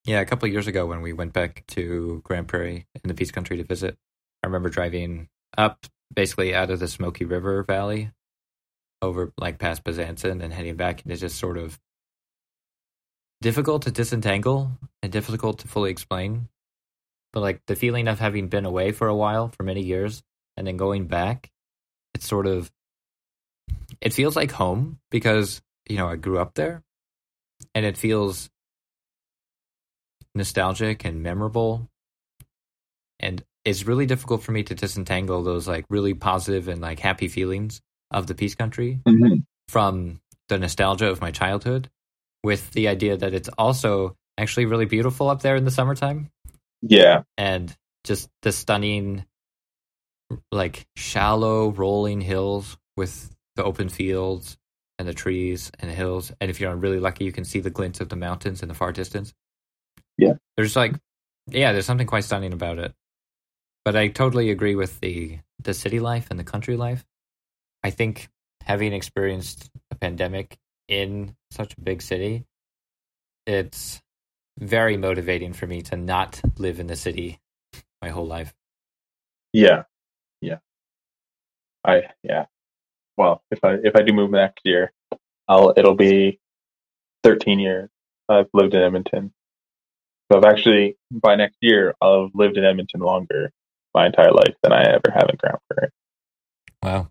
Yeah, 0.05 0.19
a 0.19 0.25
couple 0.25 0.47
years 0.49 0.67
ago 0.67 0.85
when 0.85 1.01
we 1.01 1.13
went 1.13 1.33
back 1.33 1.63
to 1.67 2.21
Grande 2.23 2.47
Prairie 2.47 2.87
in 2.93 3.07
the 3.07 3.13
Peace 3.13 3.31
Country 3.31 3.57
to 3.57 3.63
visit, 3.63 3.97
I 4.43 4.47
remember 4.47 4.69
driving 4.69 5.29
up 5.57 5.85
basically 6.13 6.53
out 6.53 6.69
of 6.69 6.79
the 6.79 6.87
Smoky 6.87 7.25
River 7.25 7.63
Valley 7.63 8.11
over 9.01 9.31
like 9.37 9.57
past 9.57 9.83
Bezanson 9.83 10.43
and 10.43 10.53
heading 10.53 10.75
back, 10.75 11.01
and 11.01 11.11
it's 11.11 11.21
just 11.21 11.39
sort 11.39 11.57
of 11.57 11.79
difficult 13.41 13.83
to 13.83 13.91
disentangle 13.91 14.71
and 15.01 15.11
difficult 15.11 15.59
to 15.59 15.67
fully 15.67 15.91
explain. 15.91 16.49
But 17.31 17.39
like 17.41 17.61
the 17.67 17.75
feeling 17.75 18.07
of 18.07 18.19
having 18.19 18.47
been 18.47 18.65
away 18.65 18.91
for 18.91 19.07
a 19.07 19.15
while, 19.15 19.49
for 19.49 19.63
many 19.63 19.81
years, 19.81 20.21
and 20.57 20.67
then 20.67 20.77
going 20.77 21.07
back, 21.07 21.51
it's 22.13 22.27
sort 22.27 22.45
of 22.45 22.71
it 24.01 24.13
feels 24.13 24.35
like 24.35 24.51
home 24.51 24.99
because 25.09 25.61
you 25.89 25.97
know 25.97 26.07
I 26.07 26.17
grew 26.17 26.37
up 26.39 26.53
there, 26.53 26.83
and 27.73 27.85
it 27.85 27.97
feels 27.97 28.49
nostalgic 30.35 31.05
and 31.05 31.23
memorable. 31.23 31.89
And 33.19 33.43
it's 33.65 33.85
really 33.85 34.05
difficult 34.05 34.43
for 34.43 34.51
me 34.51 34.63
to 34.63 34.75
disentangle 34.75 35.43
those 35.43 35.67
like 35.67 35.85
really 35.89 36.13
positive 36.13 36.67
and 36.67 36.81
like 36.81 36.99
happy 36.99 37.27
feelings 37.27 37.81
of 38.11 38.27
the 38.27 38.35
peace 38.35 38.55
country 38.55 38.99
mm-hmm. 39.07 39.35
from 39.67 40.19
the 40.49 40.57
nostalgia 40.57 41.07
of 41.09 41.21
my 41.21 41.31
childhood 41.31 41.89
with 42.43 42.71
the 42.71 42.87
idea 42.87 43.17
that 43.17 43.33
it's 43.33 43.49
also 43.57 44.15
actually 44.37 44.65
really 44.65 44.85
beautiful 44.85 45.29
up 45.29 45.41
there 45.41 45.55
in 45.55 45.63
the 45.63 45.71
summertime. 45.71 46.29
Yeah. 46.81 47.23
And 47.37 47.73
just 48.03 48.29
the 48.41 48.51
stunning 48.51 49.25
like 50.51 50.85
shallow 50.95 51.69
rolling 51.69 52.19
hills 52.19 52.77
with 52.97 53.33
the 53.55 53.63
open 53.63 53.87
fields 53.87 54.57
and 54.99 55.07
the 55.07 55.13
trees 55.13 55.71
and 55.79 55.89
the 55.89 55.95
hills 55.95 56.31
and 56.41 56.49
if 56.49 56.59
you're 56.59 56.75
really 56.75 56.99
lucky 56.99 57.23
you 57.23 57.31
can 57.31 57.45
see 57.45 57.59
the 57.59 57.69
glints 57.69 58.01
of 58.01 58.09
the 58.09 58.15
mountains 58.15 58.61
in 58.61 58.67
the 58.67 58.75
far 58.75 58.91
distance. 58.91 59.33
Yeah. 60.17 60.33
There's 60.57 60.75
like 60.75 60.95
yeah, 61.47 61.71
there's 61.71 61.85
something 61.85 62.07
quite 62.07 62.23
stunning 62.23 62.53
about 62.53 62.79
it. 62.79 62.93
But 63.85 63.95
I 63.95 64.07
totally 64.07 64.49
agree 64.49 64.75
with 64.75 64.99
the 64.99 65.39
the 65.61 65.73
city 65.73 65.99
life 65.99 66.27
and 66.29 66.39
the 66.39 66.43
country 66.43 66.77
life. 66.77 67.05
I 67.83 67.89
think 67.89 68.29
having 68.61 68.93
experienced 68.93 69.69
a 69.91 69.95
pandemic 69.95 70.57
in 70.87 71.35
such 71.51 71.73
a 71.73 71.81
big 71.81 72.01
city, 72.01 72.45
it's 73.45 74.01
very 74.57 74.97
motivating 74.97 75.53
for 75.53 75.67
me 75.67 75.81
to 75.81 75.97
not 75.97 76.41
live 76.57 76.79
in 76.79 76.87
the 76.87 76.95
city 76.95 77.39
my 78.01 78.09
whole 78.09 78.27
life. 78.27 78.53
Yeah. 79.51 79.83
Yeah. 80.41 80.59
I 81.85 82.03
yeah. 82.23 82.45
Well, 83.17 83.43
if 83.51 83.63
I 83.63 83.75
if 83.83 83.95
I 83.95 84.01
do 84.01 84.13
move 84.13 84.31
next 84.31 84.61
year, 84.63 84.91
I'll 85.47 85.73
it'll 85.75 85.95
be 85.95 86.39
13 87.23 87.59
years 87.59 87.89
I've 88.29 88.49
lived 88.53 88.73
in 88.73 88.81
Edmonton. 88.81 89.33
So 90.31 90.37
I've 90.37 90.45
actually 90.45 90.97
by 91.11 91.35
next 91.35 91.57
year 91.61 91.95
I'll 92.01 92.23
have 92.23 92.31
lived 92.33 92.57
in 92.57 92.63
Edmonton 92.63 93.01
longer 93.01 93.51
my 93.93 94.05
entire 94.05 94.31
life 94.31 94.55
than 94.63 94.73
I 94.73 94.83
ever 94.83 95.11
have 95.13 95.29
in 95.29 95.35
Grande 95.37 95.59
Prairie. 95.69 95.91
Wow. 96.81 97.09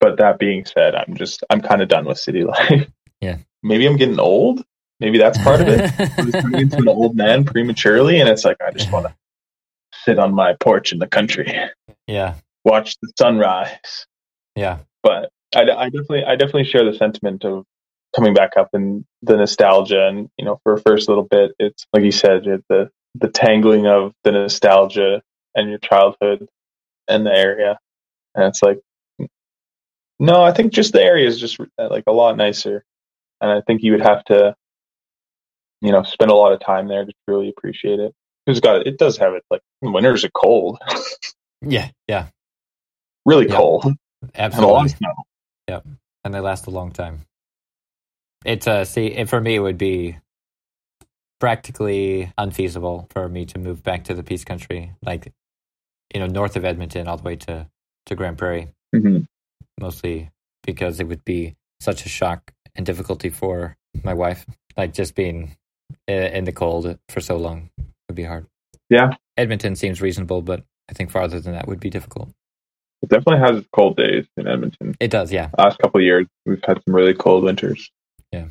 But 0.00 0.18
that 0.18 0.38
being 0.38 0.64
said, 0.64 0.94
I'm 0.94 1.14
just 1.16 1.42
I'm 1.50 1.60
kind 1.60 1.82
of 1.82 1.88
done 1.88 2.04
with 2.04 2.18
city 2.18 2.44
life. 2.44 2.88
Yeah. 3.20 3.38
Maybe 3.62 3.86
I'm 3.86 3.96
getting 3.96 4.20
old. 4.20 4.64
Maybe 5.00 5.18
that's 5.18 5.38
part 5.38 5.60
of 5.60 5.68
it. 5.68 5.90
I'm 6.18 6.32
turning 6.32 6.60
into 6.60 6.76
an 6.78 6.88
old 6.88 7.16
man 7.16 7.44
prematurely, 7.44 8.20
and 8.20 8.28
it's 8.28 8.44
like 8.44 8.56
I 8.64 8.70
just 8.70 8.92
want 8.92 9.06
to 9.06 9.14
sit 10.04 10.18
on 10.18 10.34
my 10.34 10.54
porch 10.60 10.92
in 10.92 10.98
the 10.98 11.06
country. 11.06 11.52
Yeah. 12.06 12.34
Watch 12.64 12.96
the 13.00 13.10
sunrise. 13.18 14.06
Yeah. 14.54 14.78
But 15.02 15.30
I, 15.54 15.62
I 15.62 15.84
definitely 15.86 16.24
I 16.24 16.36
definitely 16.36 16.64
share 16.64 16.84
the 16.84 16.96
sentiment 16.96 17.44
of 17.44 17.64
coming 18.14 18.34
back 18.34 18.56
up 18.56 18.68
and 18.72 19.04
the 19.22 19.36
nostalgia 19.36 20.06
and 20.06 20.28
you 20.38 20.44
know 20.44 20.60
for 20.62 20.74
a 20.74 20.80
first 20.80 21.08
little 21.08 21.24
bit 21.24 21.52
it's 21.58 21.86
like 21.94 22.04
you 22.04 22.12
said 22.12 22.44
the 22.68 22.90
the 23.14 23.28
tangling 23.28 23.86
of 23.86 24.12
the 24.24 24.32
nostalgia 24.32 25.22
and 25.54 25.68
your 25.68 25.78
childhood 25.78 26.48
and 27.08 27.26
the 27.26 27.32
area. 27.32 27.78
And 28.34 28.44
it's 28.44 28.62
like, 28.62 28.80
no, 30.18 30.42
I 30.42 30.52
think 30.52 30.72
just 30.72 30.92
the 30.92 31.02
area 31.02 31.26
is 31.26 31.40
just 31.40 31.58
like 31.78 32.04
a 32.06 32.12
lot 32.12 32.36
nicer. 32.36 32.84
And 33.40 33.50
I 33.50 33.60
think 33.60 33.82
you 33.82 33.92
would 33.92 34.02
have 34.02 34.24
to, 34.26 34.54
you 35.80 35.90
know, 35.90 36.02
spend 36.04 36.30
a 36.30 36.34
lot 36.34 36.52
of 36.52 36.60
time 36.60 36.88
there 36.88 37.04
to 37.04 37.12
truly 37.28 37.48
appreciate 37.48 37.98
it. 37.98 38.14
Because 38.46 38.60
got 38.60 38.86
it 38.86 38.98
does 38.98 39.16
have 39.18 39.34
it 39.34 39.44
like 39.50 39.62
winters 39.80 40.24
are 40.24 40.30
cold. 40.30 40.78
yeah, 41.60 41.90
yeah, 42.08 42.26
really 43.24 43.46
cold. 43.46 43.86
Absolutely. 44.34 44.94
And 45.00 45.14
yeah, 45.68 45.80
and 46.24 46.34
they 46.34 46.40
last 46.40 46.66
a 46.66 46.70
long 46.70 46.90
time. 46.90 47.22
It's 48.44 48.66
uh, 48.66 48.84
see, 48.84 49.24
for 49.24 49.40
me, 49.40 49.54
it 49.54 49.60
would 49.60 49.78
be 49.78 50.18
practically 51.38 52.32
unfeasible 52.38 53.08
for 53.10 53.28
me 53.28 53.44
to 53.46 53.58
move 53.58 53.82
back 53.82 54.04
to 54.04 54.14
the 54.14 54.22
Peace 54.22 54.44
Country. 54.44 54.92
Like 55.02 55.32
you 56.12 56.20
know, 56.20 56.26
north 56.26 56.56
of 56.56 56.64
Edmonton 56.64 57.08
all 57.08 57.16
the 57.16 57.22
way 57.22 57.36
to, 57.36 57.66
to 58.06 58.14
Grande 58.14 58.38
Prairie. 58.38 58.68
Mm-hmm. 58.94 59.18
Mostly 59.80 60.30
because 60.62 61.00
it 61.00 61.08
would 61.08 61.24
be 61.24 61.56
such 61.80 62.04
a 62.06 62.08
shock 62.08 62.52
and 62.74 62.86
difficulty 62.86 63.30
for 63.30 63.76
my 64.04 64.14
wife. 64.14 64.46
Like 64.76 64.92
just 64.92 65.14
being 65.14 65.56
in 66.06 66.44
the 66.44 66.52
cold 66.52 66.98
for 67.08 67.20
so 67.20 67.36
long 67.36 67.70
would 68.08 68.14
be 68.14 68.24
hard. 68.24 68.46
Yeah. 68.88 69.14
Edmonton 69.36 69.76
seems 69.76 70.00
reasonable, 70.00 70.42
but 70.42 70.64
I 70.90 70.92
think 70.92 71.10
farther 71.10 71.40
than 71.40 71.54
that 71.54 71.66
would 71.66 71.80
be 71.80 71.90
difficult. 71.90 72.30
It 73.02 73.08
definitely 73.08 73.40
has 73.40 73.64
cold 73.72 73.96
days 73.96 74.26
in 74.36 74.46
Edmonton. 74.46 74.94
It 75.00 75.10
does, 75.10 75.32
yeah. 75.32 75.50
Last 75.58 75.78
couple 75.78 76.00
of 76.00 76.04
years, 76.04 76.26
we've 76.46 76.62
had 76.64 76.80
some 76.84 76.94
really 76.94 77.14
cold 77.14 77.42
winters. 77.42 77.90
Yeah. 78.30 78.48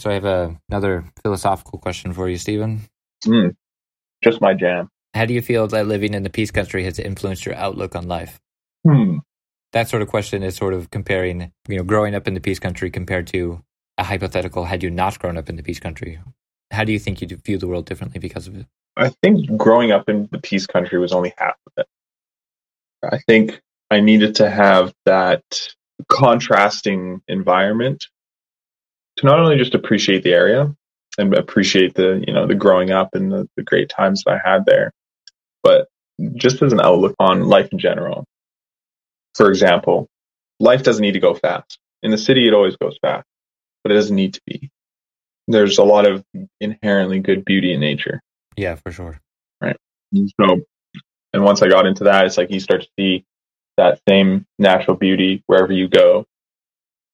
So 0.00 0.10
I 0.10 0.14
have 0.14 0.24
a, 0.24 0.58
another 0.68 1.04
philosophical 1.22 1.78
question 1.78 2.12
for 2.12 2.28
you, 2.28 2.38
Stephen. 2.38 2.80
Mm 3.24 3.54
just 4.26 4.40
my 4.40 4.54
jam. 4.54 4.88
How 5.14 5.24
do 5.24 5.32
you 5.32 5.40
feel 5.40 5.66
that 5.68 5.86
living 5.86 6.14
in 6.14 6.22
the 6.22 6.30
peace 6.30 6.50
country 6.50 6.84
has 6.84 6.98
influenced 6.98 7.46
your 7.46 7.54
outlook 7.54 7.94
on 7.94 8.08
life? 8.08 8.40
Hmm. 8.84 9.18
That 9.72 9.88
sort 9.88 10.02
of 10.02 10.08
question 10.08 10.42
is 10.42 10.56
sort 10.56 10.74
of 10.74 10.90
comparing, 10.90 11.52
you 11.68 11.76
know, 11.76 11.84
growing 11.84 12.14
up 12.14 12.26
in 12.28 12.34
the 12.34 12.40
peace 12.40 12.58
country 12.58 12.90
compared 12.90 13.26
to 13.28 13.62
a 13.98 14.04
hypothetical 14.04 14.64
had 14.64 14.82
you 14.82 14.90
not 14.90 15.18
grown 15.18 15.36
up 15.36 15.48
in 15.48 15.56
the 15.56 15.62
peace 15.62 15.80
country. 15.80 16.18
how 16.72 16.84
do 16.84 16.92
you 16.92 16.98
think 16.98 17.20
you'd 17.20 17.44
view 17.44 17.58
the 17.58 17.68
world 17.68 17.86
differently 17.86 18.18
because 18.18 18.46
of 18.46 18.56
it? 18.56 18.66
I 18.96 19.10
think 19.22 19.56
growing 19.56 19.92
up 19.92 20.08
in 20.08 20.28
the 20.32 20.40
peace 20.40 20.66
country 20.66 20.98
was 20.98 21.12
only 21.12 21.32
half 21.38 21.56
of 21.66 21.72
it. 21.78 21.86
I 23.02 23.18
think 23.18 23.60
I 23.90 24.00
needed 24.00 24.34
to 24.36 24.50
have 24.50 24.92
that 25.04 25.44
contrasting 26.08 27.22
environment 27.28 28.06
to 29.18 29.26
not 29.26 29.38
only 29.38 29.56
just 29.56 29.74
appreciate 29.74 30.22
the 30.24 30.34
area 30.34 30.74
and 31.18 31.34
appreciate 31.34 31.94
the 31.94 32.22
you 32.26 32.32
know 32.32 32.46
the 32.46 32.54
growing 32.54 32.90
up 32.90 33.14
and 33.14 33.32
the, 33.32 33.48
the 33.56 33.62
great 33.62 33.88
times 33.88 34.24
that 34.24 34.34
I 34.34 34.50
had 34.50 34.66
there, 34.66 34.92
but 35.62 35.88
just 36.34 36.62
as 36.62 36.72
an 36.72 36.80
outlook 36.80 37.14
on 37.18 37.44
life 37.44 37.68
in 37.72 37.78
general. 37.78 38.24
For 39.34 39.50
example, 39.50 40.08
life 40.60 40.82
doesn't 40.82 41.02
need 41.02 41.12
to 41.12 41.20
go 41.20 41.34
fast. 41.34 41.78
In 42.02 42.10
the 42.10 42.18
city, 42.18 42.46
it 42.48 42.54
always 42.54 42.76
goes 42.76 42.98
fast, 43.02 43.26
but 43.82 43.92
it 43.92 43.96
doesn't 43.96 44.16
need 44.16 44.34
to 44.34 44.40
be. 44.46 44.70
There's 45.48 45.78
a 45.78 45.84
lot 45.84 46.06
of 46.06 46.24
inherently 46.60 47.20
good 47.20 47.44
beauty 47.44 47.72
in 47.72 47.80
nature. 47.80 48.20
Yeah, 48.56 48.76
for 48.76 48.90
sure. 48.90 49.20
Right. 49.60 49.76
So, 50.40 50.62
and 51.32 51.44
once 51.44 51.62
I 51.62 51.68
got 51.68 51.86
into 51.86 52.04
that, 52.04 52.26
it's 52.26 52.38
like 52.38 52.50
you 52.50 52.60
start 52.60 52.82
to 52.82 52.88
see 52.98 53.24
that 53.76 54.00
same 54.08 54.46
natural 54.58 54.96
beauty 54.96 55.42
wherever 55.46 55.72
you 55.72 55.88
go, 55.88 56.26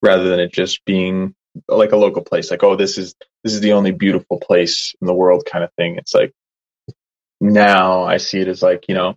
rather 0.01 0.29
than 0.29 0.39
it 0.41 0.53
just 0.53 0.85
being 0.85 1.35
like 1.69 1.93
a 1.93 1.97
local 1.97 2.23
place. 2.23 2.51
Like, 2.51 2.63
oh, 2.63 2.77
this 2.77 2.99
is 2.99 3.15
this 3.45 3.55
is 3.55 3.61
the 3.61 3.73
only 3.73 3.91
beautiful 3.91 4.39
place 4.39 4.95
in 5.01 5.07
the 5.07 5.15
world, 5.15 5.45
kind 5.51 5.65
of 5.65 5.73
thing. 5.75 5.97
It's 5.97 6.15
like 6.15 6.33
now 7.41 8.05
I 8.05 8.19
see 8.19 8.41
it 8.41 8.49
as 8.49 8.63
like 8.63 8.87
you 8.89 8.95
know, 8.95 9.17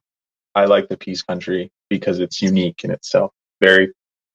I 0.53 0.65
like 0.65 0.89
the 0.89 0.97
Peace 0.97 1.21
Country 1.21 1.71
because 1.89 2.19
it's 2.19 2.41
unique 2.41 2.83
in 2.83 2.91
itself. 2.91 3.31
Very 3.61 3.93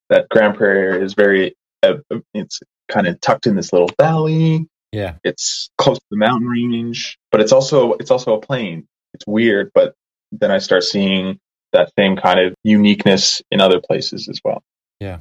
that 0.09 0.29
Grande 0.29 0.57
Prairie 0.57 0.83
area 0.83 1.05
is 1.05 1.15
very 1.15 1.57
uh, 1.83 1.95
it's 2.35 2.61
kind 2.89 3.07
of 3.07 3.21
tucked 3.21 3.47
in 3.47 3.57
this 3.57 3.73
little 3.73 3.91
valley. 3.99 4.67
Yeah, 4.93 5.15
it's 5.25 5.71
close 5.79 5.99
to 5.99 6.07
the 6.11 6.17
mountain 6.17 6.49
range, 6.49 7.19
but 7.31 7.41
it's 7.41 7.53
also 7.53 7.95
it's 7.95 8.11
also 8.11 8.35
a 8.35 8.41
plain. 8.41 8.87
It's 9.15 9.27
weird, 9.27 9.71
but 9.75 9.95
then 10.33 10.51
I 10.51 10.59
start 10.59 10.85
seeing 10.85 11.39
that 11.73 11.93
same 11.99 12.17
kind 12.17 12.41
of 12.41 12.55
uniqueness 12.65 13.43
in 13.51 13.61
other 13.61 13.81
places 13.81 14.29
as 14.29 14.41
well. 14.45 14.63
Yeah, 15.01 15.19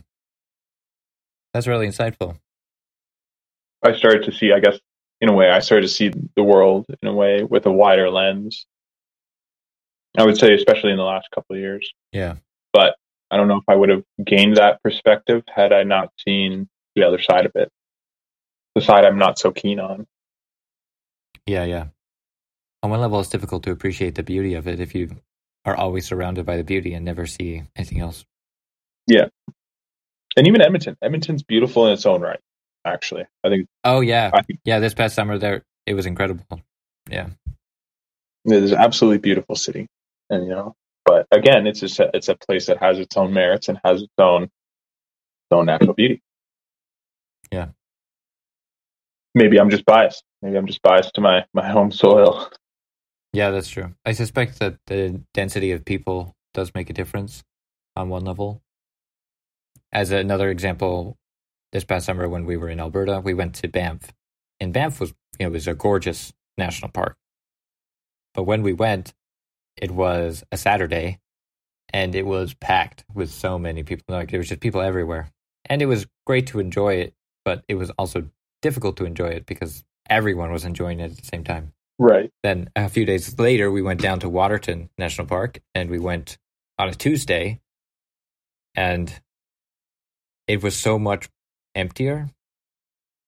that's 1.53 1.67
really 1.67 1.88
insightful. 1.88 2.38
I 3.84 3.96
started 3.96 4.24
to 4.26 4.32
see, 4.32 4.52
I 4.52 4.60
guess, 4.60 4.78
in 5.22 5.30
a 5.30 5.34
way, 5.34 5.50
I 5.50 5.60
started 5.60 5.88
to 5.88 5.94
see 5.94 6.12
the 6.36 6.44
world 6.44 6.86
in 7.02 7.08
a 7.08 7.14
way 7.14 7.44
with 7.44 7.66
a 7.66 7.72
wider 7.72 8.10
lens. 8.10 8.66
I 10.18 10.26
would 10.26 10.38
say, 10.38 10.54
especially 10.54 10.92
in 10.92 10.98
the 10.98 11.04
last 11.04 11.30
couple 11.34 11.56
of 11.56 11.62
years. 11.62 11.92
Yeah. 12.12 12.36
But 12.74 12.96
I 13.32 13.38
don't 13.38 13.48
know 13.48 13.58
if 13.58 13.64
I 13.68 13.76
would 13.76 13.90
have 13.90 14.04
gained 14.24 14.58
that 14.58 14.82
perspective 14.82 15.44
had 15.54 15.72
I 15.72 15.84
not 15.84 16.12
seen 16.26 16.68
the 16.96 17.04
other 17.04 17.22
side 17.22 17.46
of 17.46 17.52
it, 17.56 17.70
the 18.76 18.82
side 18.82 19.06
I'm 19.06 19.20
not 19.20 19.38
so 19.38 19.52
keen 19.52 19.80
on. 19.80 20.08
Yeah, 21.46 21.64
yeah. 21.64 21.86
On 22.82 22.90
one 22.90 23.02
level, 23.02 23.20
it's 23.20 23.30
difficult 23.30 23.64
to 23.64 23.72
appreciate 23.72 24.16
the 24.16 24.24
beauty 24.24 24.56
of 24.56 24.68
it 24.68 24.80
if 24.80 24.96
you 24.96 25.18
are 25.66 25.76
always 25.76 26.06
surrounded 26.06 26.46
by 26.46 26.58
the 26.58 26.64
beauty 26.64 26.94
and 26.94 27.06
never 27.06 27.26
see 27.26 27.64
anything 27.76 28.00
else. 28.00 28.26
Yeah. 29.06 29.28
And 30.38 30.48
even 30.48 30.62
Edmonton. 30.62 30.98
Edmonton's 31.02 31.44
beautiful 31.44 31.88
in 31.88 31.94
its 31.94 32.06
own 32.06 32.22
right, 32.22 32.40
actually. 32.90 33.26
I 33.44 33.50
think. 33.50 33.68
Oh, 33.84 34.02
yeah. 34.02 34.32
I 34.34 34.42
yeah, 34.66 34.80
this 34.80 34.94
past 34.94 35.16
summer, 35.16 35.38
there 35.38 35.64
it 35.86 35.94
was 35.94 36.06
incredible. 36.06 36.62
Yeah. 37.10 37.30
it 38.46 38.64
is 38.64 38.72
an 38.72 38.78
absolutely 38.78 39.18
beautiful 39.18 39.56
city. 39.56 39.88
And, 40.30 40.44
you 40.46 40.52
know, 40.52 40.76
but 41.06 41.26
again, 41.32 41.66
it's 41.66 41.80
just 41.80 42.00
a, 42.00 42.12
it's 42.14 42.30
a 42.30 42.36
place 42.36 42.68
that 42.68 42.78
has 42.78 43.00
its 43.00 43.18
own 43.18 43.34
merits 43.34 43.68
and 43.68 43.80
has 43.84 44.04
its 44.04 44.14
own, 44.20 44.44
its 44.44 44.52
own 45.52 45.66
natural 45.66 45.94
beauty. 45.94 46.22
Yeah. 47.52 47.70
Maybe 49.34 49.60
I'm 49.60 49.70
just 49.70 49.86
biased. 49.86 50.24
Maybe 50.42 50.58
I'm 50.58 50.68
just 50.68 50.82
biased 50.82 51.14
to 51.16 51.22
my, 51.22 51.46
my 51.54 51.68
home 51.68 51.92
soil. 51.92 52.50
Yeah, 53.34 53.52
that's 53.52 53.70
true. 53.70 53.94
I 54.06 54.12
suspect 54.12 54.60
that 54.60 54.78
the 54.88 55.22
density 55.34 55.72
of 55.72 55.86
people 55.86 56.34
does 56.54 56.74
make 56.74 56.90
a 56.90 56.94
difference 56.94 57.44
on 57.96 58.10
one 58.10 58.26
level. 58.26 58.62
As 59.92 60.12
another 60.12 60.50
example, 60.50 61.18
this 61.72 61.84
past 61.84 62.05
summer 62.05 62.28
when 62.28 62.45
we 62.45 62.57
were 62.57 62.70
in 62.70 62.80
Alberta, 62.80 63.22
we 63.24 63.34
went 63.34 63.55
to 63.55 63.67
Banff, 63.67 64.11
and 64.59 64.74
Banff 64.74 64.99
was 64.99 65.13
you 65.39 65.45
know 65.45 65.51
was 65.51 65.67
a 65.67 65.74
gorgeous 65.74 66.34
national 66.57 66.91
park. 66.91 67.17
But 68.34 68.43
when 68.43 68.61
we 68.63 68.74
went, 68.74 69.13
it 69.78 69.91
was 69.91 70.43
a 70.51 70.57
Saturday, 70.57 71.20
and 71.91 72.15
it 72.15 72.26
was 72.26 72.53
packed 72.53 73.03
with 73.13 73.30
so 73.30 73.59
many 73.59 73.84
people. 73.84 74.15
Like 74.15 74.32
there 74.32 74.39
was 74.39 74.49
just 74.49 74.61
people 74.61 74.82
everywhere, 74.82 75.32
and 75.65 75.82
it 75.82 75.88
was 75.88 76.07
great 76.26 76.47
to 76.47 76.59
enjoy 76.59 76.95
it, 76.95 77.13
but 77.45 77.63
it 77.67 77.76
was 77.76 77.89
also 77.91 78.30
difficult 78.61 78.97
to 78.97 79.05
enjoy 79.05 79.30
it 79.30 79.45
because 79.45 79.84
everyone 80.09 80.51
was 80.51 80.65
enjoying 80.65 80.99
it 80.99 81.11
at 81.11 81.17
the 81.17 81.26
same 81.26 81.43
time. 81.43 81.74
Right. 81.97 82.32
Then 82.43 82.70
a 82.76 82.89
few 82.89 83.05
days 83.05 83.38
later, 83.38 83.70
we 83.70 83.82
went 83.82 84.01
down 84.01 84.22
to 84.22 84.30
Waterton 84.30 84.89
National 84.97 85.28
Park 85.28 85.59
and 85.76 85.89
we 85.89 85.99
went 85.99 86.38
on 86.78 86.88
a 86.88 86.93
Tuesday 86.93 87.59
and 88.74 89.13
it 90.47 90.63
was 90.63 90.78
so 90.78 90.97
much 90.97 91.30
emptier 91.76 92.30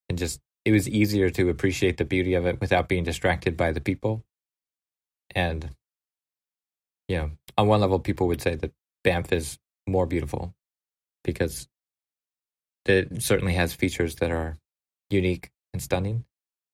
and 0.10 0.18
just 0.18 0.40
it 0.66 0.72
was 0.72 0.88
easier 0.88 1.30
to 1.32 1.50
appreciate 1.50 1.98
the 1.98 2.06
beauty 2.06 2.34
of 2.34 2.46
it 2.46 2.60
without 2.62 2.88
being 2.88 3.04
distracted 3.04 3.58
by 3.58 3.72
the 3.72 3.82
people. 3.82 4.24
And 5.34 5.72
you 7.08 7.18
know, 7.18 7.32
on 7.58 7.68
one 7.68 7.82
level 7.82 8.00
people 8.00 8.28
would 8.28 8.42
say 8.42 8.56
that 8.56 8.72
Banff 9.04 9.32
is 9.32 9.58
more 9.88 10.06
beautiful 10.06 10.54
because 11.24 11.68
it 12.86 13.22
certainly 13.22 13.54
has 13.54 13.74
features 13.74 14.16
that 14.16 14.32
are 14.32 14.58
unique 15.10 15.50
and 15.74 15.82
stunning. 15.82 16.26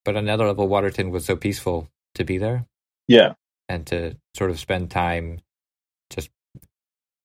But 0.04 0.16
on 0.16 0.24
another 0.24 0.46
level, 0.46 0.68
Waterton 0.68 1.10
was 1.10 1.24
so 1.24 1.36
peaceful 1.36 1.88
to 2.14 2.24
be 2.24 2.38
there. 2.38 2.66
Yeah. 3.06 3.34
And 3.68 3.86
to 3.88 4.16
sort 4.34 4.50
of 4.50 4.58
spend 4.58 4.90
time 4.90 5.40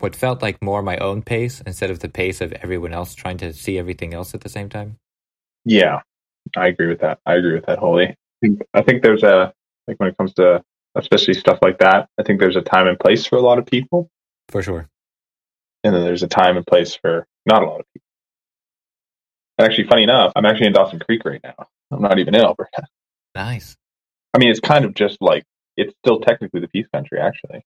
what 0.04 0.18
felt 0.18 0.42
like 0.42 0.62
more 0.62 0.82
my 0.82 0.98
own 0.98 1.22
pace 1.22 1.62
instead 1.62 1.90
of 1.90 2.00
the 2.00 2.10
pace 2.10 2.42
of 2.42 2.52
everyone 2.62 2.92
else 2.92 3.16
trying 3.16 3.38
to 3.38 3.54
see 3.54 3.80
everything 3.80 4.14
else 4.14 4.34
at 4.34 4.42
the 4.42 4.50
same 4.50 4.68
time. 4.68 4.98
Yeah. 5.64 6.02
I 6.58 6.68
agree 6.68 6.88
with 6.88 7.00
that. 7.00 7.20
I 7.26 7.36
agree 7.36 7.56
with 7.56 7.68
that 7.68 7.80
wholly. 7.80 8.08
I 8.08 8.16
think, 8.42 8.62
I 8.74 8.82
think 8.82 9.02
there's 9.02 9.24
a, 9.24 9.54
like 9.88 9.98
when 10.02 10.10
it 10.10 10.18
comes 10.18 10.34
to 10.34 10.62
especially 10.96 11.34
stuff 11.36 11.60
like 11.62 11.80
that, 11.80 12.10
I 12.20 12.24
think 12.24 12.42
there's 12.42 12.58
a 12.58 12.62
time 12.62 12.88
and 12.88 13.00
place 13.00 13.26
for 13.26 13.38
a 13.38 13.42
lot 13.42 13.60
of 13.60 13.66
people. 13.66 14.10
For 14.50 14.62
sure. 14.62 14.90
And 15.86 15.96
then 15.96 16.04
there's 16.04 16.24
a 16.24 16.28
time 16.28 16.58
and 16.58 16.68
place 16.68 16.96
for 17.02 17.26
not 17.46 17.64
a 17.64 17.66
lot 17.66 17.80
of 17.80 17.86
people. 17.94 18.08
And 19.58 19.66
actually, 19.66 19.88
funny 19.88 20.04
enough, 20.04 20.34
I'm 20.36 20.46
actually 20.46 20.68
in 20.68 20.74
Dawson 20.74 21.00
Creek 21.00 21.24
right 21.24 21.42
now. 21.42 21.56
I'm 21.92 22.02
not 22.02 22.20
even 22.20 22.36
in 22.36 22.42
Alberta. 22.42 22.84
Nice. 23.36 23.78
I 24.34 24.40
mean, 24.40 24.50
it's 24.50 24.60
kind 24.60 24.84
of 24.84 24.96
just 24.96 25.22
like 25.22 25.44
it's 25.78 25.94
still 26.04 26.20
technically 26.20 26.60
the 26.60 26.68
Peace 26.68 26.88
Country, 26.94 27.20
actually. 27.20 27.64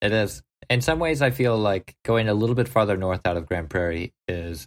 It 0.00 0.12
is. 0.12 0.42
In 0.70 0.80
some 0.80 0.98
ways, 0.98 1.22
I 1.22 1.30
feel 1.30 1.56
like 1.56 1.94
going 2.04 2.28
a 2.28 2.34
little 2.34 2.54
bit 2.54 2.68
farther 2.68 2.96
north 2.96 3.20
out 3.26 3.36
of 3.36 3.46
Grande 3.46 3.68
Prairie 3.70 4.12
is 4.28 4.66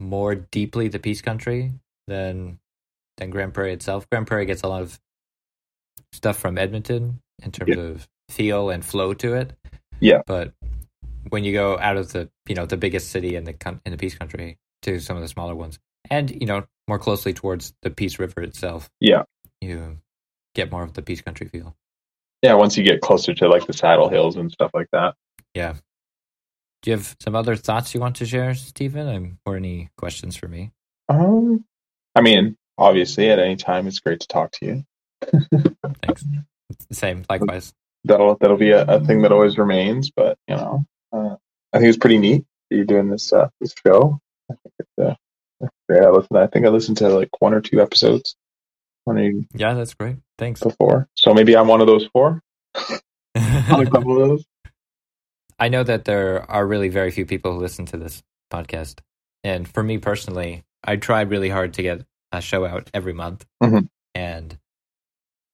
more 0.00 0.34
deeply 0.34 0.88
the 0.88 0.98
Peace 0.98 1.22
Country 1.22 1.72
than 2.06 2.58
than 3.16 3.30
Grande 3.30 3.54
Prairie 3.54 3.72
itself. 3.72 4.08
Grande 4.10 4.26
Prairie 4.26 4.46
gets 4.46 4.62
a 4.62 4.68
lot 4.68 4.82
of 4.82 4.98
stuff 6.12 6.36
from 6.38 6.58
Edmonton 6.58 7.20
in 7.42 7.50
terms 7.52 7.76
Yeah. 7.76 7.82
of 7.82 8.08
feel 8.30 8.70
and 8.70 8.84
flow 8.84 9.14
to 9.14 9.34
it. 9.34 9.52
Yeah. 10.00 10.22
But 10.26 10.52
when 11.28 11.44
you 11.44 11.52
go 11.52 11.78
out 11.78 11.96
of 11.96 12.12
the 12.12 12.28
you 12.48 12.54
know 12.54 12.66
the 12.66 12.76
biggest 12.76 13.10
city 13.10 13.36
in 13.36 13.44
the 13.44 13.54
in 13.84 13.92
the 13.92 13.98
Peace 13.98 14.16
Country 14.16 14.58
to 14.82 14.98
some 15.00 15.16
of 15.16 15.22
the 15.22 15.28
smaller 15.28 15.54
ones, 15.54 15.78
and 16.10 16.30
you 16.30 16.46
know 16.46 16.66
more 16.88 16.98
closely 16.98 17.32
towards 17.32 17.72
the 17.82 17.90
Peace 17.90 18.18
River 18.18 18.42
itself, 18.42 18.90
Yeah. 19.00 19.22
you 19.60 19.98
get 20.54 20.70
more 20.70 20.82
of 20.82 20.92
the 20.92 21.02
Peace 21.02 21.22
Country 21.22 21.48
feel. 21.48 21.74
Yeah. 22.44 22.54
Once 22.54 22.76
you 22.76 22.84
get 22.84 23.00
closer 23.00 23.32
to 23.32 23.48
like 23.48 23.66
the 23.66 23.72
Saddle 23.72 24.10
Hills 24.10 24.36
and 24.36 24.52
stuff 24.52 24.70
like 24.74 24.88
that. 24.92 25.14
Yeah. 25.54 25.74
Do 26.82 26.90
you 26.90 26.98
have 26.98 27.16
some 27.18 27.34
other 27.34 27.56
thoughts 27.56 27.94
you 27.94 28.00
want 28.00 28.16
to 28.16 28.26
share, 28.26 28.54
Stephen, 28.54 29.08
um, 29.08 29.38
or 29.46 29.56
any 29.56 29.88
questions 29.96 30.36
for 30.36 30.48
me? 30.48 30.70
Um, 31.08 31.64
I 32.14 32.20
mean, 32.20 32.58
obviously, 32.76 33.30
at 33.30 33.38
any 33.38 33.56
time, 33.56 33.86
it's 33.86 34.00
great 34.00 34.20
to 34.20 34.28
talk 34.28 34.52
to 34.52 34.66
you. 34.66 34.84
Thanks. 36.02 36.24
Same, 36.92 37.24
likewise. 37.30 37.72
That'll 38.04 38.36
that'll 38.36 38.58
be 38.58 38.72
a, 38.72 38.84
a 38.84 39.00
thing 39.00 39.22
that 39.22 39.32
always 39.32 39.56
remains. 39.56 40.10
But 40.10 40.36
you 40.46 40.56
know, 40.56 40.84
uh, 41.10 41.36
I 41.72 41.78
think 41.78 41.88
it's 41.88 41.96
pretty 41.96 42.18
neat 42.18 42.44
that 42.68 42.76
you're 42.76 42.84
doing 42.84 43.08
this 43.08 43.32
uh, 43.32 43.48
this 43.62 43.74
show. 43.86 44.20
I 44.50 44.54
think 44.54 44.74
it's 44.78 44.98
uh, 44.98 45.68
great. 45.88 46.02
I 46.02 46.10
listen. 46.10 46.36
I 46.36 46.46
think 46.48 46.66
I 46.66 46.68
listened 46.68 46.98
to 46.98 47.08
like 47.08 47.30
one 47.38 47.54
or 47.54 47.62
two 47.62 47.80
episodes, 47.80 48.36
or 49.06 49.18
Yeah, 49.54 49.74
that's 49.74 49.94
great. 49.94 50.16
Thanks. 50.38 50.60
before. 50.62 51.08
So 51.14 51.34
maybe 51.34 51.56
I'm 51.56 51.68
one 51.68 51.80
of 51.80 51.86
those 51.86 52.06
four. 52.12 52.42
A 52.74 53.86
couple 53.86 54.22
of 54.22 54.28
those. 54.28 54.44
I 55.58 55.68
know 55.68 55.82
that 55.84 56.04
there 56.04 56.48
are 56.50 56.66
really 56.66 56.88
very 56.88 57.10
few 57.10 57.26
people 57.26 57.52
who 57.52 57.60
listen 57.60 57.86
to 57.86 57.96
this 57.96 58.22
podcast. 58.52 59.00
And 59.44 59.68
for 59.68 59.82
me 59.82 59.98
personally, 59.98 60.64
I 60.82 60.96
tried 60.96 61.30
really 61.30 61.48
hard 61.48 61.74
to 61.74 61.82
get 61.82 62.04
a 62.32 62.40
show 62.40 62.64
out 62.66 62.90
every 62.92 63.12
month. 63.12 63.44
Mhm. 63.62 63.88
And 64.14 64.58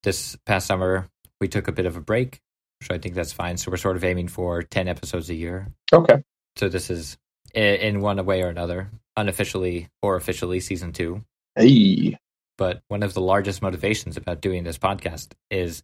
this 0.02 0.36
past 0.46 0.66
summer, 0.66 1.08
we 1.40 1.48
took 1.48 1.68
a 1.68 1.72
bit 1.72 1.86
of 1.86 1.96
a 1.96 2.00
break, 2.00 2.40
which 2.80 2.90
I 2.90 2.98
think 2.98 3.14
that's 3.14 3.32
fine. 3.32 3.56
So 3.56 3.70
we're 3.70 3.76
sort 3.76 3.96
of 3.96 4.04
aiming 4.04 4.28
for 4.28 4.62
10 4.62 4.88
episodes 4.88 5.28
a 5.28 5.34
year. 5.34 5.68
Okay. 5.92 6.22
So 6.56 6.68
this 6.68 6.88
is, 6.90 7.18
in 7.54 8.00
one 8.00 8.24
way 8.24 8.42
or 8.42 8.48
another, 8.48 8.90
unofficially 9.16 9.88
or 10.02 10.16
officially 10.16 10.60
season 10.60 10.92
two. 10.92 11.24
Hey. 11.56 12.16
But 12.60 12.82
one 12.88 13.02
of 13.02 13.14
the 13.14 13.22
largest 13.22 13.62
motivations 13.62 14.18
about 14.18 14.42
doing 14.42 14.64
this 14.64 14.76
podcast 14.76 15.32
is 15.50 15.82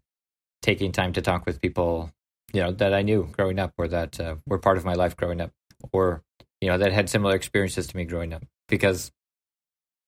taking 0.61 0.93
time 0.93 1.15
to 1.15 1.23
talk 1.23 1.47
with 1.47 1.63
people, 1.63 2.13
you 2.53 2.61
know, 2.61 2.71
that 2.71 2.93
I 2.93 3.01
knew 3.01 3.31
growing 3.33 3.59
up 3.59 3.73
or 3.79 3.89
that 3.89 4.21
uh, 4.21 4.37
were 4.47 4.59
part 4.59 4.77
of 4.77 4.85
my 4.85 4.93
life 4.93 5.17
growing 5.17 5.41
up 5.41 5.53
or, 5.91 6.23
you 6.61 6.69
know, 6.69 6.77
that 6.77 6.93
had 6.93 7.09
similar 7.09 7.35
experiences 7.35 7.87
to 7.87 7.97
me 7.97 8.05
growing 8.05 8.35
up. 8.35 8.45
Because, 8.69 9.11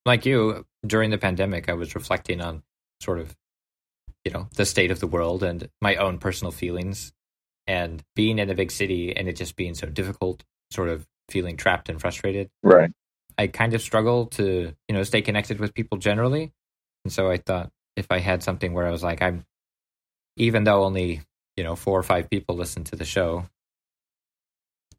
like 0.04 0.26
you, 0.26 0.66
during 0.86 1.08
the 1.08 1.16
pandemic, 1.16 1.70
I 1.70 1.72
was 1.72 1.94
reflecting 1.94 2.42
on 2.42 2.62
sort 3.00 3.18
of, 3.18 3.34
you 4.26 4.30
know, 4.30 4.48
the 4.56 4.66
state 4.66 4.90
of 4.90 5.00
the 5.00 5.06
world 5.06 5.42
and 5.42 5.70
my 5.80 5.96
own 5.96 6.18
personal 6.18 6.52
feelings 6.52 7.14
and 7.66 8.04
being 8.14 8.38
in 8.38 8.50
a 8.50 8.54
big 8.54 8.70
city 8.70 9.16
and 9.16 9.26
it 9.26 9.36
just 9.36 9.56
being 9.56 9.74
so 9.74 9.86
difficult, 9.86 10.44
sort 10.70 10.90
of 10.90 11.06
feeling 11.30 11.56
trapped 11.56 11.88
and 11.88 11.98
frustrated. 11.98 12.50
Right. 12.62 12.90
I 13.38 13.46
kind 13.46 13.72
of 13.72 13.80
struggle 13.80 14.26
to, 14.26 14.74
you 14.86 14.94
know, 14.94 15.02
stay 15.04 15.22
connected 15.22 15.60
with 15.60 15.72
people 15.72 15.96
generally. 15.96 16.52
And 17.04 17.12
so 17.12 17.30
I 17.30 17.36
thought 17.38 17.70
if 17.96 18.06
I 18.10 18.18
had 18.18 18.42
something 18.42 18.72
where 18.72 18.86
I 18.86 18.90
was 18.90 19.02
like, 19.02 19.22
I'm, 19.22 19.44
even 20.36 20.64
though 20.64 20.84
only, 20.84 21.22
you 21.56 21.64
know, 21.64 21.76
four 21.76 21.98
or 21.98 22.02
five 22.02 22.30
people 22.30 22.56
listen 22.56 22.84
to 22.84 22.96
the 22.96 23.04
show, 23.04 23.46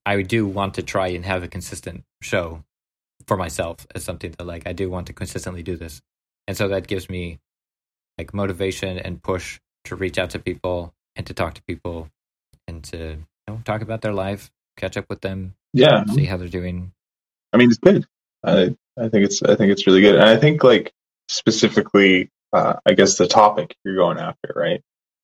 I 0.06 0.22
do 0.22 0.48
want 0.48 0.76
to 0.76 0.84
try 0.84 1.08
and 1.10 1.26
have 1.26 1.44
a 1.44 1.48
consistent 1.48 2.04
show 2.22 2.64
for 3.28 3.38
myself 3.38 3.86
as 3.94 4.04
something 4.04 4.32
that 4.32 4.46
like 4.46 4.68
I 4.68 4.74
do 4.74 4.90
want 4.90 5.08
to 5.08 5.14
consistently 5.14 5.62
do 5.64 5.76
this. 5.76 6.02
And 6.48 6.58
so 6.58 6.70
that 6.70 6.88
gives 6.88 7.10
me 7.10 7.40
like 8.18 8.34
motivation 8.34 8.98
and 8.98 9.22
push 9.22 9.60
to 9.86 9.96
reach 9.96 10.18
out 10.18 10.32
to 10.32 10.40
people 10.40 10.94
and 11.16 11.28
to 11.28 11.34
talk 11.34 11.54
to 11.56 11.62
people 11.64 12.10
and 12.68 12.84
to 12.86 12.98
you 12.98 13.26
know, 13.48 13.62
talk 13.66 13.82
about 13.82 14.02
their 14.02 14.14
life, 14.14 14.50
catch 14.78 14.98
up 14.98 15.06
with 15.10 15.22
them, 15.22 15.54
Yeah. 15.74 16.06
see 16.06 16.26
how 16.26 16.38
they're 16.38 16.48
doing. 16.48 16.92
I 17.54 17.58
mean, 17.58 17.70
it's 17.70 17.80
good. 17.80 18.06
I 18.44 18.76
I 18.98 19.10
think 19.10 19.26
it's 19.26 19.42
I 19.44 19.56
think 19.56 19.72
it's 19.72 19.86
really 19.88 20.02
good, 20.02 20.16
and 20.16 20.24
I 20.24 20.38
think 20.38 20.64
like 20.64 20.94
specifically, 21.30 22.30
uh, 22.52 22.76
I 22.86 22.94
guess 22.94 23.18
the 23.18 23.28
topic 23.28 23.76
you're 23.86 23.96
going 23.96 24.18
after, 24.18 24.54
right? 24.56 24.82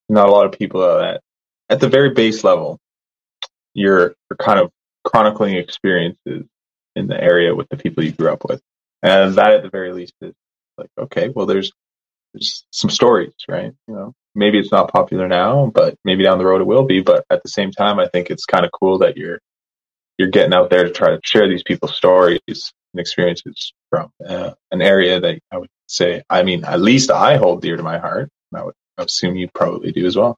Not 0.08 0.30
a 0.30 0.32
lot 0.32 0.46
of 0.46 0.54
people 0.54 0.82
that 0.82 1.22
at 1.70 1.80
the 1.80 1.90
very 1.90 2.12
base 2.12 2.44
level, 2.44 2.80
you're 3.74 4.16
you're 4.30 4.38
kind 4.40 4.60
of 4.60 4.72
chronicling 5.04 5.56
experiences 5.56 6.46
in 6.96 7.08
the 7.08 7.22
area 7.22 7.54
with 7.54 7.68
the 7.70 7.78
people 7.78 8.04
you 8.04 8.12
grew 8.12 8.32
up 8.32 8.44
with, 8.48 8.62
and 9.04 9.36
that 9.36 9.54
at 9.54 9.64
the 9.64 9.70
very 9.70 9.92
least 9.92 10.14
is 10.22 10.34
like 10.78 10.90
okay, 10.98 11.30
well, 11.30 11.46
there's 11.46 11.72
there's 12.34 12.66
some 12.72 12.90
stories, 12.90 13.34
right? 13.50 13.74
You 13.88 13.94
know, 13.94 14.14
maybe 14.36 14.60
it's 14.60 14.72
not 14.72 14.92
popular 14.92 15.28
now, 15.28 15.72
but 15.74 15.96
maybe 16.06 16.24
down 16.24 16.38
the 16.38 16.46
road 16.46 16.62
it 16.62 16.68
will 16.68 16.86
be. 16.86 17.02
But 17.02 17.26
at 17.30 17.42
the 17.44 17.50
same 17.50 17.72
time, 17.72 18.00
I 18.00 18.08
think 18.08 18.30
it's 18.30 18.46
kind 18.46 18.66
of 18.66 18.72
cool 18.72 19.00
that 19.00 19.18
you're 19.18 19.40
you're 20.18 20.30
getting 20.30 20.54
out 20.54 20.70
there 20.70 20.84
to 20.84 20.92
try 20.92 21.10
to 21.10 21.20
share 21.24 21.48
these 21.50 21.64
people's 21.64 21.96
stories 21.96 22.40
and 22.48 23.00
experiences 23.00 23.74
from 23.90 24.12
uh, 24.26 24.52
an 24.72 24.82
area 24.82 25.20
that 25.20 25.40
I 25.52 25.58
would 25.58 25.70
say, 25.88 26.22
I 26.30 26.44
mean, 26.44 26.64
at 26.66 26.82
least 26.82 27.12
I 27.12 27.38
hold 27.38 27.62
dear 27.62 27.78
to 27.78 27.84
my 27.84 27.98
heart. 27.98 28.30
I 28.56 28.64
would 28.64 28.76
assume 28.98 29.36
you 29.36 29.50
probably 29.54 29.92
do 29.92 30.06
as 30.06 30.16
well. 30.16 30.38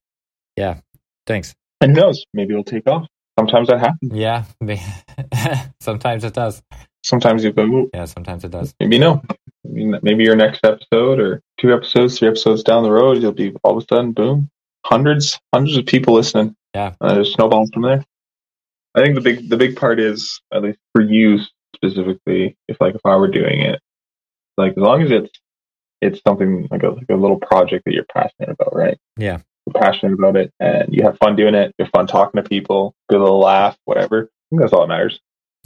Yeah. 0.56 0.80
Thanks. 1.26 1.54
And 1.82 1.96
who 1.96 2.02
knows? 2.02 2.26
Maybe 2.34 2.54
it'll 2.54 2.64
take 2.64 2.88
off. 2.88 3.08
Sometimes 3.38 3.68
that 3.68 3.80
happens. 3.80 4.12
Yeah. 4.14 4.46
sometimes 5.80 6.24
it 6.24 6.34
does. 6.34 6.62
Sometimes 7.04 7.44
you 7.44 7.52
go, 7.52 7.64
"Ooh, 7.64 7.90
Yeah, 7.94 8.06
sometimes 8.06 8.44
it 8.44 8.52
does. 8.52 8.74
maybe 8.80 8.98
no. 8.98 9.22
Maybe 9.64 10.24
your 10.24 10.36
next 10.36 10.66
episode 10.66 11.20
or 11.20 11.42
two 11.60 11.74
episodes, 11.74 12.18
three 12.18 12.28
episodes 12.30 12.64
down 12.64 12.84
the 12.84 12.92
road, 12.92 13.22
you'll 13.22 13.32
be 13.34 13.54
all 13.64 13.78
of 13.78 13.84
a 13.84 13.88
sudden, 13.94 14.14
boom, 14.14 14.50
hundreds, 14.86 15.38
hundreds 15.54 15.78
of 15.78 15.86
people 15.86 16.14
listening. 16.16 16.56
Yeah. 16.74 16.94
Uh, 17.00 17.14
there's 17.16 17.34
snowballs 17.34 17.70
from 17.74 17.84
there. 17.84 18.04
I 18.96 19.02
think 19.04 19.16
the 19.16 19.22
big 19.22 19.50
the 19.50 19.58
big 19.58 19.76
part 19.76 20.00
is 20.00 20.42
at 20.52 20.64
least 20.64 20.80
for 20.94 21.02
you 21.04 21.40
specifically. 21.76 22.56
If 22.68 22.78
like 22.82 22.96
if 22.96 23.02
I 23.06 23.16
were 23.18 23.28
doing 23.28 23.60
it, 23.62 23.80
like 24.58 24.72
as 24.72 24.78
long 24.78 25.02
as 25.02 25.12
it's 25.12 25.30
it's 26.02 26.22
something 26.26 26.68
like 26.70 26.84
a 26.84 26.90
like 26.90 27.10
a 27.10 27.16
little 27.16 27.40
project 27.40 27.86
that 27.86 27.94
you're 27.94 28.06
passionate 28.06 28.50
about, 28.50 28.76
right? 28.76 28.98
Yeah. 29.18 29.40
You're 29.66 29.82
passionate 29.82 30.14
about 30.14 30.38
it 30.38 30.52
and 30.60 30.94
you 30.94 31.04
have 31.04 31.18
fun 31.18 31.36
doing 31.36 31.56
it. 31.56 31.74
You're 31.78 31.90
fun 31.90 32.08
talking 32.08 32.42
to 32.42 32.48
people, 32.48 32.94
good 33.10 33.20
little 33.20 33.40
laugh, 33.40 33.78
whatever. 33.86 34.24
I 34.24 34.46
think 34.50 34.62
that's 34.62 34.74
all 34.74 34.82
that 34.82 34.88
matters. 34.88 35.20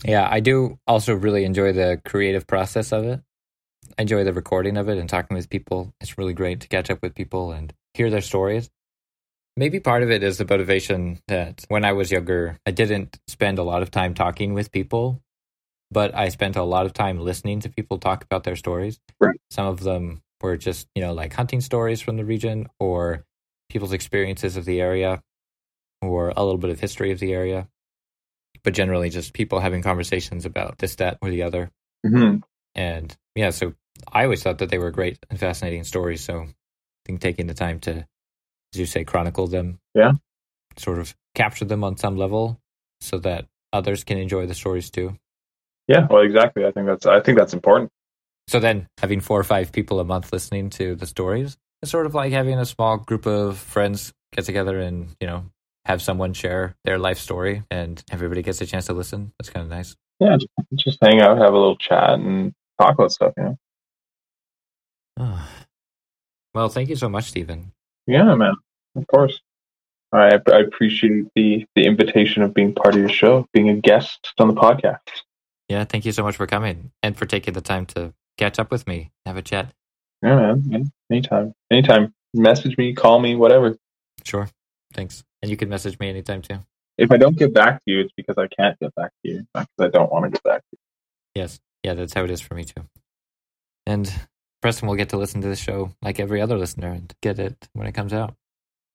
Yeah, 0.04 0.28
I 0.30 0.39
do 0.39 0.80
also 0.88 1.14
really 1.14 1.44
enjoy 1.44 1.74
the 1.74 2.02
creative 2.04 2.48
process 2.48 2.92
of 2.92 3.06
it. 3.06 3.22
I 3.98 4.02
enjoy 4.02 4.24
the 4.24 4.34
recording 4.34 4.78
of 4.78 4.89
it 4.89 4.98
and 4.98 5.08
talking 5.08 5.36
with 5.36 5.50
people. 5.50 5.94
It's 6.02 6.18
really 6.18 6.34
great 6.34 6.62
to 6.62 6.68
catch 6.68 6.89
up 6.89 7.02
with 7.02 7.14
people 7.14 7.52
and 7.52 7.74
hear 7.94 8.10
their 8.10 8.22
stories. 8.22 8.70
Maybe 9.58 9.80
part 9.80 10.02
of 10.02 10.10
it 10.10 10.24
is 10.24 10.38
the 10.38 10.46
motivation 10.46 11.20
that 11.28 11.66
when 11.68 11.84
I 11.84 11.92
was 11.92 12.12
younger, 12.12 12.58
I 12.66 12.72
didn't 12.72 13.20
spend 13.28 13.60
a 13.60 13.64
lot 13.64 13.82
of 13.82 13.92
time 13.92 14.14
talking 14.14 14.54
with 14.54 14.72
people, 14.72 15.22
but 15.92 16.16
I 16.16 16.30
spent 16.30 16.56
a 16.56 16.64
lot 16.64 16.86
of 16.86 16.94
time 16.94 17.20
listening 17.20 17.60
to 17.62 17.70
people 17.70 17.98
talk 18.00 18.24
about 18.24 18.44
their 18.44 18.56
stories. 18.56 19.00
Right. 19.20 19.39
Some 19.52 19.68
of 19.68 19.82
them 19.82 20.22
were 20.42 20.58
just, 20.58 20.88
you 20.96 21.02
know, 21.02 21.14
like 21.14 21.34
hunting 21.34 21.62
stories 21.62 22.02
from 22.02 22.18
the 22.18 22.26
region 22.26 22.68
or 22.80 23.26
people's 23.70 23.94
experiences 23.94 24.58
of 24.58 24.66
the 24.66 24.82
area 24.82 25.22
or 26.02 26.34
a 26.36 26.44
little 26.44 26.58
bit 26.58 26.70
of 26.72 26.80
history 26.80 27.12
of 27.12 27.20
the 27.20 27.34
area 27.34 27.68
but 28.64 28.74
generally 28.74 29.10
just 29.10 29.34
people 29.34 29.60
having 29.60 29.82
conversations 29.82 30.46
about 30.46 30.78
this, 30.78 30.96
that, 30.96 31.18
or 31.22 31.30
the 31.30 31.44
other. 31.44 31.72
hmm 32.06 32.38
And 32.76 33.16
yeah, 33.36 33.50
so 33.50 33.74
I 34.12 34.24
always 34.24 34.44
thought 34.44 34.60
that 34.60 34.70
they 34.70 34.78
were 34.78 34.92
great 34.92 35.18
and 35.30 35.39
fascinating 35.39 35.84
stories. 35.84 36.24
So 36.24 36.42
I 36.42 36.48
think 37.06 37.22
taking 37.22 37.48
the 37.48 37.54
time 37.54 37.80
to, 37.82 38.06
as 38.74 38.80
you 38.80 38.86
say, 38.86 39.04
chronicle 39.04 39.48
them, 39.48 39.80
Yeah. 39.96 40.14
sort 40.78 41.00
of 41.00 41.16
capture 41.34 41.66
them 41.66 41.84
on 41.84 41.98
some 41.98 42.18
level, 42.18 42.62
so 43.00 43.18
that 43.20 43.48
others 43.74 44.04
can 44.04 44.18
enjoy 44.18 44.46
the 44.46 44.54
stories 44.54 44.89
too. 44.92 45.18
Yeah, 45.92 46.08
well, 46.10 46.22
exactly. 46.22 46.66
I 46.66 46.72
think 46.72 46.88
that's 46.88 47.06
I 47.06 47.20
think 47.20 47.38
that's 47.38 47.54
important. 47.54 47.89
So 48.48 48.60
then 48.60 48.88
having 48.98 49.20
four 49.20 49.39
or 49.39 49.44
five 49.44 49.72
people 49.72 50.00
a 50.00 50.06
month 50.06 50.32
listening 50.32 50.70
to 50.72 50.96
the 50.96 51.06
stories 51.06 51.58
is 51.82 51.89
sort 51.89 52.06
of 52.06 52.16
like 52.16 52.32
having 52.32 52.58
a 52.58 52.66
small 52.66 52.98
group 52.98 53.26
of 53.26 53.58
friends 53.58 54.14
get 54.34 54.46
together 54.46 54.80
and 54.80 55.10
you 55.20 55.28
know 55.28 55.44
have 55.86 56.02
someone 56.02 56.34
share 56.34 56.76
their 56.86 56.98
life 56.98 57.18
story 57.18 57.64
and 57.70 58.02
everybody 58.12 58.42
gets 58.42 58.62
a 58.62 58.66
chance 58.66 58.86
to 58.86 58.94
listen. 58.94 59.34
That's 59.38 59.50
kind 59.50 59.66
of 59.66 59.70
nice. 59.70 59.96
Yeah, 60.20 60.38
just, 60.38 60.48
just 60.76 60.98
hang 61.02 61.20
out, 61.20 61.38
have 61.38 61.54
a 61.54 61.58
little 61.58 61.76
chat, 61.76 62.14
and 62.14 62.54
talk 62.80 62.94
about 62.94 63.12
stuff. 63.12 63.34
You 63.38 63.44
know. 63.44 63.58
Oh. 65.20 65.50
Well, 66.54 66.68
thank 66.68 66.89
you 66.89 66.98
so 66.98 67.08
much, 67.08 67.30
Stephen. 67.30 67.72
Yeah, 68.08 68.36
man. 68.36 68.56
Of 68.98 69.08
course. 69.08 69.39
I, 70.12 70.38
I 70.52 70.60
appreciate 70.60 71.28
the 71.34 71.66
the 71.76 71.86
invitation 71.86 72.44
of 72.44 72.54
being 72.54 72.74
part 72.74 72.94
of 72.94 73.00
your 73.00 73.10
show, 73.10 73.48
being 73.54 73.70
a 73.70 73.76
guest 73.76 74.34
on 74.38 74.50
the 74.50 74.54
podcast. 74.54 75.00
Yeah, 75.72 75.86
thank 75.86 76.03
you 76.03 76.11
so 76.11 76.22
much 76.22 76.36
for 76.36 76.45
coming 76.47 76.91
and 77.01 77.15
for 77.15 77.26
taking 77.26 77.53
the 77.53 77.61
time 77.61 77.86
to 77.95 78.13
catch 78.38 78.59
up 78.59 78.72
with 78.72 78.86
me, 78.88 79.13
have 79.26 79.38
a 79.38 79.41
chat. 79.41 79.74
Yeah, 80.22 80.36
man. 80.36 80.91
Anytime, 81.09 81.53
anytime. 81.72 82.13
Message 82.34 82.78
me, 82.78 82.93
call 82.93 83.22
me, 83.22 83.38
whatever. 83.38 83.78
Sure. 84.26 84.49
Thanks. 84.93 85.24
And 85.41 85.49
you 85.49 85.55
can 85.55 85.69
message 85.69 85.97
me 85.97 86.09
anytime 86.09 86.41
too. 86.41 86.59
If 86.97 87.09
I 87.09 87.15
don't 87.15 87.38
get 87.38 87.53
back 87.53 87.76
to 87.86 87.91
you, 87.91 88.01
it's 88.01 88.11
because 88.17 88.36
I 88.38 88.47
can't 88.47 88.78
get 88.82 88.93
back 88.95 89.11
to 89.24 89.32
you, 89.32 89.47
not 89.55 89.65
because 89.78 89.88
I 89.88 89.97
don't 89.97 90.11
want 90.11 90.26
to 90.26 90.32
get 90.32 90.43
back 90.43 90.59
to 90.59 90.67
you. 90.74 90.78
Yes. 91.36 91.61
Yeah, 91.84 91.93
that's 91.93 92.13
how 92.13 92.26
it 92.26 92.32
is 92.32 92.41
for 92.41 92.53
me 92.53 92.65
too. 92.65 92.84
And 93.86 94.13
Preston 94.61 94.89
will 94.89 94.95
get 94.95 95.07
to 95.09 95.17
listen 95.17 95.39
to 95.39 95.47
the 95.47 95.55
show 95.55 95.93
like 96.01 96.19
every 96.19 96.41
other 96.41 96.57
listener 96.57 96.89
and 96.89 97.13
get 97.22 97.39
it 97.39 97.69
when 97.72 97.88
it 97.88 97.93
comes 97.93 98.11
out. 98.11 98.36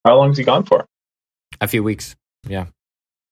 How 0.04 0.10
long 0.10 0.26
long's 0.26 0.36
he 0.36 0.44
gone 0.44 0.64
for? 0.64 0.84
A 1.58 1.68
few 1.68 1.82
weeks. 1.82 2.16
Yeah. 2.46 2.66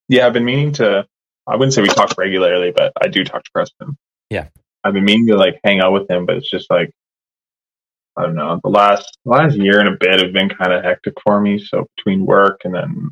Yeah, 0.09 0.27
I've 0.27 0.33
been 0.33 0.47
meaning 0.47 0.73
to. 0.73 1.07
I 1.47 1.57
wouldn't 1.57 1.75
say 1.75 1.83
we 1.83 1.89
talk 1.89 2.17
regularly, 2.17 2.73
but 2.75 2.93
I 3.01 3.09
do 3.09 3.25
talk 3.25 3.45
to 3.45 3.51
Preston. 3.53 3.97
Yeah. 4.31 4.49
I've 4.83 4.95
been 4.95 5.05
meaning 5.05 5.29
to 5.29 5.37
like 5.37 5.61
hang 5.65 5.81
out 5.81 5.93
with 5.93 6.11
him, 6.11 6.27
but 6.27 6.37
it's 6.37 6.51
just 6.51 6.71
like 6.71 6.91
I 8.17 8.23
don't 8.23 8.37
know. 8.37 8.61
The 8.63 8.71
last 8.71 9.19
last 9.25 9.57
year 9.57 9.81
and 9.81 9.89
a 9.89 9.97
bit 9.99 10.21
have 10.21 10.33
been 10.33 10.49
kind 10.49 10.73
of 10.73 10.85
hectic 10.85 11.15
for 11.25 11.41
me. 11.41 11.59
So 11.59 11.87
between 11.97 12.27
work 12.27 12.61
and 12.65 12.75
then 12.75 13.11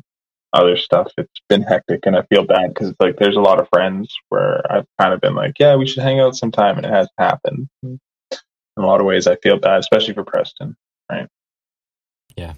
other 0.53 0.77
stuff, 0.77 1.11
it's 1.17 1.41
been 1.49 1.63
hectic, 1.63 2.05
and 2.05 2.15
I 2.15 2.21
feel 2.23 2.45
bad 2.45 2.73
because 2.73 2.89
it's 2.89 2.99
like 2.99 3.17
there's 3.17 3.35
a 3.35 3.41
lot 3.41 3.59
of 3.59 3.67
friends 3.69 4.13
where 4.29 4.61
I've 4.71 4.85
kind 4.99 5.13
of 5.13 5.19
been 5.19 5.35
like, 5.35 5.53
yeah, 5.59 5.75
we 5.75 5.87
should 5.87 6.03
hang 6.03 6.19
out 6.19 6.35
sometime, 6.35 6.77
and 6.77 6.85
it 6.85 6.93
hasn't 6.93 7.11
happened. 7.17 7.67
Mm. 7.83 7.99
In 8.75 8.83
a 8.83 8.87
lot 8.87 9.01
of 9.01 9.05
ways, 9.05 9.27
I 9.27 9.35
feel 9.37 9.59
bad, 9.59 9.79
especially 9.79 10.13
for 10.13 10.23
Preston. 10.23 10.75
Right. 11.11 11.27
Yeah. 12.37 12.53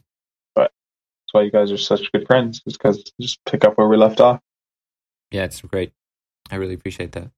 But 0.54 0.72
that's 0.72 1.34
why 1.34 1.42
you 1.42 1.52
guys 1.52 1.72
are 1.72 1.78
such 1.78 2.12
good 2.12 2.28
friends, 2.28 2.62
is 2.66 2.74
because 2.74 3.12
just 3.20 3.40
pick 3.46 3.66
up 3.66 3.78
where 3.78 3.88
we 3.88 3.98
left 3.98 4.22
off. 4.22 4.40
Yeah, 5.36 5.44
it's 5.44 5.60
great. 5.60 5.92
I 6.50 6.56
really 6.56 6.76
appreciate 6.76 7.12
that. 7.12 7.30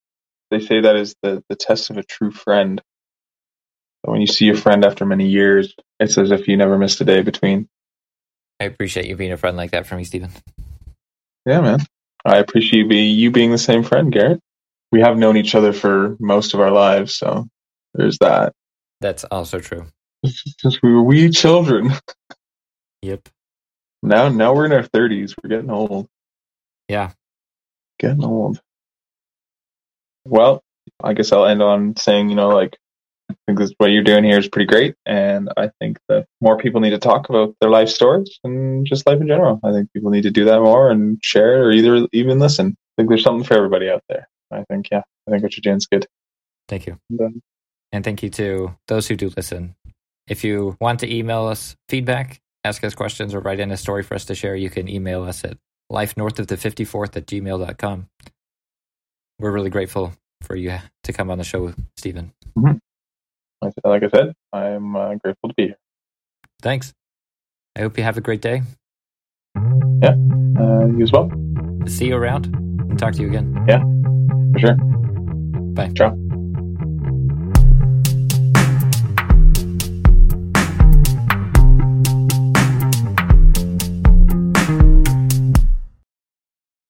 they 0.52 0.60
say 0.60 0.82
that 0.82 0.96
is 0.96 1.16
the, 1.24 1.44
the 1.50 1.56
test 1.56 1.90
of 1.90 1.98
a 1.98 2.04
true 2.04 2.30
friend. 2.30 2.80
When 4.04 4.22
you 4.22 4.28
see 4.28 4.50
a 4.50 4.56
friend 4.56 4.86
after 4.86 5.04
many 5.04 5.28
years, 5.28 5.74
it's 6.00 6.16
as 6.20 6.30
if 6.30 6.48
you 6.48 6.58
never 6.58 6.78
missed 6.78 7.02
a 7.02 7.06
day 7.06 7.24
between. 7.24 7.68
I 8.60 8.66
appreciate 8.66 9.08
you 9.08 9.16
being 9.16 9.32
a 9.32 9.38
friend 9.38 9.58
like 9.58 9.72
that 9.72 9.88
for 9.88 9.96
me, 9.96 10.04
Stephen. 10.04 10.30
Yeah, 11.48 11.62
man. 11.62 11.80
I 12.24 12.38
appreciate 12.38 12.86
you 12.92 13.32
being 13.32 13.50
the 13.52 13.58
same 13.58 13.82
friend, 13.82 14.12
Garrett. 14.12 14.42
We 14.92 15.02
have 15.02 15.18
known 15.18 15.36
each 15.36 15.56
other 15.56 15.74
for 15.74 16.18
most 16.20 16.54
of 16.54 16.60
our 16.60 16.72
lives, 16.72 17.16
so 17.16 17.48
there's 17.96 18.20
that. 18.20 18.54
That's 19.02 19.24
also 19.24 19.60
true. 19.60 19.88
Since 20.24 20.84
we 20.84 20.94
were 20.94 21.02
wee 21.02 21.32
children. 21.32 21.94
Yep. 23.02 23.30
Now 24.04 24.30
now 24.30 24.54
we're 24.54 24.66
in 24.66 24.72
our 24.72 24.84
thirties. 24.84 25.34
We're 25.42 25.50
getting 25.50 25.72
old. 25.72 26.08
Yeah. 26.88 27.12
Getting 28.00 28.24
old. 28.24 28.62
Well, 30.26 30.62
I 31.04 31.14
guess 31.14 31.32
I'll 31.32 31.46
end 31.46 31.62
on 31.62 31.96
saying, 31.96 32.30
you 32.30 32.36
know, 32.36 32.50
like 32.50 32.78
I 33.30 33.36
think 33.46 33.60
this, 33.60 33.74
what 33.78 33.92
you're 33.92 34.04
doing 34.04 34.24
here 34.24 34.40
is 34.40 34.48
pretty 34.48 34.68
great, 34.68 34.96
and 35.06 35.50
I 35.58 35.72
think 35.80 36.00
that 36.08 36.26
more 36.40 36.58
people 36.58 36.80
need 36.80 36.92
to 36.92 36.98
talk 36.98 37.30
about 37.30 37.56
their 37.60 37.70
life 37.70 37.90
stories 37.90 38.40
and 38.44 38.86
just 38.86 39.06
life 39.06 39.20
in 39.20 39.28
general. 39.28 39.60
I 39.64 39.72
think 39.72 39.92
people 39.94 40.12
need 40.12 40.24
to 40.24 40.32
do 40.32 40.46
that 40.46 40.62
more 40.62 40.90
and 40.90 41.20
share, 41.22 41.64
or 41.64 41.72
either 41.72 42.08
even 42.14 42.40
listen. 42.40 42.76
I 42.78 43.02
think 43.02 43.10
there's 43.10 43.24
something 43.24 43.44
for 43.44 43.56
everybody 43.56 43.90
out 43.90 44.04
there. 44.10 44.28
I 44.52 44.64
think, 44.70 44.90
yeah, 44.92 45.02
I 45.28 45.32
think 45.32 45.44
what 45.44 45.56
you're 45.58 45.62
doing 45.62 45.78
is 45.78 45.88
good. 45.88 46.08
Thank 46.70 46.88
you. 46.88 47.00
And, 47.10 47.22
um, 47.22 47.42
And 47.92 48.04
thank 48.04 48.24
you 48.24 48.30
to 48.32 48.76
those 48.88 49.08
who 49.08 49.16
do 49.16 49.32
listen. 49.36 49.76
If 50.28 50.44
you 50.44 50.78
want 50.80 51.00
to 51.02 51.14
email 51.14 51.46
us 51.46 51.76
feedback, 51.90 52.40
ask 52.64 52.84
us 52.84 52.96
questions, 52.96 53.34
or 53.34 53.40
write 53.40 53.60
in 53.60 53.72
a 53.72 53.78
story 53.78 54.04
for 54.04 54.16
us 54.16 54.26
to 54.26 54.36
share, 54.36 54.56
you 54.56 54.70
can 54.70 54.88
email 54.88 55.24
us 55.24 55.44
at 55.44 55.58
life 55.90 56.18
north 56.18 56.40
of 56.40 56.48
the 56.48 56.56
54th 56.56 57.16
at 57.18 57.26
gmail.com. 57.26 58.08
We're 59.40 59.52
really 59.52 59.70
grateful 59.70 60.14
for 60.42 60.56
you 60.56 60.78
to 61.04 61.14
come 61.14 61.30
on 61.30 61.38
the 61.38 61.44
show, 61.44 61.74
Stephen. 61.96 62.34
like 63.62 63.74
like 63.84 64.04
I 64.04 64.10
said, 64.10 64.34
I'm 64.52 64.96
uh, 64.96 65.16
grateful 65.16 65.50
to 65.50 65.56
be 65.56 65.64
here. 65.68 65.78
Thanks. 66.62 66.94
I 67.76 67.82
hope 67.82 67.98
you 67.98 68.04
have 68.04 68.18
a 68.18 68.22
great 68.22 68.42
day. 68.42 68.64
Yeah, 70.02 70.16
uh, 70.60 70.88
you 70.88 71.04
as 71.04 71.12
well, 71.12 71.32
See 71.88 72.08
you 72.08 72.16
around 72.16 72.48
and 72.48 72.98
talk 73.00 73.14
to 73.14 73.22
you 73.22 73.28
again. 73.28 73.66
Yeah, 73.68 73.82
for 74.54 74.60
sure. 74.60 74.76
Bye. 75.74 75.92
Ciao. 75.96 76.27